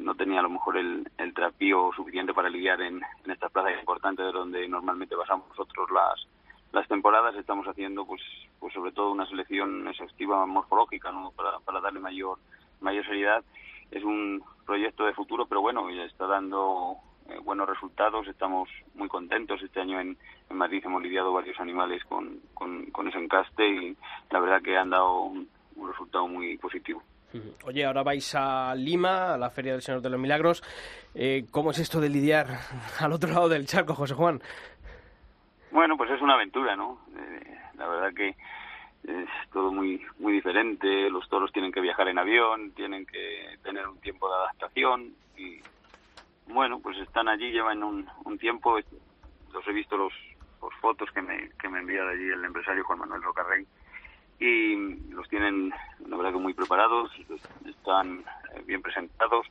no 0.00 0.14
tenía 0.14 0.40
a 0.40 0.42
lo 0.42 0.50
mejor 0.50 0.76
el, 0.76 1.10
el 1.16 1.32
trapío 1.32 1.90
suficiente 1.96 2.34
para 2.34 2.50
lidiar 2.50 2.82
en, 2.82 3.00
en 3.24 3.30
estas 3.30 3.50
plazas 3.50 3.72
importantes 3.80 4.26
de 4.26 4.32
donde 4.32 4.68
normalmente 4.68 5.16
pasamos 5.16 5.48
nosotros 5.48 5.90
las 5.92 6.26
las 6.72 6.86
temporadas 6.88 7.34
estamos 7.36 7.66
haciendo 7.66 8.04
pues 8.04 8.20
pues 8.60 8.74
sobre 8.74 8.92
todo 8.92 9.12
una 9.12 9.26
selección 9.30 9.88
exhaustiva 9.88 10.44
morfológica 10.44 11.10
¿no? 11.10 11.30
para, 11.30 11.58
para 11.60 11.80
darle 11.80 12.00
mayor 12.00 12.38
mayor 12.82 13.06
seriedad 13.06 13.42
es 13.90 14.04
un 14.04 14.44
proyecto 14.66 15.06
de 15.06 15.14
futuro 15.14 15.46
pero 15.46 15.62
bueno 15.62 15.90
ya 15.90 16.04
está 16.04 16.26
dando 16.26 16.98
eh, 17.28 17.38
buenos 17.42 17.68
resultados 17.68 18.26
estamos 18.28 18.68
muy 18.94 19.08
contentos 19.08 19.62
este 19.62 19.80
año 19.80 20.00
en, 20.00 20.16
en 20.50 20.56
Madrid 20.56 20.82
hemos 20.84 21.02
lidiado 21.02 21.32
varios 21.32 21.58
animales 21.60 22.04
con, 22.04 22.40
con, 22.54 22.86
con 22.86 23.08
ese 23.08 23.18
encaste 23.18 23.66
y 23.66 23.96
la 24.30 24.40
verdad 24.40 24.62
que 24.62 24.76
han 24.76 24.90
dado 24.90 25.22
un 25.22 25.48
resultado 25.76 26.26
muy 26.28 26.56
positivo 26.58 27.02
Oye, 27.64 27.84
ahora 27.84 28.02
vais 28.02 28.34
a 28.34 28.74
Lima, 28.74 29.34
a 29.34 29.38
la 29.38 29.50
Feria 29.50 29.72
del 29.72 29.82
Señor 29.82 30.00
de 30.00 30.10
los 30.10 30.20
Milagros. 30.20 30.62
Eh, 31.14 31.46
¿Cómo 31.50 31.72
es 31.72 31.78
esto 31.78 32.00
de 32.00 32.08
lidiar 32.08 32.46
al 33.00 33.12
otro 33.12 33.30
lado 33.30 33.48
del 33.48 33.66
charco, 33.66 33.94
José 33.94 34.14
Juan? 34.14 34.40
Bueno, 35.70 35.96
pues 35.96 36.10
es 36.10 36.22
una 36.22 36.34
aventura, 36.34 36.76
¿no? 36.76 37.00
Eh, 37.16 37.58
la 37.76 37.88
verdad 37.88 38.14
que 38.14 38.28
es 38.28 39.28
todo 39.52 39.72
muy 39.72 40.00
muy 40.18 40.32
diferente. 40.32 41.10
Los 41.10 41.28
toros 41.28 41.52
tienen 41.52 41.72
que 41.72 41.80
viajar 41.80 42.08
en 42.08 42.18
avión, 42.18 42.70
tienen 42.72 43.04
que 43.04 43.58
tener 43.62 43.86
un 43.88 43.98
tiempo 43.98 44.28
de 44.28 44.34
adaptación 44.36 45.14
y 45.36 45.60
bueno, 46.46 46.80
pues 46.80 46.98
están 46.98 47.28
allí, 47.28 47.50
llevan 47.50 47.82
un, 47.82 48.08
un 48.24 48.38
tiempo. 48.38 48.78
Los 49.52 49.66
he 49.66 49.72
visto 49.72 49.96
los, 49.96 50.12
los 50.60 50.74
fotos 50.80 51.10
que 51.12 51.22
me, 51.22 51.50
que 51.60 51.68
me 51.68 51.80
envía 51.80 52.04
de 52.04 52.12
allí 52.12 52.30
el 52.30 52.44
empresario 52.44 52.84
Juan 52.84 53.00
Manuel 53.00 53.22
Rocarrey 53.22 53.66
y 54.40 54.76
los 55.10 55.28
tienen, 55.28 55.72
la 56.06 56.16
verdad 56.16 56.32
que 56.32 56.38
muy 56.38 56.54
preparados, 56.54 57.10
están 57.66 58.24
eh, 58.54 58.62
bien 58.66 58.82
presentados 58.82 59.46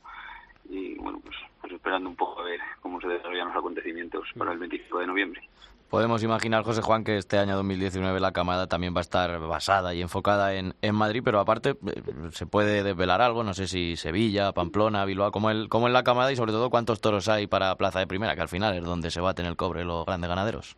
y 0.68 0.94
bueno, 0.96 1.20
pues, 1.24 1.36
pues, 1.60 1.72
esperando 1.72 2.08
un 2.08 2.16
poco 2.16 2.40
a 2.40 2.44
ver 2.44 2.60
cómo 2.80 3.00
se 3.00 3.08
desarrollan 3.08 3.48
los 3.48 3.56
acontecimientos 3.56 4.28
para 4.36 4.52
el 4.52 4.58
25 4.58 4.98
de 4.98 5.06
noviembre. 5.06 5.48
Podemos 5.94 6.24
imaginar, 6.24 6.64
José 6.64 6.82
Juan, 6.82 7.04
que 7.04 7.16
este 7.18 7.38
año 7.38 7.54
2019 7.54 8.18
la 8.18 8.32
camada 8.32 8.66
también 8.66 8.96
va 8.96 8.98
a 8.98 9.02
estar 9.02 9.38
basada 9.38 9.94
y 9.94 10.02
enfocada 10.02 10.54
en, 10.54 10.74
en 10.82 10.92
Madrid, 10.92 11.22
pero 11.24 11.38
aparte 11.38 11.70
eh, 11.70 12.02
se 12.32 12.46
puede 12.46 12.82
desvelar 12.82 13.22
algo, 13.22 13.44
no 13.44 13.54
sé 13.54 13.68
si 13.68 13.94
Sevilla, 13.94 14.50
Pamplona, 14.50 15.04
Bilbao, 15.04 15.30
como, 15.30 15.50
el, 15.50 15.68
como 15.68 15.86
en 15.86 15.92
la 15.92 16.02
camada 16.02 16.32
y 16.32 16.36
sobre 16.36 16.50
todo 16.50 16.68
cuántos 16.68 17.00
toros 17.00 17.28
hay 17.28 17.46
para 17.46 17.76
Plaza 17.76 18.00
de 18.00 18.08
Primera, 18.08 18.34
que 18.34 18.40
al 18.40 18.48
final 18.48 18.74
es 18.74 18.82
donde 18.82 19.12
se 19.12 19.20
baten 19.20 19.46
el 19.46 19.54
cobre 19.54 19.84
los 19.84 20.04
grandes 20.04 20.28
ganaderos. 20.28 20.76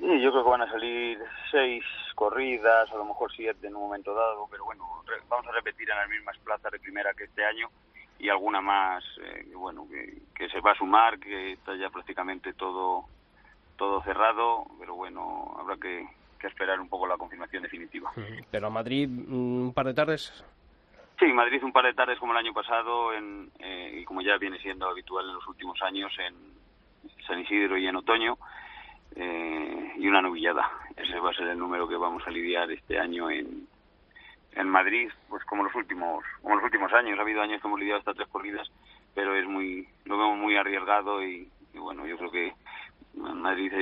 Yo 0.00 0.30
creo 0.30 0.42
que 0.42 0.50
van 0.50 0.62
a 0.62 0.70
salir 0.70 1.18
seis 1.50 1.84
corridas, 2.14 2.90
a 2.90 2.96
lo 2.96 3.04
mejor 3.04 3.30
siete 3.36 3.66
en 3.66 3.76
un 3.76 3.82
momento 3.82 4.14
dado, 4.14 4.48
pero 4.50 4.64
bueno, 4.64 4.88
vamos 5.28 5.46
a 5.46 5.52
repetir 5.52 5.90
en 5.90 5.98
las 5.98 6.08
mismas 6.08 6.38
plazas 6.38 6.72
de 6.72 6.78
primera 6.78 7.12
que 7.12 7.24
este 7.24 7.44
año 7.44 7.68
y 8.18 8.30
alguna 8.30 8.62
más, 8.62 9.04
eh, 9.22 9.46
bueno, 9.54 9.86
que, 10.34 10.48
se 10.48 10.60
va 10.60 10.72
a 10.72 10.76
sumar, 10.76 11.18
que 11.18 11.52
está 11.52 11.76
ya 11.76 11.90
prácticamente 11.90 12.54
todo 12.54 13.04
todo 13.76 14.02
cerrado, 14.02 14.64
pero 14.78 14.94
bueno, 14.94 15.54
habrá 15.58 15.76
que, 15.76 16.06
esperar 16.44 16.78
un 16.78 16.90
poco 16.90 17.06
la 17.06 17.16
confirmación 17.16 17.62
definitiva. 17.62 18.12
Pero 18.50 18.66
a 18.66 18.70
Madrid 18.70 19.08
un 19.08 19.72
par 19.74 19.86
de 19.86 19.94
tardes. 19.94 20.44
Sí, 21.18 21.32
Madrid 21.32 21.64
un 21.64 21.72
par 21.72 21.86
de 21.86 21.94
tardes 21.94 22.18
como 22.18 22.32
el 22.32 22.38
año 22.38 22.52
pasado 22.52 23.14
en, 23.14 23.50
eh, 23.60 24.00
y 24.00 24.04
como 24.04 24.20
ya 24.20 24.36
viene 24.36 24.58
siendo 24.58 24.86
habitual 24.86 25.26
en 25.26 25.36
los 25.36 25.46
últimos 25.46 25.80
años 25.80 26.12
en 26.18 26.34
San 27.26 27.40
Isidro 27.40 27.78
y 27.78 27.86
en 27.86 27.96
otoño 27.96 28.36
eh, 29.16 29.94
y 29.96 30.06
una 30.06 30.20
novillada. 30.20 30.70
Ese 30.96 31.18
va 31.18 31.30
a 31.30 31.34
ser 31.34 31.48
el 31.48 31.58
número 31.58 31.88
que 31.88 31.96
vamos 31.96 32.22
a 32.26 32.30
lidiar 32.30 32.70
este 32.70 32.98
año 32.98 33.30
en, 33.30 33.66
en 34.52 34.68
Madrid, 34.68 35.10
pues 35.28 35.44
como 35.44 35.64
los 35.64 35.74
últimos 35.74 36.24
como 36.42 36.56
los 36.56 36.64
últimos 36.64 36.92
años. 36.92 37.18
Ha 37.18 37.22
habido 37.22 37.42
años 37.42 37.60
que 37.60 37.68
hemos 37.68 37.80
lidiado 37.80 38.00
hasta 38.00 38.14
tres 38.14 38.28
corridas, 38.28 38.70
pero 39.14 39.34
es 39.34 39.46
muy 39.46 39.88
lo 40.04 40.18
vemos 40.18 40.38
muy 40.38 40.56
arriesgado 40.56 41.22
y, 41.24 41.48
bueno, 41.74 42.06
yo 42.06 42.16
creo 42.18 42.30
que 42.30 42.54
en 43.16 43.40
Madrid 43.40 43.72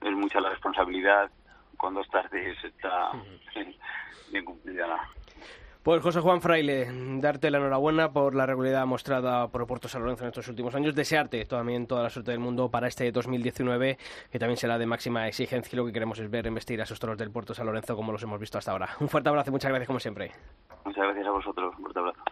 es 0.00 0.12
mucha 0.12 0.40
la 0.40 0.50
responsabilidad. 0.50 1.30
Con 1.76 1.94
dos 1.94 2.08
tardes 2.10 2.56
está 2.62 3.10
bien 4.30 4.44
cumplida 4.44 4.86
pues 5.82 6.00
José 6.00 6.20
Juan 6.20 6.40
Fraile, 6.40 6.86
darte 7.20 7.50
la 7.50 7.58
enhorabuena 7.58 8.12
por 8.12 8.36
la 8.36 8.46
regularidad 8.46 8.86
mostrada 8.86 9.48
por 9.48 9.66
Puerto 9.66 9.88
San 9.88 10.02
Lorenzo 10.02 10.22
en 10.22 10.28
estos 10.28 10.46
últimos 10.46 10.72
años. 10.76 10.94
Desearte 10.94 11.44
también 11.44 11.88
toda 11.88 12.04
la 12.04 12.10
suerte 12.10 12.30
del 12.30 12.38
mundo 12.38 12.70
para 12.70 12.86
este 12.86 13.10
2019, 13.10 13.98
que 14.30 14.38
también 14.38 14.56
será 14.56 14.78
de 14.78 14.86
máxima 14.86 15.26
exigencia 15.26 15.74
y 15.74 15.76
lo 15.76 15.84
que 15.84 15.92
queremos 15.92 16.20
es 16.20 16.30
ver 16.30 16.46
investir 16.46 16.80
a 16.80 16.84
esos 16.84 17.00
toros 17.00 17.18
del 17.18 17.32
Puerto 17.32 17.52
San 17.52 17.66
Lorenzo 17.66 17.96
como 17.96 18.12
los 18.12 18.22
hemos 18.22 18.38
visto 18.38 18.58
hasta 18.58 18.70
ahora. 18.70 18.90
Un 19.00 19.08
fuerte 19.08 19.28
abrazo 19.28 19.50
y 19.50 19.52
muchas 19.52 19.70
gracias 19.70 19.88
como 19.88 19.98
siempre. 19.98 20.30
Muchas 20.84 21.02
gracias 21.02 21.26
a 21.26 21.30
vosotros. 21.32 21.74
Un 21.76 21.82
fuerte 21.82 21.98
abrazo. 21.98 22.22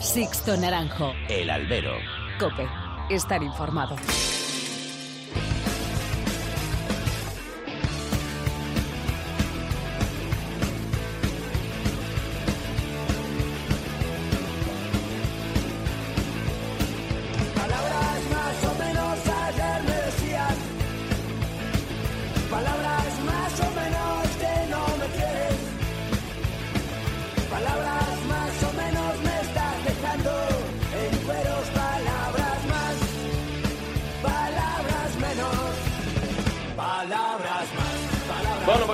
Sixto 0.00 0.56
Naranjo. 0.56 1.12
El 1.28 1.50
albero. 1.50 1.94
Cope. 2.38 2.85
Estar 3.08 3.42
informado. 3.42 3.94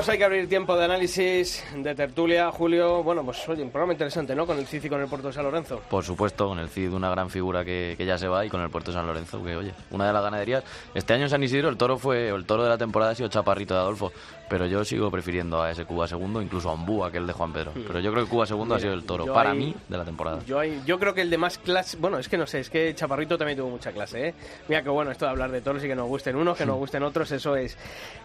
Pues 0.03 0.09
hay 0.09 0.18
que 0.18 0.24
abrir 0.24 0.48
tiempo 0.48 0.76
de 0.76 0.84
análisis, 0.84 1.64
de 1.76 1.94
tertulia, 1.94 2.50
Julio. 2.50 3.05
Bueno, 3.05 3.24
pues 3.24 3.48
oye, 3.48 3.62
un 3.62 3.70
programa 3.70 3.92
interesante, 3.92 4.34
¿no? 4.34 4.48
Con 4.48 4.59
el 4.59 4.66
CID 4.66 4.86
y 4.86 4.88
con 4.88 5.00
el 5.00 5.07
Puerto 5.07 5.28
de 5.28 5.32
San 5.32 5.44
Lorenzo. 5.44 5.80
Por 5.88 6.03
supuesto, 6.03 6.48
con 6.48 6.59
el 6.59 6.68
CID 6.68 6.92
una 6.92 7.09
gran 7.09 7.30
figura 7.30 7.64
que, 7.64 7.94
que 7.96 8.05
ya 8.05 8.18
se 8.18 8.26
va 8.26 8.44
y 8.44 8.48
con 8.48 8.61
el 8.62 8.68
Puerto 8.68 8.90
de 8.90 8.96
San 8.96 9.07
Lorenzo, 9.07 9.44
que 9.44 9.55
oye, 9.55 9.72
una 9.92 10.09
de 10.09 10.12
las 10.12 10.24
ganaderías. 10.24 10.64
Este 10.92 11.14
año 11.14 11.22
en 11.22 11.30
San 11.30 11.40
Isidro 11.44 11.68
el 11.68 11.76
toro 11.76 11.98
fue, 11.98 12.30
el 12.30 12.44
toro 12.46 12.64
de 12.64 12.70
la 12.70 12.78
temporada 12.78 13.12
ha 13.12 13.14
sido 13.14 13.28
Chaparrito 13.28 13.74
de 13.74 13.80
Adolfo, 13.80 14.11
pero 14.50 14.66
yo 14.66 14.84
sigo 14.84 15.09
prefiriendo 15.09 15.62
a 15.62 15.70
ese 15.70 15.84
Cuba 15.84 16.09
segundo, 16.09 16.42
incluso 16.42 16.68
a 16.68 16.74
Umbú, 16.74 17.05
aquel 17.05 17.24
de 17.24 17.32
Juan 17.32 17.53
Pedro. 17.53 17.70
Pero 17.72 18.00
yo 18.00 18.12
creo 18.12 18.24
que 18.24 18.30
Cuba 18.30 18.44
segundo 18.44 18.74
ha 18.74 18.80
sido 18.80 18.94
el 18.94 19.05
toro, 19.05 19.32
para 19.32 19.55
mí, 19.55 19.72
de 19.88 19.96
la 19.96 20.05
temporada. 20.05 20.40
Yo, 20.44 20.98
creo 20.98 21.14
que 21.14 21.20
el 21.20 21.30
de 21.30 21.38
más 21.38 21.59
clase. 21.59 21.96
Bueno, 21.96 22.18
es 22.18 22.28
que 22.28 22.36
no 22.36 22.48
sé, 22.48 22.59
es 22.59 22.70
que 22.70 22.92
Chaparrito 22.96 23.38
también 23.38 23.57
tuvo 23.57 23.70
mucha 23.70 23.92
clase, 23.92 24.28
¿eh? 24.28 24.34
Mira 24.68 24.82
que 24.82 24.88
bueno 24.88 25.12
esto 25.12 25.26
de 25.26 25.30
hablar 25.30 25.53
de 25.53 25.61
toros 25.61 25.84
y 25.84 25.86
que 25.86 25.94
nos 25.94 26.09
gusten 26.09 26.34
unos, 26.34 26.59
que 26.59 26.66
nos 26.66 26.76
gusten 26.76 27.05
otros, 27.05 27.30
eso 27.30 27.55
es 27.55 27.78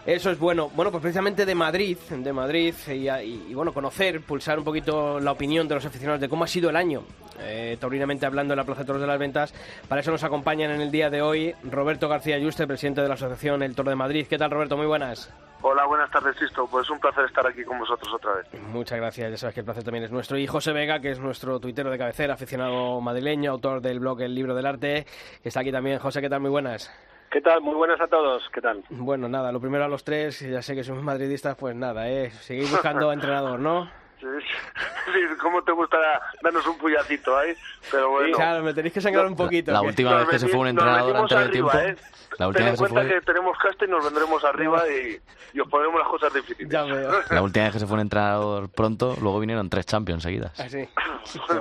eso 0.04 0.30
es 0.30 0.38
bueno. 0.40 0.70
Bueno, 0.74 0.90
pues 0.90 1.00
precisamente 1.00 1.46
de 1.46 1.54
Madrid, 1.68 1.98
de 2.08 2.32
Madrid, 2.32 2.74
y, 2.86 2.92
y- 3.10 3.46
y, 3.50 3.54
bueno, 3.54 3.74
conocer, 3.74 4.22
pulsar 4.22 4.58
un 4.58 4.64
poquito 4.64 5.20
la 5.20 5.32
opinión 5.32 5.68
de 5.68 5.74
los 5.74 5.84
aficionados 5.84 6.18
de 6.18 6.26
cómo 6.26 6.44
ha 6.44 6.46
sido 6.46 6.70
el 6.70 6.76
año, 6.76 7.02
eh, 7.40 7.76
taurinamente 7.78 8.24
hablando 8.24 8.54
en 8.54 8.56
la 8.56 8.64
Plaza 8.64 8.80
de 8.80 8.86
Toros 8.86 9.02
de 9.02 9.06
las 9.06 9.18
Ventas. 9.18 9.52
Para 9.86 10.00
eso 10.00 10.10
nos 10.10 10.24
acompañan 10.24 10.70
en 10.70 10.80
el 10.80 10.90
día 10.90 11.10
de 11.10 11.20
hoy 11.20 11.54
Roberto 11.64 12.08
García 12.08 12.38
Yuste, 12.38 12.66
presidente 12.66 13.02
de 13.02 13.08
la 13.08 13.14
Asociación 13.14 13.62
El 13.62 13.74
Toro 13.74 13.90
de 13.90 13.96
Madrid. 13.96 14.26
¿Qué 14.26 14.38
tal, 14.38 14.50
Roberto? 14.50 14.78
Muy 14.78 14.86
buenas. 14.86 15.30
Hola, 15.60 15.84
buenas 15.84 16.10
tardes, 16.10 16.36
Sisto. 16.38 16.66
Pues 16.70 16.88
un 16.88 16.98
placer 17.00 17.26
estar 17.26 17.46
aquí 17.46 17.62
con 17.64 17.78
vosotros 17.78 18.14
otra 18.14 18.32
vez. 18.36 18.46
Muchas 18.72 18.96
gracias, 18.98 19.30
ya 19.30 19.36
sabes 19.36 19.52
que 19.52 19.60
el 19.60 19.66
placer 19.66 19.84
también 19.84 20.04
es 20.04 20.10
nuestro. 20.10 20.38
Y 20.38 20.46
José 20.46 20.72
Vega, 20.72 21.00
que 21.00 21.10
es 21.10 21.18
nuestro 21.20 21.60
tuitero 21.60 21.90
de 21.90 21.98
cabecera, 21.98 22.32
aficionado 22.32 22.98
madrileño, 23.02 23.50
autor 23.50 23.82
del 23.82 24.00
blog 24.00 24.22
El 24.22 24.34
Libro 24.34 24.54
del 24.54 24.64
Arte, 24.64 25.04
que 25.42 25.48
está 25.50 25.60
aquí 25.60 25.70
también. 25.70 25.98
José, 25.98 26.22
¿qué 26.22 26.30
tal? 26.30 26.40
Muy 26.40 26.50
buenas. 26.50 26.90
¿Qué 27.30 27.40
tal? 27.42 27.60
Muy 27.60 27.74
buenas 27.74 28.00
a 28.00 28.06
todos. 28.06 28.42
¿Qué 28.52 28.60
tal? 28.60 28.82
Bueno, 28.88 29.28
nada, 29.28 29.52
lo 29.52 29.60
primero 29.60 29.84
a 29.84 29.88
los 29.88 30.02
tres, 30.02 30.40
ya 30.40 30.62
sé 30.62 30.74
que 30.74 30.82
somos 30.82 31.02
madridistas, 31.02 31.56
pues 31.56 31.76
nada, 31.76 32.08
¿eh? 32.08 32.30
Seguir 32.30 32.68
buscando 32.70 33.12
entrenador, 33.12 33.60
¿no? 33.60 33.90
Sí, 34.20 34.26
sí, 35.12 35.20
¿Cómo 35.40 35.62
te 35.62 35.72
gusta 35.72 35.96
darnos 36.42 36.66
un 36.66 36.76
puñacito 36.78 37.36
ahí? 37.36 37.54
Pero 37.90 38.10
bueno. 38.10 38.36
Claro, 38.36 38.62
me 38.64 38.74
tenéis 38.74 38.92
que 38.94 39.00
sangrar 39.00 39.26
un 39.26 39.36
poquito. 39.36 39.70
La 39.72 39.80
que- 39.80 39.86
última 39.86 40.14
vez 40.16 40.28
que 40.28 40.38
se 40.38 40.48
fue 40.48 40.58
un 40.60 40.68
entrenador 40.68 41.16
antes 41.16 41.38
del 41.38 41.48
arriba, 41.48 41.72
tiempo. 41.72 41.88
¿eh? 42.00 42.04
La 42.38 42.46
última 42.48 42.66
Ten 42.66 42.66
en 42.66 42.72
vez 42.72 42.80
que 42.80 42.86
se 42.86 42.92
cuenta 42.92 43.10
fue. 43.10 43.20
que 43.20 43.26
tenemos 43.26 43.58
casta 43.58 43.84
y 43.84 43.88
nos 43.88 44.04
vendremos 44.04 44.44
arriba 44.44 44.82
y, 44.88 45.20
y 45.56 45.60
os 45.60 45.68
ponemos 45.68 45.98
las 46.00 46.08
cosas 46.08 46.32
difíciles. 46.34 46.70
Ya 46.70 46.82
veo. 46.84 47.10
La 47.30 47.42
última 47.42 47.64
vez 47.64 47.72
que 47.74 47.78
se 47.80 47.86
fue 47.86 47.94
un 47.94 48.00
entrenador 48.00 48.68
pronto, 48.68 49.16
luego 49.20 49.40
vinieron 49.40 49.68
tres 49.70 49.86
Champions 49.86 50.22
seguidas. 50.22 50.58
Así. 50.60 50.78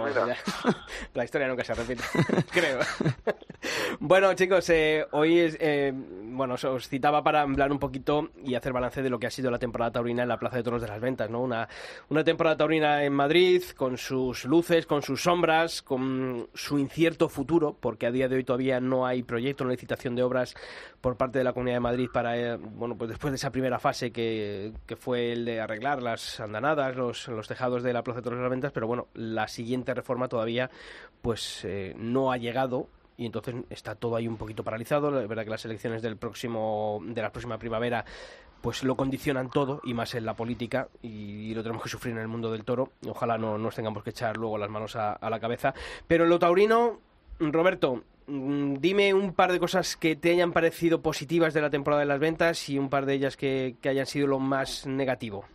Mira. 0.06 0.36
La 1.14 1.24
historia 1.24 1.48
nunca 1.48 1.64
se 1.64 1.74
repite, 1.74 2.04
creo. 2.52 2.80
bueno, 4.00 4.34
chicos, 4.34 4.70
eh, 4.70 5.06
hoy 5.12 5.40
es, 5.40 5.58
eh, 5.60 5.92
bueno, 5.96 6.54
os- 6.56 6.64
os 6.64 6.88
citaba 6.88 7.24
para 7.24 7.42
hablar 7.42 7.72
un 7.72 7.80
poquito 7.80 8.30
y 8.44 8.56
hacer 8.56 8.72
balance 8.72 9.02
de 9.02 9.10
lo 9.10 9.20
que 9.20 9.28
ha 9.28 9.32
sido 9.32 9.50
la 9.52 9.60
temporada 9.60 9.92
taurina 9.92 10.24
en 10.24 10.30
la 10.30 10.38
Plaza 10.38 10.58
de 10.58 10.64
Toros 10.64 10.82
de 10.82 10.88
las 10.88 11.02
Ventas, 11.02 11.30
¿no? 11.30 11.42
Una, 11.42 11.68
una 12.10 12.24
temporada 12.24 12.47
taurina 12.56 13.04
en 13.04 13.14
Madrid 13.14 13.64
con 13.76 13.98
sus 13.98 14.46
luces, 14.46 14.86
con 14.86 15.02
sus 15.02 15.24
sombras, 15.24 15.82
con 15.82 16.48
su 16.54 16.80
incierto 16.80 17.28
futuro, 17.28 17.76
porque 17.80 18.06
a 18.06 18.12
día 18.12 18.30
de 18.30 18.38
hoy 18.38 18.44
todavía 18.44 18.80
no 18.80 19.06
hay 19.06 19.24
proyecto, 19.24 19.64
no 19.64 19.72
hay 19.72 19.76
licitación 19.76 20.16
de 20.16 20.24
obras 20.24 20.54
por 21.02 21.18
parte 21.18 21.40
de 21.40 21.44
la 21.44 21.54
Comunidad 21.54 21.78
de 21.78 21.82
Madrid 21.82 22.10
para, 22.14 22.38
eh, 22.38 22.56
bueno, 22.56 22.98
pues 22.98 23.10
después 23.10 23.32
de 23.32 23.36
esa 23.36 23.52
primera 23.52 23.80
fase 23.80 24.12
que, 24.12 24.72
que 24.86 24.96
fue 24.96 25.34
el 25.34 25.46
de 25.46 25.60
arreglar 25.60 26.02
las 26.02 26.40
andanadas, 26.40 26.96
los, 26.96 27.28
los 27.28 27.48
tejados 27.48 27.84
de 27.84 27.92
la 27.92 28.04
Plaza 28.04 28.20
de 28.20 28.24
Toros 28.24 28.38
de 28.38 28.44
las 28.44 28.52
Ventas, 28.52 28.72
pero 28.72 28.88
bueno, 28.88 29.08
la 29.14 29.48
siguiente 29.48 29.94
reforma 29.94 30.28
todavía 30.28 30.70
pues 31.22 31.66
eh, 31.66 31.94
no 31.98 32.32
ha 32.32 32.38
llegado 32.38 32.88
y 33.18 33.26
entonces 33.26 33.56
está 33.70 33.96
todo 33.96 34.16
ahí 34.16 34.28
un 34.28 34.38
poquito 34.38 34.64
paralizado. 34.64 35.20
Es 35.20 35.28
verdad 35.28 35.44
que 35.44 35.50
las 35.50 35.66
elecciones 35.66 36.02
del 36.02 36.18
próximo, 36.18 37.02
de 37.04 37.22
la 37.22 37.32
próxima 37.32 37.58
primavera 37.58 38.06
pues 38.62 38.84
lo 38.84 38.96
condicionan 38.96 39.50
todo 39.50 39.82
y 39.84 39.94
más 39.94 40.16
en 40.16 40.26
la 40.26 40.34
política 40.34 40.88
y, 41.02 41.54
lo 41.54 41.64
tenemos 41.64 41.84
que 41.84 41.90
sufrir 41.90 42.14
en 42.14 42.22
el 42.22 42.28
mundo 42.28 42.52
del 42.52 42.66
toro. 42.66 42.90
Ojalá 43.08 43.38
no 43.38 43.58
nos 43.58 43.76
tengamos 43.76 44.04
que 44.04 44.12
echar 44.12 44.38
luego 44.38 44.58
las 44.58 44.70
manos 44.70 44.96
a, 44.96 45.18
la 45.30 45.40
cabeza. 45.40 45.74
Pero 46.08 46.26
en 46.26 46.30
lo 46.30 46.40
taurino, 46.40 47.00
Roberto, 47.40 48.04
mm, 48.28 48.76
dime 48.76 49.14
un 49.14 49.34
par 49.34 49.52
de 49.52 49.60
cosas 49.60 49.96
que 49.96 50.16
te 50.16 50.32
hayan 50.32 50.52
parecido 50.52 51.02
positivas 51.02 51.54
de 51.54 51.62
la 51.62 51.70
temporada 51.70 52.02
de 52.02 52.08
las 52.08 52.20
ventas 52.20 52.70
y 52.70 52.78
un 52.78 52.90
par 52.90 53.06
de 53.06 53.16
ellas 53.16 53.38
que, 53.38 53.76
que 53.82 53.90
hayan 53.90 54.06
sido 54.06 54.28
lo 54.28 54.40
más 54.40 54.86
negativo. 54.86 55.46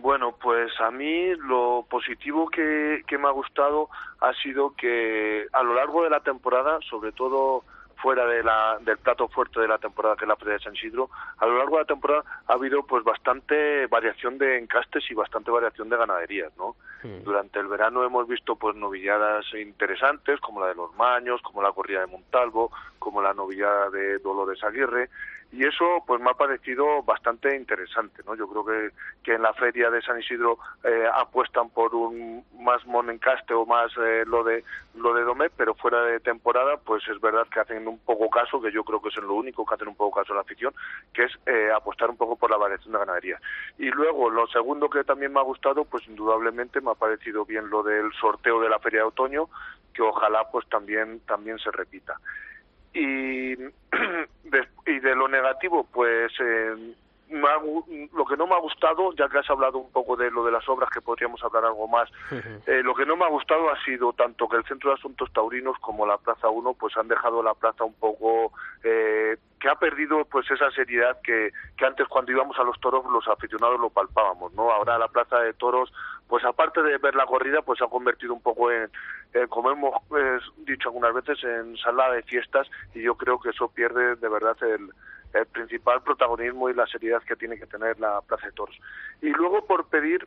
Bueno, 0.00 0.34
pues 0.42 0.72
a 0.80 0.90
mí 0.90 1.34
lo 1.36 1.86
positivo 1.88 2.48
que, 2.48 3.02
que 3.06 3.16
me 3.16 3.28
ha 3.28 3.30
gustado 3.30 3.88
ha 4.20 4.32
sido 4.42 4.74
que 4.74 5.46
a 5.52 5.62
lo 5.62 5.74
largo 5.74 6.02
de 6.02 6.10
la 6.10 6.20
temporada, 6.20 6.80
sobre 6.90 7.12
todo 7.12 7.62
fuera 8.04 8.26
de 8.26 8.42
la, 8.42 8.78
del 8.82 8.98
plato 8.98 9.28
fuerte 9.28 9.60
de 9.60 9.66
la 9.66 9.78
temporada 9.78 10.14
que 10.14 10.26
es 10.26 10.28
la 10.28 10.36
Feria 10.36 10.52
de 10.52 10.60
San 10.60 10.74
Isidro, 10.74 11.08
a 11.38 11.46
lo 11.46 11.56
largo 11.56 11.76
de 11.76 11.84
la 11.84 11.86
temporada 11.86 12.22
ha 12.46 12.52
habido 12.52 12.82
pues 12.82 13.02
bastante 13.02 13.86
variación 13.86 14.36
de 14.36 14.58
encastes 14.58 15.10
y 15.10 15.14
bastante 15.14 15.50
variación 15.50 15.88
de 15.88 15.96
ganaderías, 15.96 16.52
¿no? 16.58 16.76
Durante 17.02 17.58
el 17.60 17.66
verano 17.66 18.04
hemos 18.04 18.28
visto 18.28 18.56
pues 18.56 18.76
novilladas 18.76 19.46
interesantes 19.54 20.38
como 20.40 20.60
la 20.60 20.68
de 20.68 20.74
los 20.74 20.94
Maños, 20.96 21.40
como 21.40 21.62
la 21.62 21.72
corrida 21.72 22.00
de 22.00 22.06
Montalvo, 22.06 22.70
como 22.98 23.22
la 23.22 23.32
novillada 23.32 23.88
de 23.88 24.18
Dolores 24.18 24.62
Aguirre 24.64 25.08
y 25.54 25.64
eso 25.64 26.02
pues 26.04 26.20
me 26.20 26.30
ha 26.30 26.34
parecido 26.34 27.02
bastante 27.04 27.54
interesante, 27.54 28.22
¿no? 28.26 28.34
Yo 28.34 28.48
creo 28.48 28.64
que, 28.64 28.90
que 29.22 29.34
en 29.34 29.42
la 29.42 29.52
feria 29.52 29.88
de 29.88 30.02
San 30.02 30.18
Isidro 30.18 30.58
eh, 30.82 31.06
apuestan 31.14 31.70
por 31.70 31.94
un 31.94 32.44
más 32.58 32.84
monencaste 32.86 33.54
o 33.54 33.64
más 33.64 33.92
eh, 33.96 34.24
lo 34.26 34.42
de 34.42 34.64
lo 34.96 35.14
de 35.14 35.22
Domé, 35.22 35.50
pero 35.50 35.74
fuera 35.74 36.02
de 36.02 36.18
temporada 36.18 36.76
pues 36.78 37.06
es 37.08 37.20
verdad 37.20 37.46
que 37.52 37.60
hacen 37.60 37.86
un 37.86 38.00
poco 38.00 38.28
caso, 38.30 38.60
que 38.60 38.72
yo 38.72 38.82
creo 38.82 39.00
que 39.00 39.10
es 39.10 39.16
lo 39.16 39.34
único 39.34 39.64
que 39.64 39.74
hacen 39.74 39.86
un 39.86 39.94
poco 39.94 40.18
caso 40.18 40.34
la 40.34 40.40
afición, 40.40 40.74
que 41.12 41.24
es 41.24 41.32
eh, 41.46 41.70
apostar 41.72 42.10
un 42.10 42.16
poco 42.16 42.34
por 42.34 42.50
la 42.50 42.56
variación 42.56 42.92
de 42.92 42.98
ganadería. 42.98 43.40
Y 43.78 43.90
luego 43.90 44.30
lo 44.30 44.48
segundo 44.48 44.90
que 44.90 45.04
también 45.04 45.32
me 45.32 45.38
ha 45.38 45.44
gustado, 45.44 45.84
pues 45.84 46.04
indudablemente 46.08 46.80
me 46.80 46.90
ha 46.90 46.94
parecido 46.94 47.44
bien 47.44 47.70
lo 47.70 47.84
del 47.84 48.12
sorteo 48.14 48.60
de 48.60 48.68
la 48.68 48.80
feria 48.80 49.00
de 49.00 49.06
otoño, 49.06 49.48
que 49.92 50.02
ojalá 50.02 50.50
pues 50.50 50.68
también 50.68 51.20
también 51.20 51.60
se 51.60 51.70
repita 51.70 52.18
y 52.94 53.54
de, 54.44 54.68
y 54.86 54.98
de 55.00 55.14
lo 55.16 55.28
negativo 55.28 55.86
pues 55.92 56.32
eh, 56.40 56.94
me 57.30 57.48
ha 57.48 57.58
gu- 57.58 58.10
lo 58.14 58.24
que 58.24 58.36
no 58.36 58.46
me 58.46 58.54
ha 58.54 58.58
gustado 58.60 59.12
ya 59.14 59.28
que 59.28 59.38
has 59.38 59.50
hablado 59.50 59.78
un 59.78 59.90
poco 59.90 60.14
de 60.16 60.30
lo 60.30 60.44
de 60.44 60.52
las 60.52 60.68
obras 60.68 60.90
que 60.90 61.00
podríamos 61.00 61.42
hablar 61.42 61.64
algo 61.64 61.88
más 61.88 62.08
eh, 62.66 62.82
lo 62.84 62.94
que 62.94 63.06
no 63.06 63.16
me 63.16 63.24
ha 63.24 63.28
gustado 63.28 63.70
ha 63.70 63.82
sido 63.84 64.12
tanto 64.12 64.48
que 64.48 64.56
el 64.58 64.64
centro 64.64 64.90
de 64.90 64.94
asuntos 64.96 65.32
taurinos 65.32 65.76
como 65.80 66.06
la 66.06 66.18
plaza 66.18 66.48
1 66.48 66.74
pues 66.74 66.96
han 66.96 67.08
dejado 67.08 67.42
la 67.42 67.54
plaza 67.54 67.82
un 67.84 67.94
poco 67.94 68.52
eh, 68.84 69.36
que 69.58 69.68
ha 69.70 69.74
perdido 69.76 70.24
pues 70.26 70.48
esa 70.50 70.70
seriedad 70.72 71.18
que, 71.22 71.50
que 71.78 71.86
antes 71.86 72.06
cuando 72.08 72.30
íbamos 72.30 72.58
a 72.58 72.62
los 72.64 72.78
toros 72.80 73.04
los 73.10 73.26
aficionados 73.26 73.80
lo 73.80 73.88
palpábamos 73.90 74.52
no 74.52 74.70
ahora 74.70 74.98
la 74.98 75.08
plaza 75.08 75.38
de 75.40 75.54
toros 75.54 75.90
pues 76.34 76.44
aparte 76.46 76.82
de 76.82 76.98
ver 76.98 77.14
la 77.14 77.26
corrida 77.26 77.62
pues 77.62 77.78
se 77.78 77.84
ha 77.84 77.88
convertido 77.88 78.34
un 78.34 78.40
poco 78.40 78.68
en 78.68 78.90
eh, 79.34 79.46
como 79.48 79.70
hemos 79.70 79.94
eh, 80.18 80.40
dicho 80.66 80.88
algunas 80.88 81.14
veces 81.14 81.38
en 81.44 81.76
sala 81.76 82.10
de 82.10 82.24
fiestas 82.24 82.66
y 82.92 83.02
yo 83.02 83.14
creo 83.14 83.38
que 83.38 83.50
eso 83.50 83.68
pierde 83.68 84.16
de 84.16 84.28
verdad 84.28 84.56
el, 84.62 84.90
el 85.32 85.46
principal 85.46 86.02
protagonismo 86.02 86.68
y 86.68 86.74
la 86.74 86.88
seriedad 86.88 87.22
que 87.22 87.36
tiene 87.36 87.56
que 87.56 87.66
tener 87.66 88.00
la 88.00 88.20
plaza 88.22 88.46
de 88.46 88.52
toros. 88.52 88.76
Y 89.22 89.28
luego 89.28 89.64
por 89.64 89.86
pedir 89.86 90.26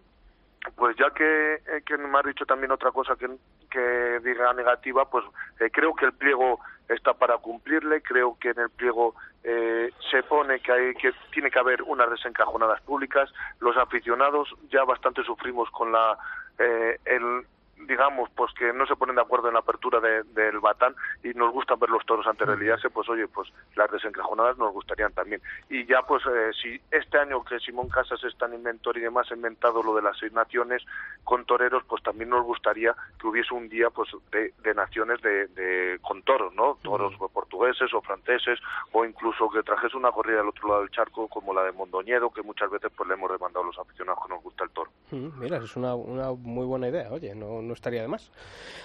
pues 0.75 0.95
ya 0.97 1.09
que, 1.11 1.55
eh, 1.55 1.81
que 1.85 1.97
me 1.97 2.17
has 2.17 2.25
dicho 2.25 2.45
también 2.45 2.71
otra 2.71 2.91
cosa 2.91 3.15
que, 3.15 3.29
que 3.69 4.19
diga 4.23 4.53
negativa, 4.53 5.09
pues 5.09 5.25
eh, 5.59 5.69
creo 5.71 5.95
que 5.95 6.05
el 6.05 6.13
pliego 6.13 6.59
está 6.89 7.13
para 7.13 7.37
cumplirle, 7.37 8.01
creo 8.01 8.37
que 8.39 8.49
en 8.49 8.59
el 8.59 8.69
pliego 8.69 9.15
eh, 9.43 9.91
se 10.09 10.23
pone 10.23 10.59
que, 10.59 10.71
hay, 10.71 10.93
que 10.95 11.11
tiene 11.31 11.51
que 11.51 11.59
haber 11.59 11.81
unas 11.83 12.09
desencajonadas 12.09 12.81
públicas, 12.81 13.31
los 13.59 13.77
aficionados 13.77 14.53
ya 14.69 14.83
bastante 14.83 15.23
sufrimos 15.23 15.69
con 15.71 15.91
la 15.91 16.17
eh, 16.59 16.97
el 17.05 17.45
digamos 17.85 18.29
pues 18.35 18.51
que 18.53 18.73
no 18.73 18.85
se 18.87 18.95
ponen 18.95 19.15
de 19.15 19.21
acuerdo 19.21 19.47
en 19.47 19.53
la 19.53 19.59
apertura 19.59 19.99
de- 19.99 20.23
del 20.23 20.59
batán 20.59 20.95
y 21.23 21.29
nos 21.29 21.51
gusta 21.53 21.75
ver 21.75 21.89
los 21.89 22.05
toros 22.05 22.25
antes 22.27 22.47
de 22.47 22.57
liarse 22.57 22.89
pues 22.89 23.07
oye 23.09 23.27
pues 23.27 23.49
las 23.75 23.89
desencajonadas 23.91 24.57
nos 24.57 24.73
gustarían 24.73 25.13
también. 25.13 25.41
Y 25.69 25.85
ya 25.85 26.01
pues 26.01 26.23
eh, 26.25 26.51
si 26.61 26.81
este 26.91 27.17
año 27.17 27.43
que 27.43 27.59
Simón 27.59 27.89
Casas 27.89 28.23
está 28.23 28.47
en 28.47 28.55
inventor 28.55 28.97
y 28.97 29.01
demás 29.01 29.31
ha 29.31 29.35
inventado 29.35 29.83
lo 29.83 29.95
de 29.95 30.01
las 30.01 30.17
seis 30.17 30.31
naciones 30.33 30.83
con 31.23 31.45
toreros 31.45 31.83
pues 31.87 32.01
también 32.03 32.29
nos 32.29 32.43
gustaría 32.45 32.95
que 33.19 33.27
hubiese 33.27 33.53
un 33.53 33.69
día 33.69 33.89
pues 33.89 34.09
de, 34.31 34.53
de 34.63 34.73
naciones 34.73 35.21
de, 35.21 35.47
de- 35.47 35.99
con 36.01 36.23
toros 36.23 36.53
no 36.55 36.77
toros 36.81 37.13
portugueses 37.31 37.93
o 37.93 38.01
franceses 38.01 38.59
o 38.91 39.05
incluso 39.05 39.49
que 39.49 39.63
trajese 39.63 39.97
una 39.97 40.11
corrida 40.11 40.41
al 40.41 40.49
otro 40.49 40.67
lado 40.67 40.81
del 40.81 40.91
charco 40.91 41.27
como 41.27 41.53
la 41.53 41.63
de 41.63 41.71
Mondoñedo 41.71 42.31
que 42.31 42.41
muchas 42.41 42.69
veces 42.71 42.91
pues 42.95 43.07
le 43.07 43.15
hemos 43.15 43.31
demandado 43.31 43.63
a 43.63 43.67
los 43.67 43.79
aficionados 43.79 44.23
que 44.25 44.33
nos 44.33 44.43
gusta 44.43 44.63
el 44.63 44.69
toro. 44.71 44.91
Mm, 45.11 45.39
Mira, 45.39 45.57
es 45.57 45.75
una, 45.75 45.95
una 45.95 46.31
muy 46.33 46.65
buena 46.65 46.87
idea, 46.89 47.07
oye, 47.11 47.33
no, 47.35 47.61
no 47.67 47.73
estaría 47.73 48.01
de 48.01 48.07
más. 48.07 48.31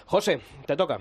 José, 0.07 0.41
te 0.67 0.77
toca. 0.77 0.99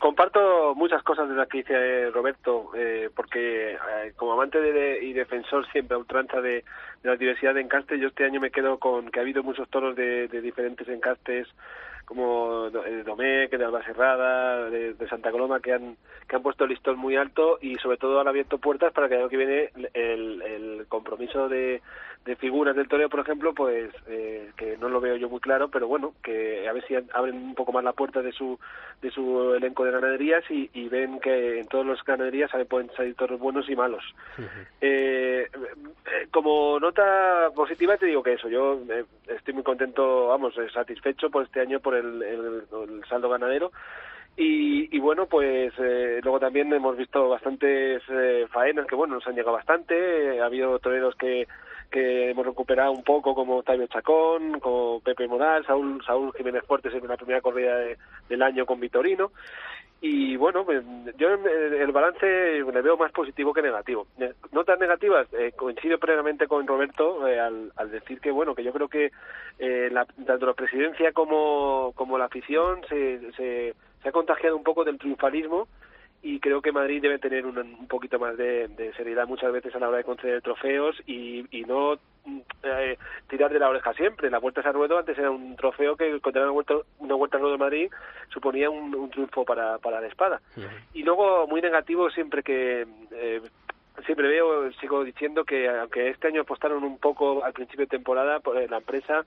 Comparto 0.00 0.74
muchas 0.74 1.02
cosas 1.04 1.28
de 1.28 1.36
las 1.36 1.48
que 1.48 1.58
dice 1.58 2.10
Roberto, 2.10 2.70
eh, 2.74 3.08
porque 3.14 3.74
eh, 3.74 4.12
como 4.16 4.32
amante 4.32 4.60
de- 4.60 4.72
de- 4.72 5.04
y 5.04 5.12
defensor 5.12 5.64
siempre 5.70 5.94
a 5.94 5.98
ultranza 5.98 6.40
de, 6.40 6.64
de 7.02 7.08
la 7.10 7.16
diversidad 7.16 7.54
de 7.54 7.60
encastes, 7.60 8.00
yo 8.00 8.08
este 8.08 8.24
año 8.24 8.40
me 8.40 8.50
quedo 8.50 8.78
con 8.78 9.08
que 9.10 9.20
ha 9.20 9.22
habido 9.22 9.44
muchos 9.44 9.68
toros 9.68 9.94
de, 9.94 10.26
diferentes 10.28 10.88
encastes, 10.88 11.46
como 12.04 12.66
eh, 12.66 12.70
de 12.90 13.02
Domecq, 13.04 13.52
de 13.52 13.64
Albacerrada, 13.64 14.68
de, 14.70 14.94
de 14.94 15.08
Santa 15.08 15.30
Coloma, 15.30 15.60
que 15.60 15.72
han, 15.74 15.96
que 16.28 16.34
han 16.34 16.42
puesto 16.42 16.64
el 16.64 16.70
listón 16.70 16.98
muy 16.98 17.14
alto 17.16 17.58
y 17.60 17.76
sobre 17.76 17.96
todo 17.96 18.18
han 18.20 18.28
abierto 18.28 18.58
puertas 18.58 18.92
para 18.92 19.08
que 19.08 19.14
el 19.14 19.20
año 19.20 19.28
que 19.28 19.36
viene 19.36 19.70
el, 19.94 20.42
el 20.42 20.86
compromiso 20.88 21.48
de, 21.48 21.80
de 22.26 22.34
figuras 22.36 22.74
del 22.74 22.88
toreo, 22.88 23.08
por 23.08 23.20
ejemplo, 23.20 23.54
pues 23.54 23.90
eh, 24.08 24.50
que 24.56 24.76
no 24.78 24.88
lo 24.88 25.00
veo 25.00 25.14
yo 25.16 25.28
muy 25.28 25.38
claro, 25.38 25.68
pero 25.68 25.86
bueno, 25.86 26.12
que 26.24 26.68
a 26.68 26.72
ver 26.72 26.84
si 26.86 26.94
abren 27.14 27.36
un 27.36 27.54
poco 27.54 27.72
más 27.72 27.84
la 27.84 27.92
puerta 27.92 28.20
de 28.20 28.32
su 28.32 28.58
de 29.00 29.10
su 29.12 29.54
elenco 29.54 29.84
de 29.84 29.92
ganaderías 29.92 30.42
y, 30.50 30.68
y 30.74 30.88
ven 30.88 31.20
que 31.20 31.60
en 31.60 31.68
todas 31.68 31.86
las 31.86 32.02
ganaderías 32.04 32.50
pueden 32.68 32.90
salir 32.96 33.14
toros 33.14 33.38
buenos 33.38 33.70
y 33.70 33.76
malos. 33.76 34.02
eh, 34.80 35.46
eh, 35.48 36.26
como 36.32 36.80
nota 36.80 37.50
positiva 37.54 37.96
te 37.96 38.06
digo 38.06 38.24
que 38.24 38.32
eso, 38.32 38.48
yo 38.48 38.80
eh, 38.90 39.04
estoy 39.28 39.54
muy 39.54 39.62
contento, 39.62 40.26
vamos, 40.26 40.54
satisfecho 40.74 41.30
por 41.30 41.44
este 41.44 41.60
año 41.60 41.78
por 41.78 41.94
el, 41.94 42.22
el, 42.22 42.62
el 42.88 43.04
saldo 43.08 43.28
ganadero 43.28 43.70
y, 44.36 44.94
y, 44.94 44.98
bueno, 45.00 45.26
pues 45.26 45.72
eh, 45.78 46.20
luego 46.22 46.38
también 46.38 46.70
hemos 46.70 46.94
visto 46.96 47.26
bastantes 47.26 48.02
eh, 48.10 48.46
faenas 48.50 48.86
que, 48.86 48.94
bueno, 48.94 49.14
nos 49.14 49.26
han 49.26 49.34
llegado 49.34 49.56
bastante. 49.56 50.40
ha 50.40 50.44
habido 50.44 50.78
toreros 50.78 51.14
que, 51.16 51.46
que 51.90 52.30
hemos 52.30 52.46
recuperado 52.46 52.92
un 52.92 53.02
poco, 53.02 53.34
como 53.34 53.58
Octavio 53.58 53.86
Chacón, 53.86 54.60
como 54.60 55.00
Pepe 55.00 55.28
Moral, 55.28 55.64
Saúl, 55.66 56.02
Saúl 56.04 56.32
Jiménez 56.36 56.64
Fuertes 56.66 56.92
en 56.94 57.06
la 57.06 57.16
primera 57.16 57.40
corrida 57.40 57.76
de, 57.76 57.98
del 58.28 58.42
año 58.42 58.66
con 58.66 58.80
Vitorino. 58.80 59.32
Y 60.00 60.36
bueno, 60.36 60.64
pues, 60.64 60.84
yo 61.16 61.28
el 61.28 61.90
balance 61.92 62.26
le 62.26 62.82
veo 62.82 62.98
más 62.98 63.12
positivo 63.12 63.54
que 63.54 63.62
negativo. 63.62 64.06
Notas 64.52 64.78
negativas, 64.78 65.26
eh, 65.32 65.52
coincido 65.56 65.98
plenamente 65.98 66.46
con 66.46 66.66
Roberto 66.66 67.26
eh, 67.26 67.40
al, 67.40 67.72
al, 67.76 67.90
decir 67.90 68.20
que, 68.20 68.30
bueno, 68.30 68.54
que 68.54 68.62
yo 68.62 68.72
creo 68.72 68.88
que 68.88 69.10
eh, 69.58 69.88
la, 69.90 70.04
tanto 70.04 70.44
la 70.44 70.52
presidencia 70.52 71.12
como, 71.12 71.92
como 71.96 72.18
la 72.18 72.26
afición 72.26 72.82
se 72.88 73.72
se 74.06 74.10
ha 74.10 74.12
contagiado 74.12 74.56
un 74.56 74.62
poco 74.62 74.84
del 74.84 74.98
triunfalismo 74.98 75.66
y 76.22 76.40
creo 76.40 76.60
que 76.60 76.72
Madrid 76.72 77.02
debe 77.02 77.18
tener 77.18 77.46
un, 77.46 77.58
un 77.58 77.86
poquito 77.86 78.18
más 78.18 78.36
de, 78.36 78.68
de, 78.68 78.92
seriedad 78.94 79.26
muchas 79.26 79.52
veces 79.52 79.74
a 79.74 79.78
la 79.78 79.88
hora 79.88 79.98
de 79.98 80.04
conceder 80.04 80.42
trofeos 80.42 80.96
y, 81.06 81.44
y 81.56 81.64
no 81.64 81.94
eh, 82.62 82.98
tirar 83.28 83.52
de 83.52 83.58
la 83.58 83.68
oreja 83.68 83.92
siempre. 83.94 84.30
La 84.30 84.38
Vuelta 84.38 84.60
a 84.60 84.72
Ruedo 84.72 84.98
antes 84.98 85.16
era 85.18 85.30
un 85.30 85.56
trofeo 85.56 85.96
que 85.96 86.20
contra 86.20 86.42
una 86.42 86.50
Vuelta, 86.50 86.74
una 86.98 87.14
vuelta 87.14 87.36
a 87.36 87.40
Ruedo 87.40 87.52
de 87.56 87.64
Madrid 87.64 87.90
suponía 88.28 88.70
un, 88.70 88.94
un 88.94 89.10
triunfo 89.10 89.44
para, 89.44 89.78
para 89.78 90.00
la 90.00 90.06
espada. 90.08 90.40
Uh 90.56 90.60
-huh. 90.60 90.68
Y 90.94 91.02
luego 91.02 91.46
muy 91.46 91.60
negativo 91.60 92.10
siempre 92.10 92.42
que... 92.42 92.86
Eh, 93.12 93.42
siempre 94.04 94.28
veo, 94.28 94.70
sigo 94.74 95.02
diciendo 95.04 95.44
que 95.44 95.70
aunque 95.70 96.10
este 96.10 96.28
año 96.28 96.42
apostaron 96.42 96.84
un 96.84 96.98
poco 96.98 97.42
al 97.42 97.54
principio 97.54 97.86
de 97.86 97.96
temporada 97.96 98.40
por 98.40 98.54
la 98.70 98.76
empresa 98.76 99.24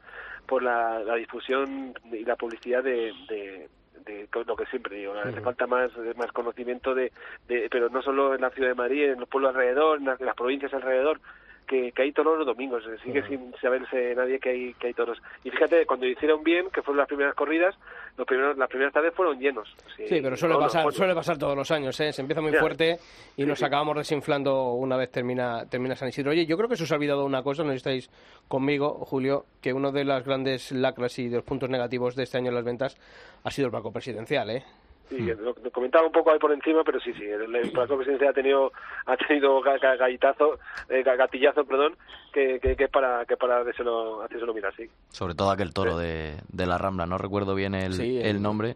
por 0.50 0.64
la, 0.64 1.00
la 1.00 1.16
difusión 1.16 1.94
y 2.12 2.26
la 2.26 2.36
publicidad 2.36 2.84
de, 2.84 3.14
de, 3.30 3.70
de 4.10 4.45
lo 4.45 4.55
que 4.55 4.66
siempre 4.66 4.97
digo, 4.97 5.14
¿no? 5.14 5.22
hace 5.22 5.41
falta 5.41 5.68
más 5.68 5.91
más 6.16 6.32
conocimiento 6.32 6.95
de, 6.95 7.12
de, 7.47 7.68
pero 7.70 7.89
no 7.89 8.01
solo 8.01 8.36
en 8.36 8.41
la 8.41 8.49
ciudad 8.49 8.70
de 8.70 8.76
Madrid, 8.76 9.12
en 9.12 9.20
los 9.20 9.30
pueblos 9.30 9.55
alrededor, 9.55 9.99
en 9.99 10.05
las, 10.05 10.20
en 10.20 10.26
las 10.26 10.36
provincias 10.36 10.74
alrededor, 10.74 11.20
que, 11.70 11.91
que, 11.91 12.01
hay 12.01 12.11
toros 12.11 12.38
los 12.38 12.47
domingos, 12.47 12.84
sigue 13.03 13.26
sin 13.28 13.53
saberse 13.61 14.15
nadie 14.15 14.39
que 14.39 14.49
hay 14.49 14.74
que 14.74 14.88
hay 14.88 14.93
toros. 14.93 15.20
Y 15.43 15.51
fíjate, 15.51 15.86
cuando 15.86 16.07
hicieron 16.07 16.43
bien, 16.43 16.70
que 16.72 16.82
fueron 16.82 16.97
las 16.97 17.07
primeras 17.07 17.36
corridas, 17.36 17.76
los 18.17 18.26
primeros, 18.26 18.57
las 18.57 18.67
primeras 18.67 18.91
tardes 18.91 19.13
fueron 19.13 19.39
llenos. 19.39 19.70
Sí, 19.95 20.07
sí 20.07 20.20
pero 20.22 20.36
suele 20.36 20.55
pasar, 20.55 20.91
suele 20.91 21.13
pasar 21.13 21.38
todos 21.38 21.55
los 21.55 21.70
años, 21.70 21.97
¿eh? 21.99 22.11
se 22.11 22.22
empieza 22.22 22.41
muy 22.41 22.53
fuerte 22.53 22.97
y 23.38 23.43
sí, 23.43 23.47
nos 23.47 23.59
sí. 23.59 23.65
acabamos 23.65 23.97
desinflando 23.97 24.74
una 24.74 24.97
vez 24.97 25.11
termina 25.11 25.65
termina 25.70 25.95
San 25.95 26.09
Isidro. 26.09 26.32
Oye, 26.32 26.47
yo 26.47 26.57
creo 26.57 26.67
que 26.67 26.76
se 26.76 26.84
os 26.84 26.91
ha 26.91 26.95
olvidado 26.95 27.24
una 27.24 27.43
cosa, 27.43 27.63
no 27.63 27.72
estáis 27.72 28.09
conmigo, 28.47 29.05
Julio, 29.05 29.45
que 29.61 29.72
uno 29.72 29.91
de 29.91 30.05
las 30.05 30.26
grandes 30.26 30.72
lacras 30.72 31.20
y 31.20 31.30
de 31.30 31.38
los 31.38 31.45
puntos 31.45 31.70
negativos 31.70 32.15
de 32.15 32.24
este 32.24 32.38
año 32.38 32.49
en 32.49 32.55
las 32.55 32.65
ventas 32.65 32.97
ha 33.43 33.51
sido 33.51 33.67
el 33.67 33.72
banco 33.72 33.91
presidencial, 33.91 34.49
¿eh? 34.49 34.63
Sí, 35.10 35.18
lo, 35.22 35.55
lo, 35.64 35.72
comentaba 35.72 36.05
un 36.05 36.12
poco 36.12 36.32
ahí 36.32 36.38
por 36.38 36.51
encima, 36.51 36.84
pero 36.84 36.99
sí, 36.99 37.12
sí, 37.14 37.24
el, 37.24 37.55
el 37.55 37.72
plazo 37.72 37.95
presidencial 37.95 38.30
ha 38.30 38.34
tenido 38.34 38.72
ha 39.07 39.18
tenido 39.18 39.60
gallitazo, 39.62 40.60
eh, 40.88 41.01
gatillazo, 41.03 41.66
perdón, 41.66 41.95
que, 42.32 42.60
que, 42.60 42.76
que 42.76 42.84
es 42.84 42.89
para 42.91 43.26
que 43.26 43.36
para 43.36 43.62
hacérselo, 43.62 44.22
hacérselo 44.22 44.53
mirar, 44.53 44.74
sí. 44.76 44.88
Sobre 45.10 45.34
todo 45.34 45.49
aquel 45.49 45.74
toro 45.74 45.97
sí. 45.97 46.05
de, 46.05 46.36
de 46.47 46.66
la 46.68 46.78
Rambla, 46.78 47.07
no 47.07 47.18
recuerdo 47.18 47.55
bien 47.55 47.74
el, 47.74 47.93
sí, 47.93 48.20
el, 48.20 48.26
el 48.28 48.41
nombre, 48.41 48.76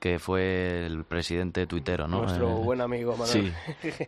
que 0.00 0.18
fue 0.18 0.86
el 0.86 1.04
presidente 1.04 1.66
tuitero, 1.66 2.06
¿no? 2.06 2.22
Nuestro 2.22 2.48
eh, 2.48 2.64
buen 2.64 2.80
amigo 2.80 3.12
Manuel. 3.12 3.28
Sí, 3.28 3.52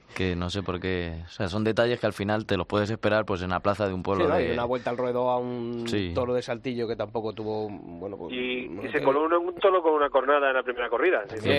que 0.15 0.37
no 0.37 0.51
sé 0.51 0.63
por 0.63 0.81
qué... 0.81 1.23
O 1.27 1.31
sea, 1.31 1.49
son 1.49 1.65
detalles 1.65 1.99
que 2.01 2.07
al 2.07 2.13
final 2.13 2.47
te 2.47 2.57
los 2.57 2.67
puedes 2.67 2.91
esperar 2.91 3.25
pues 3.25 3.43
en 3.43 3.51
la 3.51 3.61
plaza 3.61 3.87
de 3.87 3.95
un 3.95 4.03
pueblo 4.03 4.25
sí, 4.25 4.31
¿no? 4.31 4.37
de... 4.37 4.49
Y 4.49 4.53
una 4.53 4.65
vuelta 4.65 4.91
al 4.91 4.97
ruedo 4.97 5.31
a 5.31 5.39
un 5.39 5.87
sí. 5.87 6.13
toro 6.15 6.35
de 6.35 6.43
saltillo 6.43 6.87
que 6.87 6.97
tampoco 6.97 7.33
tuvo... 7.33 7.69
Bueno, 7.71 8.17
pues, 8.17 8.35
y, 8.35 8.69
no 8.69 8.85
y 8.85 8.89
se 8.91 9.03
coló 9.03 9.25
un, 9.25 9.33
un, 9.33 9.55
toro 9.55 9.83
con 9.83 9.95
una 9.95 10.11
cornada 10.11 10.49
en 10.49 10.57
la 10.57 10.63
primera 10.63 10.89
corrida. 10.89 11.23
Sí, 11.29 11.51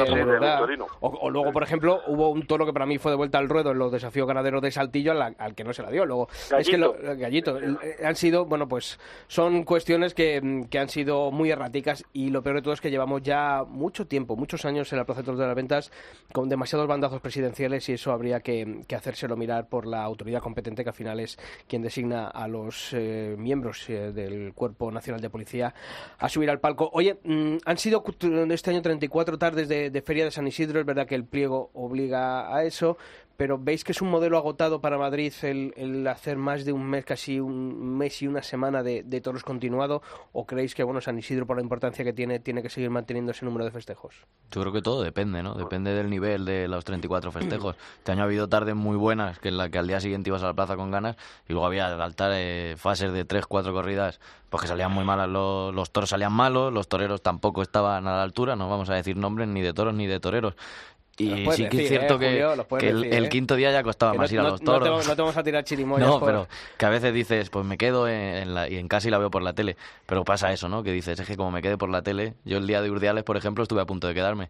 o, 0.99 1.07
o, 1.07 1.29
luego, 1.29 1.51
por 1.51 1.63
ejemplo, 1.63 2.01
hubo 2.07 2.29
un 2.29 2.45
toro 2.45 2.65
que 2.65 2.73
para 2.73 2.85
mí 2.85 2.97
fue 2.97 3.11
de 3.11 3.17
vuelta 3.17 3.37
al 3.37 3.49
ruedo 3.49 3.71
en 3.71 3.79
los 3.79 3.91
desafíos 3.91 4.27
ganaderos 4.27 4.61
de 4.61 4.71
saltillo 4.71 5.11
al, 5.11 5.35
al 5.37 5.55
que 5.55 5.63
no 5.63 5.73
se 5.73 5.81
la 5.81 5.91
dio. 5.91 6.05
Luego, 6.05 6.27
gallito. 6.49 6.57
es 6.57 6.69
que 6.69 6.77
lo, 6.77 6.93
gallito, 7.17 7.59
eh, 7.59 7.97
han 8.03 8.15
sido, 8.15 8.45
bueno, 8.45 8.67
pues 8.67 8.99
son 9.27 9.63
cuestiones 9.63 10.13
que, 10.13 10.65
que 10.69 10.79
han 10.79 10.89
sido 10.89 11.31
muy 11.31 11.51
erráticas 11.51 12.05
y 12.13 12.29
lo 12.29 12.41
peor 12.41 12.57
de 12.57 12.61
todo 12.61 12.73
es 12.73 12.81
que 12.81 12.91
llevamos 12.91 13.21
ya 13.21 13.63
mucho 13.67 14.07
tiempo, 14.07 14.18
muchos 14.25 14.65
años 14.65 14.91
en 14.91 14.97
la 14.97 15.05
Plaza 15.05 15.21
de 15.21 15.33
las 15.33 15.55
Ventas 15.55 15.91
con 16.33 16.49
demasiados 16.49 16.87
bandazos 16.87 17.21
presidenciales 17.21 17.87
y 17.89 17.93
eso 17.93 18.11
habría 18.11 18.39
que, 18.39 18.81
que, 18.87 18.95
hacérselo 18.95 19.35
mirar 19.35 19.67
por 19.67 19.85
la 19.85 20.03
autoridad 20.03 20.41
competente 20.41 20.83
que 20.83 20.89
al 20.89 20.95
final 20.95 21.19
es 21.19 21.37
quien 21.67 21.81
designa 21.81 22.27
a 22.27 22.47
los 22.47 22.93
eh, 22.93 23.35
miembros 23.37 23.89
eh, 23.89 24.11
del 24.11 24.53
Cuerpo 24.53 24.91
Nacional 24.91 25.21
de 25.21 25.29
Policía 25.29 25.73
a 26.17 26.29
subir 26.29 26.49
al 26.49 26.59
palco. 26.59 26.89
Oye, 26.93 27.19
mmm, 27.23 27.57
han 27.65 27.77
sido 27.77 28.03
este 28.51 28.71
año 28.71 28.81
34 28.81 29.37
tardes 29.37 29.67
de, 29.67 29.89
de 29.89 30.01
Feria 30.01 30.25
de 30.25 30.31
San 30.31 30.47
Isidro, 30.47 30.79
es 30.79 30.85
verdad 30.85 31.07
que 31.07 31.15
el 31.15 31.25
pliego 31.25 31.71
obliga 31.73 32.55
a 32.55 32.63
eso, 32.63 32.97
pero 33.39 33.57
¿veis 33.57 33.85
que 33.85 33.93
es 33.93 34.01
un 34.01 34.09
modelo 34.09 34.37
agotado 34.37 34.81
para 34.81 34.97
Madrid 34.97 35.31
el, 35.43 35.73
el, 35.77 36.05
hacer 36.07 36.35
más 36.35 36.65
de 36.65 36.73
un 36.73 36.83
mes, 36.83 37.05
casi 37.05 37.39
un 37.39 37.97
mes 37.97 38.21
y 38.21 38.27
una 38.27 38.43
semana 38.43 38.83
de, 38.83 39.01
de, 39.01 39.21
toros 39.21 39.43
continuado? 39.43 40.01
¿O 40.33 40.45
creéis 40.45 40.75
que 40.75 40.83
bueno 40.83 40.99
San 40.99 41.17
Isidro, 41.17 41.47
por 41.47 41.55
la 41.55 41.63
importancia 41.63 42.03
que 42.03 42.11
tiene, 42.11 42.41
tiene 42.41 42.61
que 42.61 42.69
seguir 42.69 42.89
manteniendo 42.89 43.31
ese 43.31 43.45
número 43.45 43.63
de 43.63 43.71
festejos? 43.71 44.13
Yo 44.51 44.59
creo 44.59 44.73
que 44.73 44.81
todo 44.81 45.01
depende, 45.01 45.41
¿no? 45.41 45.53
Depende 45.53 45.93
del 45.93 46.09
nivel 46.09 46.43
de 46.43 46.67
los 46.67 46.83
34 46.83 47.31
festejos. 47.31 47.77
Este 47.99 48.11
año 48.11 48.23
ha 48.23 48.25
habido 48.25 48.49
tardes 48.49 48.75
muy 48.75 48.97
buenas, 48.97 49.39
que 49.39 49.47
en 49.47 49.57
la 49.57 49.69
que 49.69 49.77
al 49.77 49.87
día 49.87 50.01
siguiente 50.01 50.29
ibas 50.29 50.43
a 50.43 50.47
la 50.47 50.53
plaza 50.53 50.75
con 50.75 50.91
ganas, 50.91 51.15
y 51.47 51.53
luego 51.53 51.65
había 51.65 51.87
al 51.87 52.01
altar 52.01 52.31
eh, 52.33 52.75
fases 52.77 53.13
de 53.13 53.23
3, 53.23 53.45
4 53.45 53.71
corridas, 53.71 54.19
pues 54.49 54.63
que 54.63 54.67
salían 54.67 54.91
muy 54.91 55.05
malas, 55.05 55.29
los, 55.29 55.73
los 55.73 55.91
toros 55.91 56.09
salían 56.09 56.33
malos, 56.33 56.73
los 56.73 56.89
toreros 56.89 57.21
tampoco 57.21 57.61
estaban 57.61 58.05
a 58.05 58.17
la 58.17 58.23
altura, 58.23 58.57
no 58.57 58.69
vamos 58.69 58.89
a 58.89 58.95
decir 58.95 59.15
nombres 59.15 59.47
ni 59.47 59.61
de 59.61 59.73
toros 59.73 59.93
ni 59.93 60.07
de 60.07 60.19
toreros. 60.19 60.55
Y 61.19 61.45
sí 61.51 61.63
que 61.63 61.63
decir, 61.63 61.81
es 61.81 61.89
cierto 61.89 62.15
eh, 62.15 62.19
que, 62.19 62.43
Julio, 62.43 62.67
que 62.79 62.89
el, 62.89 63.01
decir, 63.01 63.13
el, 63.13 63.25
eh. 63.25 63.29
quinto 63.29 63.55
día 63.55 63.71
ya 63.71 63.83
costaba 63.83 64.13
más 64.13 64.31
no, 64.31 64.35
ir 64.35 64.39
a 64.39 64.49
los 64.49 64.61
toros. 64.61 64.87
No 64.87 65.01
te, 65.01 65.07
no 65.09 65.15
te, 65.15 65.21
vamos 65.21 65.37
a 65.37 65.43
tirar 65.43 65.63
chirimoyas. 65.65 66.07
No, 66.07 66.19
por... 66.19 66.27
pero 66.27 66.47
que 66.77 66.85
a 66.85 66.89
veces 66.89 67.13
dices, 67.13 67.49
pues 67.49 67.65
me 67.65 67.77
quedo 67.77 68.07
en, 68.07 68.13
en, 68.15 68.53
la, 68.53 68.69
y 68.69 68.77
en 68.77 68.87
casa 68.87 69.09
y 69.09 69.11
la 69.11 69.17
veo 69.17 69.29
por 69.29 69.41
la 69.41 69.53
tele. 69.53 69.75
Pero 70.05 70.23
pasa 70.23 70.53
eso, 70.53 70.69
¿no? 70.69 70.81
Que 70.81 70.93
dices, 70.93 71.19
es 71.19 71.27
que 71.27 71.35
como 71.35 71.51
me 71.51 71.61
quede 71.61 71.77
por 71.77 71.89
la 71.89 72.01
tele, 72.01 72.35
yo 72.45 72.57
el 72.57 72.67
día 72.67 72.81
de 72.81 72.89
Urdiales, 72.89 73.23
por 73.25 73.35
ejemplo, 73.35 73.63
estuve 73.63 73.81
a 73.81 73.85
punto 73.85 74.07
de 74.07 74.13
quedarme. 74.13 74.49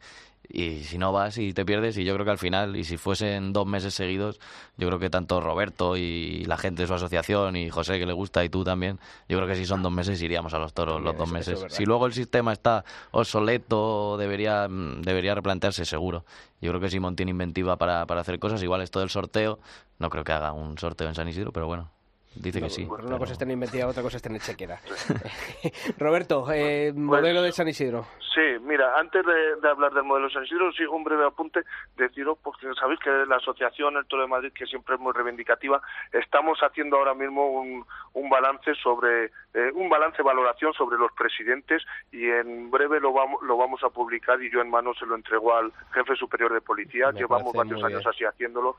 Y 0.52 0.84
si 0.84 0.98
no 0.98 1.12
vas 1.12 1.38
y 1.38 1.54
te 1.54 1.64
pierdes, 1.64 1.98
y 1.98 2.04
yo 2.04 2.14
creo 2.16 2.26
que 2.26 2.32
al 2.32 2.40
final, 2.40 2.76
y 2.76 2.84
si 2.84 2.98
fuesen 2.98 3.54
dos 3.54 3.68
meses 3.68 3.94
seguidos, 3.94 4.40
yo 4.78 4.88
creo 4.88 4.98
que 4.98 5.12
tanto 5.12 5.40
Roberto 5.42 5.96
y 5.96 6.44
la 6.46 6.58
gente 6.58 6.82
de 6.82 6.88
su 6.88 6.94
asociación, 6.96 7.56
y 7.56 7.70
José 7.70 8.00
que 8.00 8.08
le 8.08 8.14
gusta, 8.14 8.44
y 8.44 8.50
tú 8.50 8.64
también, 8.64 9.00
yo 9.28 9.38
creo 9.38 9.48
que 9.48 9.56
si 9.56 9.66
son 9.66 9.84
dos 9.84 9.92
meses 9.92 10.20
iríamos 10.24 10.56
a 10.56 10.60
los 10.60 10.74
toros 10.74 11.02
los 11.02 11.16
dos 11.16 11.32
meses. 11.32 11.64
Si 11.70 11.86
luego 11.86 12.08
el 12.08 12.14
sistema 12.14 12.52
está 12.52 12.84
obsoleto, 13.12 14.18
debería, 14.18 14.68
debería 14.70 15.36
replantearse 15.36 15.86
seguro. 15.86 16.26
Yo 16.62 16.72
creo 16.72 16.82
que 16.82 16.90
Simón 16.90 17.16
tiene 17.16 17.30
inventiva 17.30 17.78
para, 17.78 18.08
para 18.08 18.22
hacer 18.22 18.40
cosas, 18.40 18.64
igual 18.64 18.82
esto 18.82 19.02
del 19.02 19.12
sorteo, 19.12 19.60
no 20.00 20.10
creo 20.10 20.24
que 20.24 20.32
haga 20.32 20.52
un 20.52 20.80
sorteo 20.80 21.08
en 21.08 21.16
San 21.16 21.28
Isidro, 21.28 21.52
pero 21.52 21.68
bueno. 21.68 21.92
Dice 22.36 22.62
no, 22.62 22.68
que 22.68 22.72
sí. 22.72 22.86
Bueno, 22.86 23.08
una 23.08 23.18
cosa 23.18 23.34
es 23.34 23.40
tener 23.40 23.54
inventiva, 23.54 23.88
otra 23.88 24.04
cosa 24.04 24.18
es 24.18 24.24
tener 24.24 24.42
chequera. 24.42 24.80
Roberto, 25.98 26.46
eh, 26.52 26.92
pues, 26.94 26.96
modelo 26.96 27.42
de 27.42 27.52
San 27.52 27.68
Isidro. 27.68 28.06
Sí, 28.34 28.60
mira, 28.62 28.98
antes 28.98 29.26
de, 29.26 29.56
de, 29.56 29.70
hablar 29.70 29.92
del 29.94 30.04
modelo 30.04 30.28
de 30.28 30.34
San 30.34 30.44
Isidro, 30.44 30.72
sí, 30.72 30.84
un 30.84 31.04
breve 31.04 31.26
apunte, 31.26 31.62
deciros, 31.98 32.38
porque 32.44 32.68
sabéis 32.80 33.00
que 33.00 33.10
la 33.28 33.38
asociación 33.38 33.98
El 33.98 34.06
Toro 34.06 34.22
de 34.22 34.28
Madrid, 34.28 34.52
que 34.54 34.68
siempre 34.68 34.96
es 34.96 35.02
muy 35.02 35.12
reivindicativa, 35.12 35.82
estamos 36.14 36.60
haciendo 36.60 36.98
ahora 36.98 37.16
mismo 37.16 37.50
un, 37.50 37.86
un 38.14 38.30
balance 38.30 38.76
sobre, 38.76 39.26
eh, 39.54 39.72
un 39.74 39.90
balance, 39.90 40.22
valoración 40.22 40.74
sobre 40.74 40.98
los 40.98 41.12
presidentes 41.14 41.84
y 42.12 42.28
en 42.30 42.70
breve 42.70 43.00
lo 43.00 43.12
vamos, 43.12 43.42
lo 43.42 43.58
vamos 43.58 43.84
a 43.84 43.90
publicar 43.90 44.42
y 44.42 44.52
yo 44.52 44.62
en 44.62 44.70
mano 44.70 44.94
se 44.94 45.06
lo 45.06 45.16
entrego 45.16 45.56
al 45.56 45.74
jefe 45.92 46.16
superior 46.16 46.54
de 46.54 46.62
policía, 46.62 47.12
Me 47.12 47.20
llevamos 47.20 47.54
varios 47.54 47.84
años 47.84 48.06
así 48.06 48.24
haciéndolo 48.24 48.78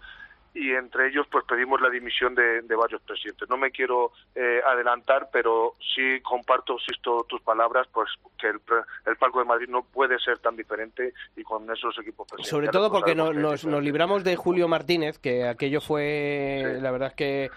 y 0.55 0.73
entre 0.73 1.09
ellos 1.09 1.27
pues 1.31 1.45
pedimos 1.45 1.81
la 1.81 1.91
dimisión 1.91 2.35
de, 2.35 2.63
de 2.63 2.77
varios 2.77 3.01
presidentes. 3.03 3.49
No 3.49 3.57
me 3.57 3.71
quiero 3.71 4.13
eh, 4.35 4.61
adelantar, 4.67 5.29
pero 5.33 5.75
sí 5.95 6.21
comparto, 6.23 6.79
sisto 6.79 7.25
tus 7.29 7.41
palabras, 7.43 7.87
pues 7.93 8.09
que 8.39 8.49
el, 8.49 8.61
el 9.07 9.17
Palco 9.17 9.39
de 9.39 9.45
Madrid 9.45 9.69
no 9.69 9.83
puede 9.83 10.19
ser 10.19 10.39
tan 10.39 10.57
diferente 10.57 11.13
y 11.37 11.43
con 11.43 11.71
esos 11.71 11.97
equipos 11.99 12.27
presidenciales. 12.27 12.49
Sobre 12.49 12.69
todo 12.69 12.91
porque 12.91 13.15
no, 13.15 13.33
nos, 13.33 13.65
nos 13.65 13.83
libramos 13.83 14.25
de 14.25 14.37
Julio 14.37 14.69
Martínez, 14.69 15.19
que 15.19 15.47
aquello 15.47 15.81
fue, 15.81 16.75
sí. 16.77 16.81
la 16.81 16.91
verdad 16.91 17.09
es 17.09 17.15
que 17.15 17.51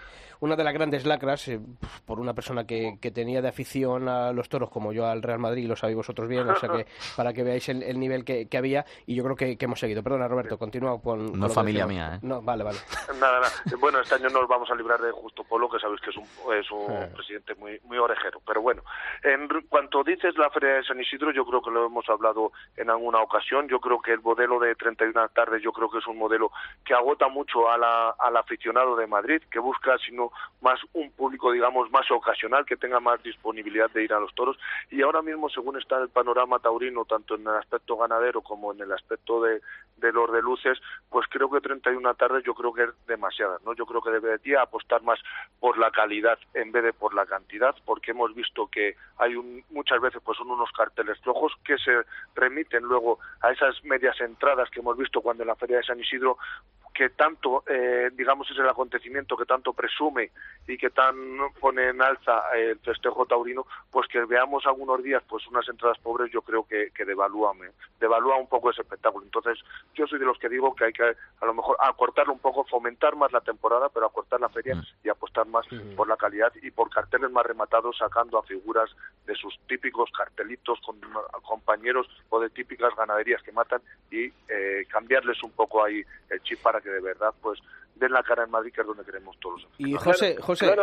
una 0.44 0.56
de 0.56 0.64
las 0.64 0.74
grandes 0.74 1.06
lacras 1.06 1.48
eh, 1.48 1.58
por 2.04 2.20
una 2.20 2.34
persona 2.34 2.66
que, 2.66 2.98
que, 3.00 3.10
tenía 3.10 3.40
de 3.40 3.48
afición 3.48 4.10
a 4.10 4.30
los 4.30 4.50
toros 4.50 4.68
como 4.68 4.92
yo 4.92 5.06
al 5.06 5.22
Real 5.22 5.38
Madrid, 5.38 5.66
lo 5.66 5.74
sabéis 5.74 5.96
vosotros 5.96 6.28
bien, 6.28 6.46
o 6.46 6.54
sea 6.56 6.68
que 6.68 6.86
para 7.16 7.32
que 7.32 7.42
veáis 7.42 7.66
el, 7.70 7.82
el 7.82 7.98
nivel 7.98 8.26
que, 8.26 8.46
que, 8.46 8.58
había 8.58 8.84
y 9.06 9.14
yo 9.14 9.24
creo 9.24 9.36
que, 9.36 9.56
hemos 9.58 9.80
seguido. 9.80 10.02
Perdona, 10.02 10.28
Roberto, 10.28 10.58
continúa 10.58 11.00
con. 11.00 11.38
No 11.40 11.48
familia 11.48 11.86
mía, 11.86 12.16
¿eh? 12.16 12.18
No, 12.20 12.42
vale, 12.42 12.62
vale. 12.62 12.78
nada, 13.18 13.40
nada. 13.40 13.52
Bueno, 13.78 14.00
este 14.00 14.16
año 14.16 14.28
nos 14.28 14.46
vamos 14.46 14.70
a 14.70 14.74
librar 14.74 15.00
de 15.00 15.10
Justo 15.12 15.44
Polo, 15.44 15.70
que 15.70 15.78
sabéis 15.78 16.02
que 16.02 16.10
es 16.10 16.16
un, 16.18 16.24
es 16.54 16.70
un 16.70 16.92
ah. 16.92 17.08
presidente 17.14 17.54
muy, 17.54 17.80
muy 17.84 17.96
orejero. 17.96 18.42
Pero 18.46 18.60
bueno, 18.60 18.82
en 19.22 19.48
cuanto 19.70 20.04
dices 20.04 20.36
la 20.36 20.50
Feria 20.50 20.74
de 20.74 20.84
San 20.84 21.00
Isidro, 21.00 21.32
yo 21.32 21.46
creo 21.46 21.62
que 21.62 21.70
lo 21.70 21.86
hemos 21.86 22.06
hablado 22.10 22.52
en 22.76 22.90
alguna 22.90 23.22
ocasión. 23.22 23.66
Yo 23.68 23.80
creo 23.80 24.02
que 24.02 24.12
el 24.12 24.20
modelo 24.20 24.58
de 24.58 24.74
31 24.74 25.30
tardes, 25.30 25.62
yo 25.62 25.72
creo 25.72 25.90
que 25.90 25.98
es 25.98 26.06
un 26.06 26.18
modelo 26.18 26.50
que 26.84 26.92
agota 26.92 27.28
mucho 27.28 27.70
a 27.70 27.78
la, 27.78 28.10
al 28.18 28.36
aficionado 28.36 28.94
de 28.96 29.06
Madrid, 29.06 29.40
que 29.50 29.58
busca, 29.58 29.96
sino 29.98 30.33
más 30.60 30.80
un 30.92 31.10
público, 31.12 31.52
digamos, 31.52 31.90
más 31.90 32.10
ocasional, 32.10 32.64
que 32.64 32.76
tenga 32.76 33.00
más 33.00 33.22
disponibilidad 33.22 33.90
de 33.90 34.04
ir 34.04 34.12
a 34.12 34.20
los 34.20 34.34
toros. 34.34 34.58
Y 34.90 35.02
ahora 35.02 35.22
mismo, 35.22 35.48
según 35.48 35.78
está 35.78 36.00
el 36.00 36.08
panorama 36.08 36.58
taurino, 36.58 37.04
tanto 37.04 37.34
en 37.34 37.42
el 37.42 37.54
aspecto 37.54 37.96
ganadero 37.96 38.40
como 38.40 38.72
en 38.72 38.80
el 38.80 38.92
aspecto 38.92 39.42
de, 39.42 39.60
los 40.00 40.32
de 40.32 40.42
luces, 40.42 40.78
pues 41.10 41.26
creo 41.28 41.50
que 41.50 41.60
31 41.60 42.14
tardes 42.14 42.44
yo 42.44 42.54
creo 42.54 42.72
que 42.72 42.84
es 42.84 43.06
demasiada, 43.06 43.58
¿no? 43.64 43.74
Yo 43.74 43.86
creo 43.86 44.02
que 44.02 44.10
debería 44.10 44.62
apostar 44.62 45.02
más 45.02 45.18
por 45.60 45.78
la 45.78 45.90
calidad 45.90 46.38
en 46.54 46.72
vez 46.72 46.84
de 46.84 46.92
por 46.92 47.14
la 47.14 47.26
cantidad, 47.26 47.74
porque 47.84 48.10
hemos 48.10 48.34
visto 48.34 48.66
que 48.68 48.96
hay 49.18 49.36
un, 49.36 49.64
muchas 49.70 50.00
veces 50.00 50.20
pues 50.24 50.38
son 50.38 50.50
unos 50.50 50.70
carteles 50.72 51.18
flojos 51.20 51.52
que 51.64 51.78
se 51.78 52.02
remiten 52.34 52.84
luego 52.84 53.18
a 53.40 53.50
esas 53.52 53.82
medias 53.84 54.20
entradas 54.20 54.70
que 54.70 54.80
hemos 54.80 54.96
visto 54.96 55.20
cuando 55.20 55.42
en 55.42 55.48
la 55.48 55.56
Feria 55.56 55.78
de 55.78 55.84
San 55.84 56.00
Isidro 56.00 56.38
que 56.94 57.10
tanto, 57.10 57.64
eh, 57.66 58.10
digamos, 58.14 58.48
es 58.50 58.56
el 58.56 58.68
acontecimiento 58.68 59.36
que 59.36 59.44
tanto 59.44 59.72
presume 59.72 60.30
y 60.66 60.78
que 60.78 60.90
tan 60.90 61.16
pone 61.60 61.88
en 61.88 62.00
alza 62.00 62.44
el 62.54 62.78
festejo 62.78 63.26
taurino, 63.26 63.66
pues 63.90 64.06
que 64.06 64.24
veamos 64.24 64.64
algunos 64.64 65.02
días 65.02 65.22
pues 65.28 65.46
unas 65.48 65.68
entradas 65.68 65.98
pobres, 65.98 66.30
yo 66.32 66.42
creo 66.42 66.64
que, 66.64 66.90
que 66.94 67.04
devalúa, 67.04 67.52
devalúa 67.98 68.36
un 68.36 68.46
poco 68.46 68.70
ese 68.70 68.82
espectáculo. 68.82 69.24
Entonces, 69.24 69.58
yo 69.94 70.06
soy 70.06 70.20
de 70.20 70.24
los 70.24 70.38
que 70.38 70.48
digo 70.48 70.74
que 70.74 70.84
hay 70.84 70.92
que 70.92 71.02
a 71.04 71.46
lo 71.46 71.54
mejor 71.54 71.76
acortarlo 71.80 72.32
un 72.32 72.38
poco, 72.38 72.64
fomentar 72.64 73.16
más 73.16 73.32
la 73.32 73.40
temporada, 73.40 73.88
pero 73.88 74.06
acortar 74.06 74.40
la 74.40 74.48
feria 74.48 74.76
mm. 74.76 74.84
y 75.02 75.08
apostar 75.08 75.46
más 75.46 75.66
por 75.96 76.08
la 76.08 76.16
calidad 76.16 76.52
y 76.62 76.70
por 76.70 76.90
carteles 76.90 77.30
más 77.30 77.44
rematados, 77.44 77.98
sacando 77.98 78.38
a 78.38 78.44
figuras 78.44 78.88
de 79.26 79.34
sus 79.34 79.58
típicos 79.66 80.10
cartelitos 80.16 80.78
con 80.80 81.00
compañeros 81.42 82.06
o 82.28 82.40
de 82.40 82.50
típicas 82.50 82.94
ganaderías 82.96 83.42
que 83.42 83.52
matan 83.52 83.82
y 84.10 84.26
eh, 84.48 84.86
cambiarles 84.88 85.42
un 85.42 85.50
poco 85.52 85.82
ahí 85.82 86.02
el 86.30 86.42
chip 86.42 86.60
para 86.60 86.80
que 86.84 86.90
de 86.90 87.00
verdad 87.00 87.34
pues 87.42 87.58
den 87.94 88.12
la 88.12 88.22
cara 88.22 88.44
en 88.44 88.50
Madrid, 88.50 88.72
que 88.72 88.80
es 88.80 88.86
donde 88.86 89.04
queremos 89.04 89.38
todos. 89.38 89.66
Y 89.78 89.94
José, 89.94 90.36
José, 90.40 90.74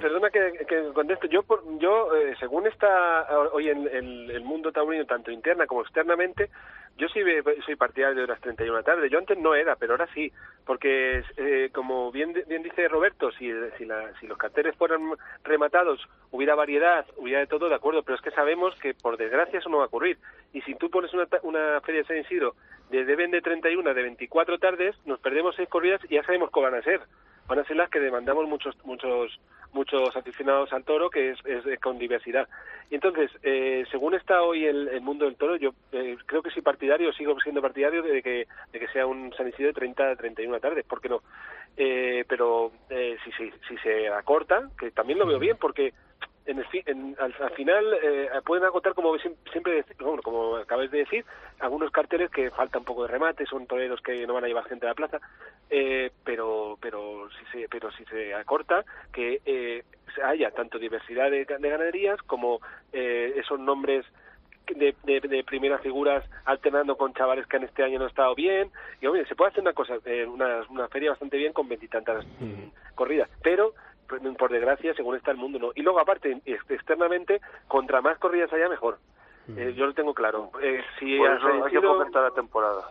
perdona 0.00 0.30
que, 0.30 0.64
que, 0.68 0.92
conteste. 0.92 1.28
Yo, 1.28 1.44
yo 1.78 2.14
eh, 2.14 2.34
según 2.38 2.66
está 2.66 3.26
hoy 3.52 3.68
en, 3.68 3.86
el 3.86 4.44
mundo 4.44 4.72
taurino, 4.72 5.04
tanto 5.06 5.30
interna 5.30 5.66
como 5.66 5.82
externamente, 5.82 6.50
yo 6.98 7.08
sí 7.08 7.20
soy 7.64 7.76
partidario 7.76 8.22
de 8.22 8.26
las 8.26 8.40
31 8.40 8.82
tarde. 8.82 9.10
Yo 9.10 9.18
antes 9.18 9.38
no 9.38 9.54
era, 9.54 9.76
pero 9.76 9.92
ahora 9.92 10.08
sí, 10.14 10.32
porque 10.64 11.22
eh, 11.36 11.70
como 11.72 12.10
bien, 12.10 12.32
bien 12.46 12.62
dice 12.62 12.88
Roberto, 12.88 13.30
si, 13.32 13.50
si, 13.76 13.84
la, 13.84 14.12
si 14.18 14.26
los 14.26 14.38
carteles 14.38 14.74
fueran 14.76 15.02
rematados, 15.44 16.00
hubiera 16.30 16.54
variedad, 16.54 17.04
hubiera 17.16 17.40
de 17.40 17.46
todo, 17.46 17.68
de 17.68 17.74
acuerdo, 17.74 18.02
pero 18.02 18.16
es 18.16 18.22
que 18.22 18.30
sabemos 18.30 18.74
que 18.80 18.94
por 18.94 19.18
desgracia 19.18 19.58
eso 19.58 19.68
no 19.68 19.78
va 19.78 19.84
a 19.84 19.88
ocurrir. 19.88 20.18
Y 20.54 20.62
si 20.62 20.74
tú 20.74 20.88
pones 20.88 21.12
una, 21.12 21.26
una 21.42 21.80
feria 21.82 22.00
de 22.00 22.06
San 22.06 22.18
Isidro 22.18 22.54
de 22.90 23.04
deben 23.04 23.30
de 23.30 23.42
31 23.42 23.94
de 23.94 24.02
24 24.02 24.58
tardes, 24.58 24.94
nos 25.04 25.18
perdemos 25.20 25.54
seis 25.56 25.68
corridas 25.68 25.85
y 26.08 26.14
ya 26.14 26.22
sabemos 26.24 26.50
cómo 26.50 26.70
van 26.70 26.80
a 26.80 26.82
ser. 26.82 27.00
Van 27.46 27.58
a 27.60 27.64
ser 27.64 27.76
las 27.76 27.90
que 27.90 28.00
demandamos 28.00 28.48
muchos 28.48 28.76
muchos 28.84 29.38
muchos 29.72 30.16
aficionados 30.16 30.72
al 30.72 30.84
toro, 30.84 31.10
que 31.10 31.30
es, 31.30 31.38
es, 31.44 31.78
con 31.80 31.98
diversidad. 31.98 32.48
Y 32.90 32.94
entonces, 32.94 33.30
eh, 33.42 33.84
según 33.90 34.14
está 34.14 34.42
hoy 34.42 34.64
el, 34.64 35.00
mundo 35.02 35.26
del 35.26 35.36
toro, 35.36 35.56
yo 35.56 35.74
eh, 35.92 36.16
creo 36.24 36.42
que 36.42 36.50
soy 36.50 36.62
partidario, 36.62 37.12
sigo 37.12 37.38
siendo 37.40 37.60
partidario 37.60 38.02
de 38.02 38.22
que, 38.22 38.46
de 38.72 38.78
que 38.78 38.88
sea 38.88 39.06
un 39.06 39.32
San 39.34 39.48
Isidro 39.48 39.68
de 39.68 39.74
30 39.74 40.10
a 40.10 40.16
31 40.16 40.60
tardes, 40.60 40.84
¿por 40.86 41.00
qué 41.00 41.08
no? 41.08 41.22
Eh, 41.76 42.24
pero 42.26 42.72
eh, 42.88 43.16
si, 43.22 43.32
si, 43.32 43.52
si 43.68 43.76
se 43.78 44.08
acorta, 44.08 44.70
que 44.78 44.90
también 44.90 45.18
lo 45.18 45.26
veo 45.26 45.38
bien, 45.38 45.58
porque 45.60 45.92
en 46.46 46.58
el, 46.58 47.16
al, 47.18 47.50
final 47.52 47.84
eh, 48.02 48.28
pueden 48.44 48.64
agotar 48.64 48.94
como 48.94 49.16
siempre 49.18 49.84
bueno, 49.98 50.22
como 50.22 50.56
acabáis 50.56 50.90
de 50.90 50.98
decir 50.98 51.24
algunos 51.58 51.90
carteles 51.90 52.30
que 52.30 52.50
falta 52.50 52.78
un 52.78 52.84
poco 52.84 53.02
de 53.02 53.08
remate 53.08 53.46
son 53.46 53.66
toreros 53.66 54.00
que 54.00 54.26
no 54.26 54.34
van 54.34 54.44
a 54.44 54.48
llevar 54.48 54.64
gente 54.64 54.86
a 54.86 54.90
la 54.90 54.94
plaza 54.94 55.20
eh, 55.70 56.10
pero 56.24 56.78
pero 56.80 57.28
si 57.30 57.44
se 57.52 57.68
pero 57.68 57.90
si 57.92 58.04
se 58.04 58.34
acorta 58.34 58.84
que 59.12 59.40
eh, 59.44 59.84
haya 60.24 60.50
tanto 60.50 60.78
diversidad 60.78 61.30
de, 61.30 61.44
ganaderías 61.44 62.20
como 62.22 62.60
eh, 62.92 63.34
esos 63.36 63.58
nombres 63.58 64.04
de, 64.66 64.94
de, 65.04 65.44
primeras 65.44 65.80
figuras 65.80 66.24
alternando 66.44 66.96
con 66.96 67.14
chavales 67.14 67.46
que 67.46 67.56
en 67.56 67.64
este 67.64 67.84
año 67.84 67.98
no 67.98 68.04
han 68.04 68.10
estado 68.10 68.34
bien. 68.34 68.72
Y 69.00 69.06
oye, 69.06 69.24
se 69.26 69.36
puede 69.36 69.50
hacer 69.50 69.62
una 69.62 69.74
cosa 69.74 69.94
eh, 70.04 70.26
una, 70.26 70.62
una 70.68 70.88
feria 70.88 71.10
bastante 71.10 71.36
bien 71.36 71.52
con 71.52 71.68
veintitantas 71.68 72.26
corridas 72.94 73.28
pero 73.42 73.74
por 74.06 74.50
desgracia, 74.50 74.94
según 74.94 75.16
está 75.16 75.30
el 75.30 75.36
mundo, 75.36 75.58
¿no? 75.58 75.72
Y 75.74 75.82
luego, 75.82 76.00
aparte, 76.00 76.40
externamente, 76.68 77.40
contra 77.68 78.00
más 78.00 78.18
corridas 78.18 78.52
haya, 78.52 78.68
mejor. 78.68 78.98
Eh, 79.56 79.74
yo 79.76 79.86
lo 79.86 79.94
tengo 79.94 80.12
claro. 80.12 80.50
Eh, 80.60 80.80
si 80.98 81.16
por 81.18 81.30
eso 81.30 81.64
hay 81.64 81.70
que 81.70 81.80
fomentar 81.80 82.22
la 82.24 82.30
temporada. 82.32 82.90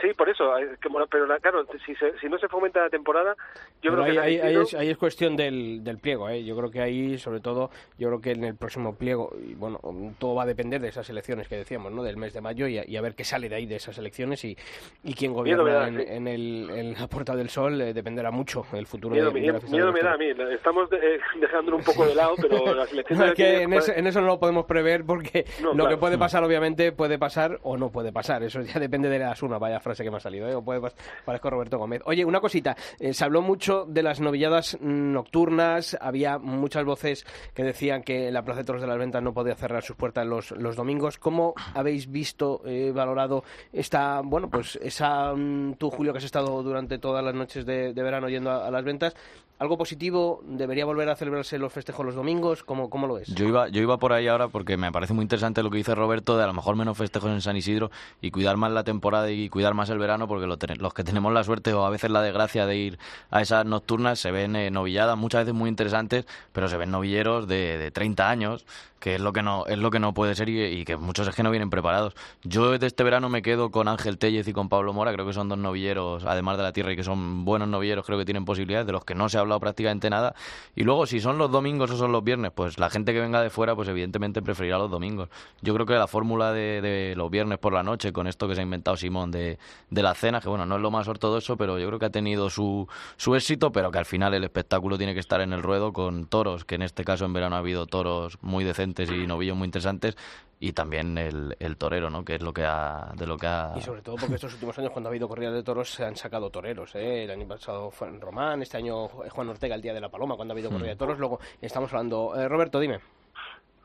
sí, 0.00 0.08
por 0.16 0.28
eso. 0.28 0.56
Eh, 0.58 0.76
pero 1.10 1.26
claro, 1.40 1.66
si, 1.84 1.94
si 2.20 2.28
no 2.28 2.38
se 2.38 2.48
fomenta 2.48 2.80
la 2.80 2.90
temporada, 2.90 3.34
yo 3.82 3.92
creo 3.92 4.04
que... 4.04 4.10
Ahí, 4.20 4.38
ahí, 4.38 4.56
es, 4.56 4.74
ahí, 4.74 4.90
es, 4.90 4.96
cuestión 4.96 5.36
del, 5.36 5.82
del 5.82 5.98
pliego. 5.98 6.28
¿eh? 6.28 6.44
Yo 6.44 6.56
creo 6.56 6.70
que 6.70 6.80
ahí, 6.80 7.18
sobre 7.18 7.40
todo, 7.40 7.70
yo 7.98 8.08
creo 8.08 8.20
que 8.20 8.32
en 8.32 8.44
el 8.44 8.54
próximo 8.54 8.94
pliego, 8.94 9.32
y 9.42 9.54
bueno, 9.54 9.80
todo 10.18 10.36
va 10.36 10.44
a 10.44 10.46
depender 10.46 10.80
de 10.80 10.88
esas 10.88 11.10
elecciones 11.10 11.48
que 11.48 11.56
decíamos, 11.56 11.90
¿no? 11.90 12.02
Del 12.02 12.16
mes 12.16 12.32
de 12.32 12.40
mayo 12.40 12.68
y 12.68 12.96
a, 12.96 13.00
ver 13.00 13.14
qué 13.14 13.24
sale 13.24 13.48
de 13.48 13.56
ahí 13.56 13.66
de 13.66 13.76
esas 13.76 13.98
elecciones 13.98 14.44
y, 14.44 14.56
y 15.02 15.14
quién 15.14 15.32
gobierna 15.32 15.88
en, 15.88 16.28
el, 16.28 16.70
en 16.70 16.92
la 16.92 17.08
Puerta 17.08 17.34
del 17.34 17.48
Sol 17.48 17.78
dependerá 17.78 18.30
mucho 18.30 18.64
el 18.72 18.86
futuro 18.86 19.14
miedo, 19.14 19.30
de, 19.30 19.40
miedo, 19.40 19.92
me 19.92 20.00
da 20.00 20.12
a 20.12 20.16
mí. 20.18 20.26
Estamos 20.52 20.88
dejándolo 21.40 21.78
un 21.78 21.84
poco 21.84 22.06
de 22.06 22.14
lado, 22.14 22.34
pero 22.40 22.74
las 22.74 22.92
elecciones... 22.92 23.34
que 23.34 23.62
en, 23.62 24.06
eso, 24.06 24.20
no 24.20 24.26
lo 24.26 24.38
podemos 24.38 24.66
prever 24.66 25.04
porque 25.04 25.44
lo 25.82 25.88
que 25.88 25.96
puede 25.96 26.18
pasar, 26.18 26.44
obviamente, 26.44 26.92
puede 26.92 27.18
pasar 27.18 27.58
o 27.62 27.76
no 27.76 27.90
puede 27.90 28.12
pasar. 28.12 28.42
Eso 28.42 28.60
ya 28.62 28.78
depende 28.80 29.08
de 29.08 29.18
la 29.18 29.34
una 29.42 29.58
vaya 29.58 29.80
frase 29.80 30.04
que 30.04 30.10
me 30.10 30.18
ha 30.18 30.20
salido, 30.20 30.48
¿eh? 30.48 30.54
O 30.54 30.62
puede 30.62 30.80
pasar, 30.80 30.98
parezco 31.24 31.50
Roberto 31.50 31.78
Gómez. 31.78 32.02
Oye, 32.04 32.24
una 32.24 32.40
cosita. 32.40 32.76
Eh, 32.98 33.14
se 33.14 33.24
habló 33.24 33.42
mucho 33.42 33.86
de 33.86 34.02
las 34.02 34.20
novilladas 34.20 34.78
nocturnas. 34.80 35.96
Había 36.00 36.38
muchas 36.38 36.84
voces 36.84 37.24
que 37.54 37.64
decían 37.64 38.02
que 38.02 38.30
la 38.30 38.42
Plaza 38.42 38.60
de 38.60 38.64
Toros 38.64 38.82
de 38.82 38.88
las 38.88 38.98
Ventas 38.98 39.22
no 39.22 39.32
podía 39.32 39.54
cerrar 39.54 39.82
sus 39.82 39.96
puertas 39.96 40.26
los, 40.26 40.50
los 40.52 40.76
domingos. 40.76 41.18
¿Cómo 41.18 41.54
habéis 41.74 42.10
visto, 42.10 42.62
eh, 42.66 42.92
valorado 42.94 43.44
esta, 43.72 44.20
bueno, 44.22 44.50
pues 44.50 44.78
esa, 44.82 45.32
mm, 45.34 45.74
tú, 45.74 45.90
Julio, 45.90 46.12
que 46.12 46.18
has 46.18 46.24
estado 46.24 46.62
durante 46.62 46.98
todas 46.98 47.24
las 47.24 47.34
noches 47.34 47.64
de, 47.64 47.92
verano 47.92 48.28
yendo 48.28 48.50
a 48.50 48.70
las 48.70 48.84
ventas? 48.84 49.14
¿Algo 49.60 49.76
positivo? 49.76 50.40
¿Debería 50.42 50.86
volver 50.86 51.10
a 51.10 51.16
celebrarse 51.16 51.58
los 51.58 51.70
festejos 51.70 52.06
los 52.06 52.14
domingos? 52.14 52.64
¿Cómo, 52.64 52.88
cómo 52.88 53.06
lo 53.06 53.14
ves? 53.14 53.28
Yo 53.34 53.46
iba, 53.46 53.68
yo 53.68 53.82
iba 53.82 53.98
por 53.98 54.14
ahí 54.14 54.26
ahora 54.26 54.48
porque 54.48 54.78
me 54.78 54.90
parece 54.90 55.12
muy 55.12 55.22
interesante 55.22 55.62
lo 55.62 55.69
que 55.70 55.78
dice 55.78 55.94
Roberto 55.94 56.36
de 56.36 56.44
a 56.44 56.46
lo 56.46 56.52
mejor 56.52 56.76
menos 56.76 56.96
festejos 56.96 57.30
en 57.30 57.40
San 57.40 57.56
Isidro 57.56 57.90
y 58.20 58.30
cuidar 58.30 58.56
más 58.56 58.72
la 58.72 58.84
temporada 58.84 59.30
y 59.30 59.48
cuidar 59.48 59.74
más 59.74 59.90
el 59.90 59.98
verano 59.98 60.28
porque 60.28 60.46
los 60.46 60.94
que 60.94 61.04
tenemos 61.04 61.32
la 61.32 61.44
suerte 61.44 61.72
o 61.72 61.84
a 61.84 61.90
veces 61.90 62.10
la 62.10 62.22
desgracia 62.22 62.66
de 62.66 62.76
ir 62.76 62.98
a 63.30 63.40
esas 63.40 63.64
nocturnas 63.64 64.18
se 64.18 64.30
ven 64.30 64.56
eh, 64.56 64.70
novilladas, 64.70 65.16
muchas 65.16 65.42
veces 65.42 65.54
muy 65.54 65.68
interesantes, 65.68 66.26
pero 66.52 66.68
se 66.68 66.76
ven 66.76 66.90
novilleros 66.90 67.48
de, 67.48 67.78
de 67.78 67.90
30 67.90 68.28
años 68.28 68.64
que 69.00 69.14
es 69.14 69.20
lo 69.20 69.32
que 69.32 69.42
no 69.42 69.66
es 69.66 69.78
lo 69.78 69.90
que 69.90 69.98
no 69.98 70.14
puede 70.14 70.34
ser 70.34 70.48
y, 70.48 70.84
que 70.84 70.96
muchos 70.96 71.26
es 71.26 71.34
que 71.34 71.42
no 71.42 71.50
vienen 71.50 71.70
preparados. 71.70 72.14
Yo 72.44 72.78
de 72.78 72.86
este 72.86 73.02
verano 73.02 73.28
me 73.28 73.42
quedo 73.42 73.70
con 73.70 73.88
Ángel 73.88 74.18
Tellez 74.18 74.46
y 74.46 74.52
con 74.52 74.68
Pablo 74.68 74.92
Mora, 74.92 75.12
creo 75.12 75.26
que 75.26 75.32
son 75.32 75.48
dos 75.48 75.58
novilleros, 75.58 76.24
además 76.26 76.58
de 76.58 76.62
la 76.62 76.72
tierra 76.72 76.92
y 76.92 76.96
que 76.96 77.02
son 77.02 77.44
buenos 77.44 77.66
novilleros, 77.68 78.04
creo 78.04 78.18
que 78.18 78.24
tienen 78.24 78.44
posibilidades 78.44 78.86
de 78.86 78.92
los 78.92 79.04
que 79.04 79.14
no 79.14 79.28
se 79.28 79.38
ha 79.38 79.40
hablado 79.40 79.58
prácticamente 79.58 80.10
nada. 80.10 80.34
Y 80.76 80.84
luego 80.84 81.06
si 81.06 81.20
son 81.20 81.38
los 81.38 81.50
domingos 81.50 81.90
o 81.90 81.96
son 81.96 82.12
los 82.12 82.22
viernes, 82.22 82.52
pues 82.54 82.78
la 82.78 82.90
gente 82.90 83.12
que 83.12 83.20
venga 83.20 83.40
de 83.42 83.50
fuera, 83.50 83.74
pues 83.74 83.88
evidentemente 83.88 84.42
preferirá 84.42 84.78
los 84.78 84.90
domingos. 84.90 85.30
Yo 85.62 85.74
creo 85.74 85.86
que 85.86 85.94
la 85.94 86.06
fórmula 86.06 86.52
de, 86.52 87.14
los 87.16 87.30
viernes 87.30 87.58
por 87.58 87.72
la 87.72 87.82
noche, 87.82 88.12
con 88.12 88.26
esto 88.26 88.48
que 88.48 88.54
se 88.54 88.60
ha 88.60 88.64
inventado 88.64 88.96
Simón 88.96 89.30
de, 89.30 89.58
de 89.90 90.02
la 90.02 90.14
cena, 90.14 90.40
que 90.40 90.48
bueno, 90.48 90.66
no 90.66 90.76
es 90.76 90.82
lo 90.82 90.90
más 90.90 91.08
ortodoxo, 91.08 91.56
pero 91.56 91.78
yo 91.78 91.86
creo 91.86 91.98
que 91.98 92.06
ha 92.06 92.10
tenido 92.10 92.50
su, 92.50 92.88
su 93.16 93.34
éxito, 93.34 93.72
pero 93.72 93.90
que 93.90 93.98
al 93.98 94.06
final 94.06 94.34
el 94.34 94.44
espectáculo 94.44 94.96
tiene 94.96 95.14
que 95.14 95.20
estar 95.20 95.40
en 95.40 95.52
el 95.52 95.62
ruedo 95.62 95.92
con 95.92 96.26
toros, 96.26 96.64
que 96.64 96.76
en 96.76 96.82
este 96.82 97.04
caso 97.04 97.24
en 97.24 97.32
verano 97.32 97.56
ha 97.56 97.60
habido 97.60 97.86
toros 97.86 98.38
muy 98.40 98.64
decentes 98.64 99.10
y 99.10 99.26
novillos 99.26 99.56
muy 99.56 99.66
interesantes 99.66 100.16
y 100.62 100.72
también 100.72 101.16
el, 101.16 101.56
el, 101.58 101.76
torero, 101.78 102.10
¿no? 102.10 102.22
Que 102.22 102.34
es 102.34 102.42
lo 102.42 102.52
que 102.52 102.64
ha, 102.64 103.12
de 103.16 103.26
lo 103.26 103.38
que 103.38 103.46
ha... 103.46 103.72
Y 103.76 103.80
sobre 103.80 104.02
todo 104.02 104.16
porque 104.16 104.34
estos 104.34 104.52
últimos 104.52 104.78
años 104.78 104.92
cuando 104.92 105.08
ha 105.08 105.10
habido 105.10 105.26
corridas 105.26 105.54
de 105.54 105.62
toros 105.62 105.90
se 105.90 106.04
han 106.04 106.16
sacado 106.16 106.50
toreros, 106.50 106.94
¿eh? 106.94 107.24
El 107.24 107.30
año 107.30 107.48
pasado 107.48 107.90
fue 107.90 108.08
en 108.08 108.20
Román, 108.20 108.60
este 108.60 108.76
año 108.76 109.08
Juan 109.08 109.48
Ortega 109.48 109.74
el 109.74 109.80
Día 109.80 109.94
de 109.94 110.02
la 110.02 110.10
Paloma 110.10 110.36
cuando 110.36 110.52
ha 110.52 110.54
habido 110.54 110.70
corrida 110.70 110.90
de 110.90 110.96
toros, 110.96 111.18
luego 111.18 111.40
estamos 111.62 111.90
hablando... 111.92 112.34
Eh, 112.36 112.46
Roberto, 112.46 112.78
dime. 112.78 113.00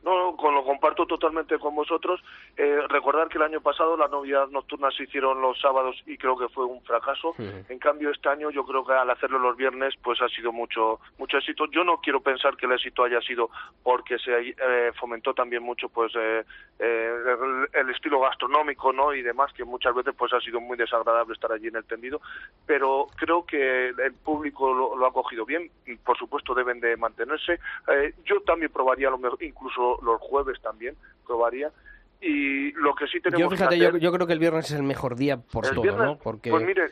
No, 0.06 0.36
con 0.36 0.54
lo 0.54 0.64
comparto 0.64 1.04
totalmente 1.04 1.58
con 1.58 1.74
vosotros. 1.74 2.22
Eh, 2.56 2.78
recordar 2.88 3.28
que 3.28 3.38
el 3.38 3.42
año 3.42 3.60
pasado 3.60 3.96
las 3.96 4.08
novedades 4.08 4.52
nocturnas 4.52 4.94
se 4.94 5.02
hicieron 5.02 5.42
los 5.42 5.60
sábados 5.60 6.00
y 6.06 6.16
creo 6.16 6.38
que 6.38 6.48
fue 6.48 6.64
un 6.64 6.80
fracaso. 6.82 7.34
En 7.68 7.78
cambio, 7.80 8.12
este 8.12 8.28
año 8.28 8.50
yo 8.50 8.64
creo 8.64 8.86
que 8.86 8.92
al 8.92 9.10
hacerlo 9.10 9.40
los 9.40 9.56
viernes, 9.56 9.94
pues 10.04 10.22
ha 10.22 10.28
sido 10.28 10.52
mucho 10.52 11.00
mucho 11.18 11.38
éxito. 11.38 11.66
Yo 11.72 11.82
no 11.82 11.98
quiero 12.00 12.20
pensar 12.20 12.56
que 12.56 12.66
el 12.66 12.72
éxito 12.72 13.02
haya 13.02 13.20
sido 13.20 13.50
porque 13.82 14.16
se 14.18 14.50
eh, 14.50 14.92
fomentó 14.94 15.34
también 15.34 15.64
mucho 15.64 15.88
pues 15.88 16.12
eh, 16.14 16.44
eh, 16.78 17.14
el, 17.72 17.90
estilo 17.90 18.20
gastronómico, 18.20 18.92
¿no? 18.92 19.12
Y 19.12 19.22
demás, 19.22 19.52
que 19.54 19.64
muchas 19.64 19.92
veces 19.92 20.14
pues 20.16 20.32
ha 20.32 20.40
sido 20.40 20.60
muy 20.60 20.76
desagradable 20.76 21.34
estar 21.34 21.50
allí 21.50 21.66
en 21.66 21.76
el 21.76 21.84
tendido. 21.84 22.20
Pero 22.64 23.08
creo 23.16 23.44
que 23.44 23.88
el 23.88 24.14
público 24.24 24.72
lo, 24.72 24.96
lo 24.96 25.06
ha 25.06 25.12
cogido 25.12 25.44
bien. 25.44 25.68
Por 26.04 26.16
supuesto, 26.16 26.54
deben 26.54 26.78
de 26.78 26.96
mantenerse. 26.96 27.58
Eh, 27.88 28.14
yo 28.24 28.40
también 28.42 28.70
probaría 28.70 29.10
lo 29.10 29.18
mejor, 29.18 29.42
incluso 29.42 29.95
los 30.02 30.20
jueves 30.20 30.60
también 30.60 30.96
probaría 31.26 31.70
y 32.20 32.72
lo 32.72 32.94
que 32.94 33.06
sí 33.06 33.20
tenemos 33.20 33.40
Yo 33.40 33.50
fíjate, 33.50 33.78
que 33.78 33.86
hacer, 33.86 34.00
yo, 34.00 34.10
yo 34.10 34.12
creo 34.12 34.26
que 34.26 34.32
el 34.32 34.38
viernes 34.38 34.66
es 34.66 34.76
el 34.76 34.82
mejor 34.82 35.16
día 35.16 35.36
por 35.36 35.64
el 35.66 35.72
todo, 35.72 35.82
viernes, 35.82 36.06
¿no? 36.06 36.18
Porque 36.18 36.50
pues 36.50 36.64
mire 36.64 36.90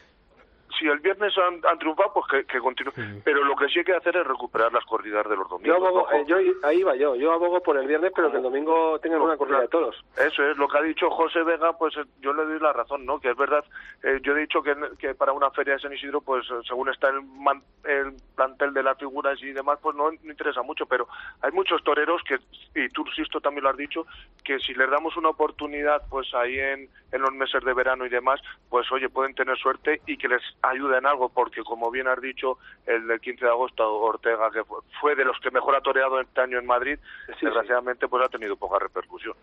si 0.79 0.87
el 0.87 0.99
viernes 1.01 1.33
han, 1.39 1.61
han 1.67 1.79
triunfado 1.79 2.13
pues 2.15 2.27
que, 2.31 2.45
que 2.45 2.59
continúen 2.61 3.23
pero 3.25 3.45
lo 3.45 3.55
que 3.57 3.69
sí 3.69 3.79
hay 3.81 3.85
que 3.85 3.95
hacer 3.95 4.17
es 4.17 4.27
recuperar 4.27 4.73
las 4.73 4.85
corridas 4.85 5.29
de 5.29 5.37
los 5.37 5.49
Yo 5.49 5.57
domingos 5.59 5.89
abogo, 5.89 6.09
¿no? 6.11 6.17
eh, 6.17 6.25
yo, 6.27 6.37
ahí 6.67 6.83
va 6.83 6.97
yo, 6.97 7.15
yo 7.17 7.33
abogo 7.33 7.61
por 7.63 7.77
el 7.77 7.87
viernes, 7.87 8.13
pero 8.15 8.31
que 8.31 8.37
el 8.39 8.43
domingo 8.43 8.99
tengan 9.01 9.21
una 9.23 9.37
corrida 9.37 9.61
de 9.61 9.69
toros. 9.69 9.97
Eso 10.17 10.43
es 10.45 10.57
lo 10.57 10.69
que 10.69 10.79
ha 10.79 10.83
dicho 10.83 11.11
José 11.11 11.43
Vega, 11.43 11.77
pues 11.79 11.97
eh, 11.97 12.05
yo 12.21 12.33
le 12.33 12.45
doy 12.45 12.59
la 12.61 12.73
razón, 12.73 13.05
¿no? 13.07 13.21
Que 13.21 13.31
es 13.31 13.37
verdad, 13.37 13.65
eh, 14.03 14.19
yo 14.23 14.37
he 14.37 14.41
dicho 14.41 14.63
que, 14.63 14.75
que 14.99 15.15
para 15.15 15.33
una 15.33 15.51
feria 15.51 15.75
de 15.75 15.81
San 15.81 15.93
Isidro, 15.93 16.21
pues 16.21 16.45
eh, 16.51 16.55
según 16.67 16.89
está 16.89 17.09
el, 17.09 17.23
man- 17.23 17.63
el 17.85 18.15
plantel 18.37 18.73
de 18.75 18.83
las 18.83 18.99
figuras 18.99 19.41
y 19.43 19.53
demás, 19.53 19.79
pues 19.83 19.95
no, 19.97 20.11
no 20.11 20.31
interesa 20.31 20.63
mucho, 20.63 20.87
pero 20.87 21.07
hay 21.43 21.53
muchos 21.53 21.83
toreros 21.85 22.23
que, 22.25 22.39
y 22.75 22.89
tú, 22.91 23.05
Sisto, 23.15 23.41
también 23.41 23.65
lo 23.65 23.71
has 23.71 23.77
dicho, 23.77 24.07
que 24.45 24.59
si 24.59 24.75
les 24.75 24.91
damos 24.91 25.17
una 25.17 25.29
oportunidad, 25.29 26.03
pues 26.11 26.33
ahí 26.35 26.59
en, 26.59 26.89
en 27.13 27.21
los 27.23 27.33
meses 27.33 27.63
de 27.65 27.73
verano 27.73 28.05
y 28.07 28.09
demás, 28.09 28.41
pues 28.69 28.91
oye, 28.91 29.09
pueden 29.09 29.35
tener 29.35 29.57
suerte 29.59 30.01
y 30.07 30.17
que 30.17 30.29
les 30.29 30.43
ayude 30.63 30.74
en 30.77 31.07
algo, 31.07 31.29
porque 31.29 31.63
como 31.63 31.91
bien 31.91 32.09
has 32.09 32.21
dicho, 32.21 32.59
el 32.87 33.07
del 33.07 33.21
15 33.21 33.45
de 33.45 33.51
agosto, 33.51 33.95
Ortega, 33.95 34.51
que 34.51 34.65
fue, 34.65 34.79
fue 35.01 35.15
de 35.15 35.25
los 35.25 35.39
que 35.41 35.51
mejor 35.51 35.75
ha 35.75 35.81
toreado 35.81 36.21
este 36.21 36.41
año 36.41 36.59
en 36.59 36.67
Madrid, 36.67 36.99
desgraciadamente 37.41 38.09
pues 38.09 38.25
ha 38.25 38.29
tenido 38.29 38.57
poca 38.57 38.79
repercusión. 38.79 39.35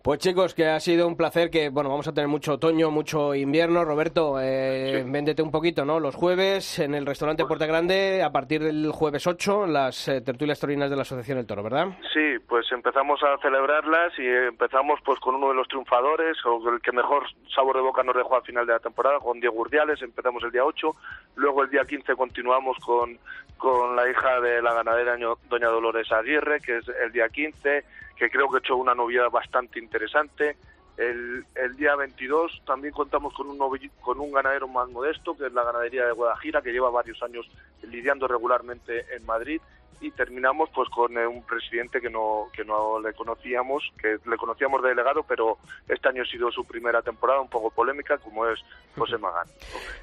Pues 0.00 0.20
chicos, 0.20 0.54
que 0.54 0.64
ha 0.64 0.78
sido 0.78 1.08
un 1.08 1.16
placer, 1.16 1.50
que 1.50 1.70
bueno, 1.70 1.90
vamos 1.90 2.06
a 2.06 2.14
tener 2.14 2.28
mucho 2.28 2.54
otoño, 2.54 2.88
mucho 2.88 3.34
invierno. 3.34 3.84
Roberto, 3.84 4.40
eh, 4.40 5.04
véndete 5.04 5.42
un 5.42 5.50
poquito, 5.50 5.84
¿no? 5.84 5.98
Los 5.98 6.14
jueves 6.14 6.78
en 6.78 6.94
el 6.94 7.04
restaurante 7.04 7.44
Puerta 7.44 7.66
Grande, 7.66 8.22
a 8.22 8.30
partir 8.30 8.62
del 8.62 8.92
jueves 8.92 9.26
8, 9.26 9.66
las 9.66 10.06
eh, 10.06 10.20
tertulias 10.20 10.60
torinas 10.60 10.88
de 10.88 10.94
la 10.94 11.02
Asociación 11.02 11.38
El 11.38 11.46
Toro, 11.46 11.64
¿verdad? 11.64 11.88
Sí, 12.14 12.38
pues 12.46 12.70
empezamos 12.70 13.20
a 13.24 13.38
celebrarlas 13.42 14.16
y 14.18 14.24
empezamos 14.24 15.00
pues 15.04 15.18
con 15.18 15.34
uno 15.34 15.48
de 15.48 15.54
los 15.54 15.66
triunfadores, 15.66 16.36
o 16.46 16.70
el 16.70 16.80
que 16.80 16.92
mejor 16.92 17.24
sabor 17.52 17.74
de 17.74 17.82
boca 17.82 18.04
nos 18.04 18.14
dejó 18.14 18.36
al 18.36 18.42
final 18.42 18.66
de 18.66 18.74
la 18.74 18.78
temporada, 18.78 19.18
con 19.18 19.40
Diego 19.40 19.56
Urdiales, 19.56 20.00
empezamos 20.00 20.44
el 20.44 20.52
día 20.52 20.64
8, 20.64 20.94
luego 21.34 21.64
el 21.64 21.70
día 21.70 21.84
15 21.84 22.14
continuamos 22.14 22.78
con, 22.78 23.18
con 23.56 23.96
la 23.96 24.08
hija 24.08 24.40
de 24.40 24.62
la 24.62 24.74
ganadera 24.74 25.16
doña 25.50 25.68
Dolores 25.68 26.10
Aguirre, 26.12 26.60
que 26.60 26.78
es 26.78 26.88
el 27.02 27.10
día 27.10 27.28
15, 27.28 27.84
que 28.18 28.30
creo 28.30 28.48
que 28.48 28.56
ha 28.56 28.58
hecho 28.58 28.76
una 28.76 28.94
novia 28.94 29.28
bastante 29.28 29.78
interesante. 29.78 30.56
El, 30.96 31.46
el 31.54 31.76
día 31.76 31.94
22 31.94 32.62
también 32.66 32.92
contamos 32.92 33.32
con 33.32 33.48
un, 33.48 33.58
con 34.00 34.18
un 34.18 34.32
ganadero 34.32 34.66
más 34.66 34.88
modesto, 34.88 35.36
que 35.36 35.46
es 35.46 35.52
la 35.52 35.62
ganadería 35.62 36.06
de 36.06 36.12
Guadajira, 36.12 36.60
que 36.60 36.72
lleva 36.72 36.90
varios 36.90 37.22
años 37.22 37.48
lidiando 37.82 38.26
regularmente 38.26 39.04
en 39.14 39.24
Madrid. 39.24 39.60
Y 40.00 40.10
terminamos 40.12 40.70
pues 40.74 40.88
con 40.90 41.16
eh, 41.18 41.26
un 41.26 41.42
presidente 41.44 42.00
que 42.00 42.08
no 42.10 42.46
que 42.52 42.64
no 42.64 43.00
le 43.00 43.12
conocíamos, 43.14 43.82
que 44.00 44.18
le 44.24 44.36
conocíamos 44.36 44.82
de 44.82 44.90
delegado, 44.90 45.22
pero 45.24 45.58
este 45.88 46.08
año 46.08 46.22
ha 46.22 46.26
sido 46.26 46.50
su 46.52 46.64
primera 46.64 47.02
temporada, 47.02 47.40
un 47.40 47.48
poco 47.48 47.70
polémica, 47.70 48.16
como 48.18 48.46
es 48.46 48.60
José 48.96 49.18
Magán. 49.18 49.46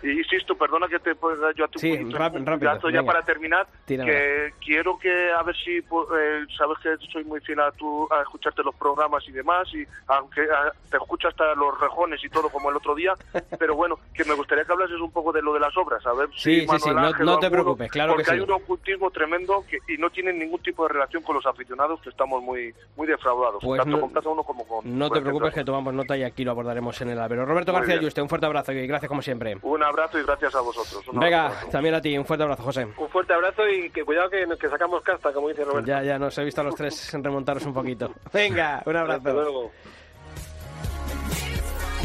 Y 0.04 0.12
insisto, 0.12 0.56
perdona 0.58 0.88
que 0.88 1.00
te 1.00 1.16
pueda 1.16 1.52
yo 1.54 1.66
a 1.66 1.68
tu 1.70 1.80
Sí, 1.80 1.92
un 1.92 2.12
rápido, 2.12 2.44
puntazo 2.46 2.90
ya 2.90 3.00
venga. 3.02 3.14
para 3.14 3.26
terminar, 3.26 3.68
que 3.86 4.54
quiero 4.64 4.98
que 5.00 5.32
a 5.32 5.42
ver 5.44 5.56
si 5.56 5.82
pu- 5.82 6.08
eh, 6.18 6.46
sabes 6.58 6.78
que 6.80 6.98
soy 7.12 7.24
muy 7.24 7.40
fiel 7.42 7.60
a 7.62 7.72
tu 7.72 8.08
a 8.12 8.22
escucharte 8.22 8.64
los 8.64 8.76
programas 8.76 9.28
y 9.28 9.32
demás 9.32 9.68
y 9.74 9.86
aunque 10.08 10.42
ah, 10.54 10.72
te 10.90 10.98
escucho 10.98 11.28
hasta 11.30 11.56
los 11.56 11.80
rejones 11.80 12.24
y 12.24 12.30
todo 12.30 12.50
como 12.50 12.70
el 12.70 12.76
otro 12.78 12.96
día 12.96 13.14
pero 13.60 13.76
bueno 13.76 13.98
que 14.14 14.26
me 14.26 14.34
gustaría 14.34 14.64
que 14.66 14.72
hablases 14.74 15.00
un 15.00 15.12
poco 15.12 15.32
de 15.32 15.42
lo 15.42 15.54
de 15.54 15.60
las 15.60 15.76
obras 15.78 16.06
a 16.06 16.14
ver 16.14 16.28
Sí, 16.36 16.62
si 16.62 16.68
sí, 16.68 16.80
sí, 16.80 16.90
Manuel 16.90 16.96
no- 16.96 17.08
Ángel 17.08 17.26
no 17.26 17.36
o 17.36 17.40
te 17.40 17.46
alguno, 17.48 17.64
preocupes, 17.64 17.92
claro 17.92 18.12
que 18.12 18.16
porque 18.24 18.32
hay 18.32 18.38
sí. 18.40 18.44
un 18.44 18.52
ocultismo 18.52 19.12
tremendo 19.12 19.66
que, 19.70 19.80
y 19.88 19.98
no 19.98 20.10
tienen 20.10 20.40
ningún 20.40 20.60
tipo 20.62 20.84
de 20.88 20.94
relación 20.94 21.22
con 21.24 21.36
los 21.36 21.46
aficionados 21.46 22.00
que 22.02 22.10
estamos 22.10 22.42
muy 22.42 22.74
muy 22.96 23.08
defraudados 23.08 23.62
Pues 23.64 23.80
tanto 23.82 23.96
no- 23.98 24.02
con 24.02 24.12
Plaza 24.12 24.30
Uno 24.30 24.44
como 24.44 24.68
con 24.68 24.98
No 24.98 25.10
te 25.10 25.22
preocupes 25.22 25.54
que 25.54 25.64
tomamos 25.64 25.94
nota 25.94 26.18
y 26.18 26.24
aquí 26.24 26.44
lo 26.44 26.52
abordaremos 26.52 27.00
en 27.02 27.10
el 27.10 27.20
albero. 27.20 27.46
Roberto 27.46 27.72
Muy 27.72 27.82
García. 27.82 28.02
Yuste, 28.02 28.22
un 28.22 28.30
fuerte 28.30 28.46
abrazo 28.48 28.72
y 28.72 28.88
gracias 28.88 29.10
como 29.10 29.22
siempre. 29.22 29.58
un 29.62 29.84
abrazo 29.84 30.20
y 30.20 30.24
gracias 30.24 30.56
a 30.56 30.62
vosotros 30.62 31.08
Un 31.08 31.20
Venga, 31.20 31.46
abrazo. 31.48 31.68
también 31.70 31.96
a 31.96 32.02
ti, 32.02 32.18
un 32.18 32.26
fuerte 32.26 32.44
abrazo, 32.44 32.64
José. 32.64 32.88
Un 32.98 33.10
fuerte 33.10 33.34
abrazo 33.34 33.68
y 33.68 33.90
que 33.90 34.04
cuidado 34.04 34.30
que, 34.30 34.46
que 34.60 34.70
sacamos 34.70 35.02
casta, 35.04 35.32
como 35.34 35.50
dice 35.50 35.64
Roberto. 35.64 35.88
Ya, 35.88 36.02
ya, 36.04 36.18
nos 36.20 36.38
he 36.38 36.44
visto 36.44 36.62
a 36.62 36.64
los 36.64 36.76
tres 36.76 37.14
remontaros 37.22 37.66
un 37.66 37.74
poquito. 37.74 38.12
Venga, 38.34 38.82
un 38.86 38.96
Hasta 38.96 39.14
abrazo. 39.16 39.34
luego. 39.34 39.72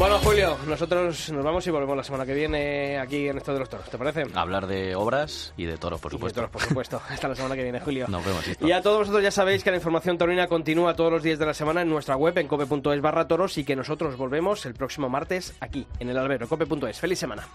Bueno, 0.01 0.17
Julio, 0.17 0.57
nosotros 0.65 1.29
nos 1.29 1.43
vamos 1.45 1.67
y 1.67 1.69
volvemos 1.69 1.95
la 1.95 2.03
semana 2.03 2.25
que 2.25 2.33
viene 2.33 2.97
aquí 2.97 3.27
en 3.27 3.37
esto 3.37 3.53
de 3.53 3.59
los 3.59 3.69
toros, 3.69 3.87
¿te 3.87 3.99
parece? 3.99 4.23
Hablar 4.33 4.65
de 4.65 4.95
obras 4.95 5.53
y 5.57 5.65
de 5.65 5.77
toros, 5.77 6.01
por 6.01 6.11
Y 6.11 6.15
de 6.15 6.17
supuesto. 6.17 6.39
toros, 6.39 6.49
por 6.49 6.61
supuesto. 6.63 7.01
Hasta 7.09 7.27
la 7.27 7.35
semana 7.35 7.55
que 7.55 7.61
viene, 7.61 7.79
Julio. 7.81 8.07
Nos 8.07 8.25
vemos, 8.25 8.43
Sisto. 8.43 8.67
Y 8.67 8.71
a 8.71 8.81
todos 8.81 8.97
vosotros 8.97 9.21
ya 9.21 9.29
sabéis 9.29 9.63
que 9.63 9.69
la 9.69 9.77
información 9.77 10.17
taurina 10.17 10.47
continúa 10.47 10.95
todos 10.95 11.11
los 11.11 11.21
días 11.21 11.37
de 11.37 11.45
la 11.45 11.53
semana 11.53 11.83
en 11.83 11.89
nuestra 11.89 12.15
web 12.15 12.35
en 12.39 12.47
cope.es 12.47 12.99
barra 12.99 13.27
toros 13.27 13.55
y 13.59 13.63
que 13.63 13.75
nosotros 13.75 14.17
volvemos 14.17 14.65
el 14.65 14.73
próximo 14.73 15.07
martes 15.07 15.53
aquí 15.59 15.85
en 15.99 16.09
el 16.09 16.17
albero 16.17 16.47
cope.es. 16.47 16.99
¡Feliz 16.99 17.19
semana! 17.19 17.47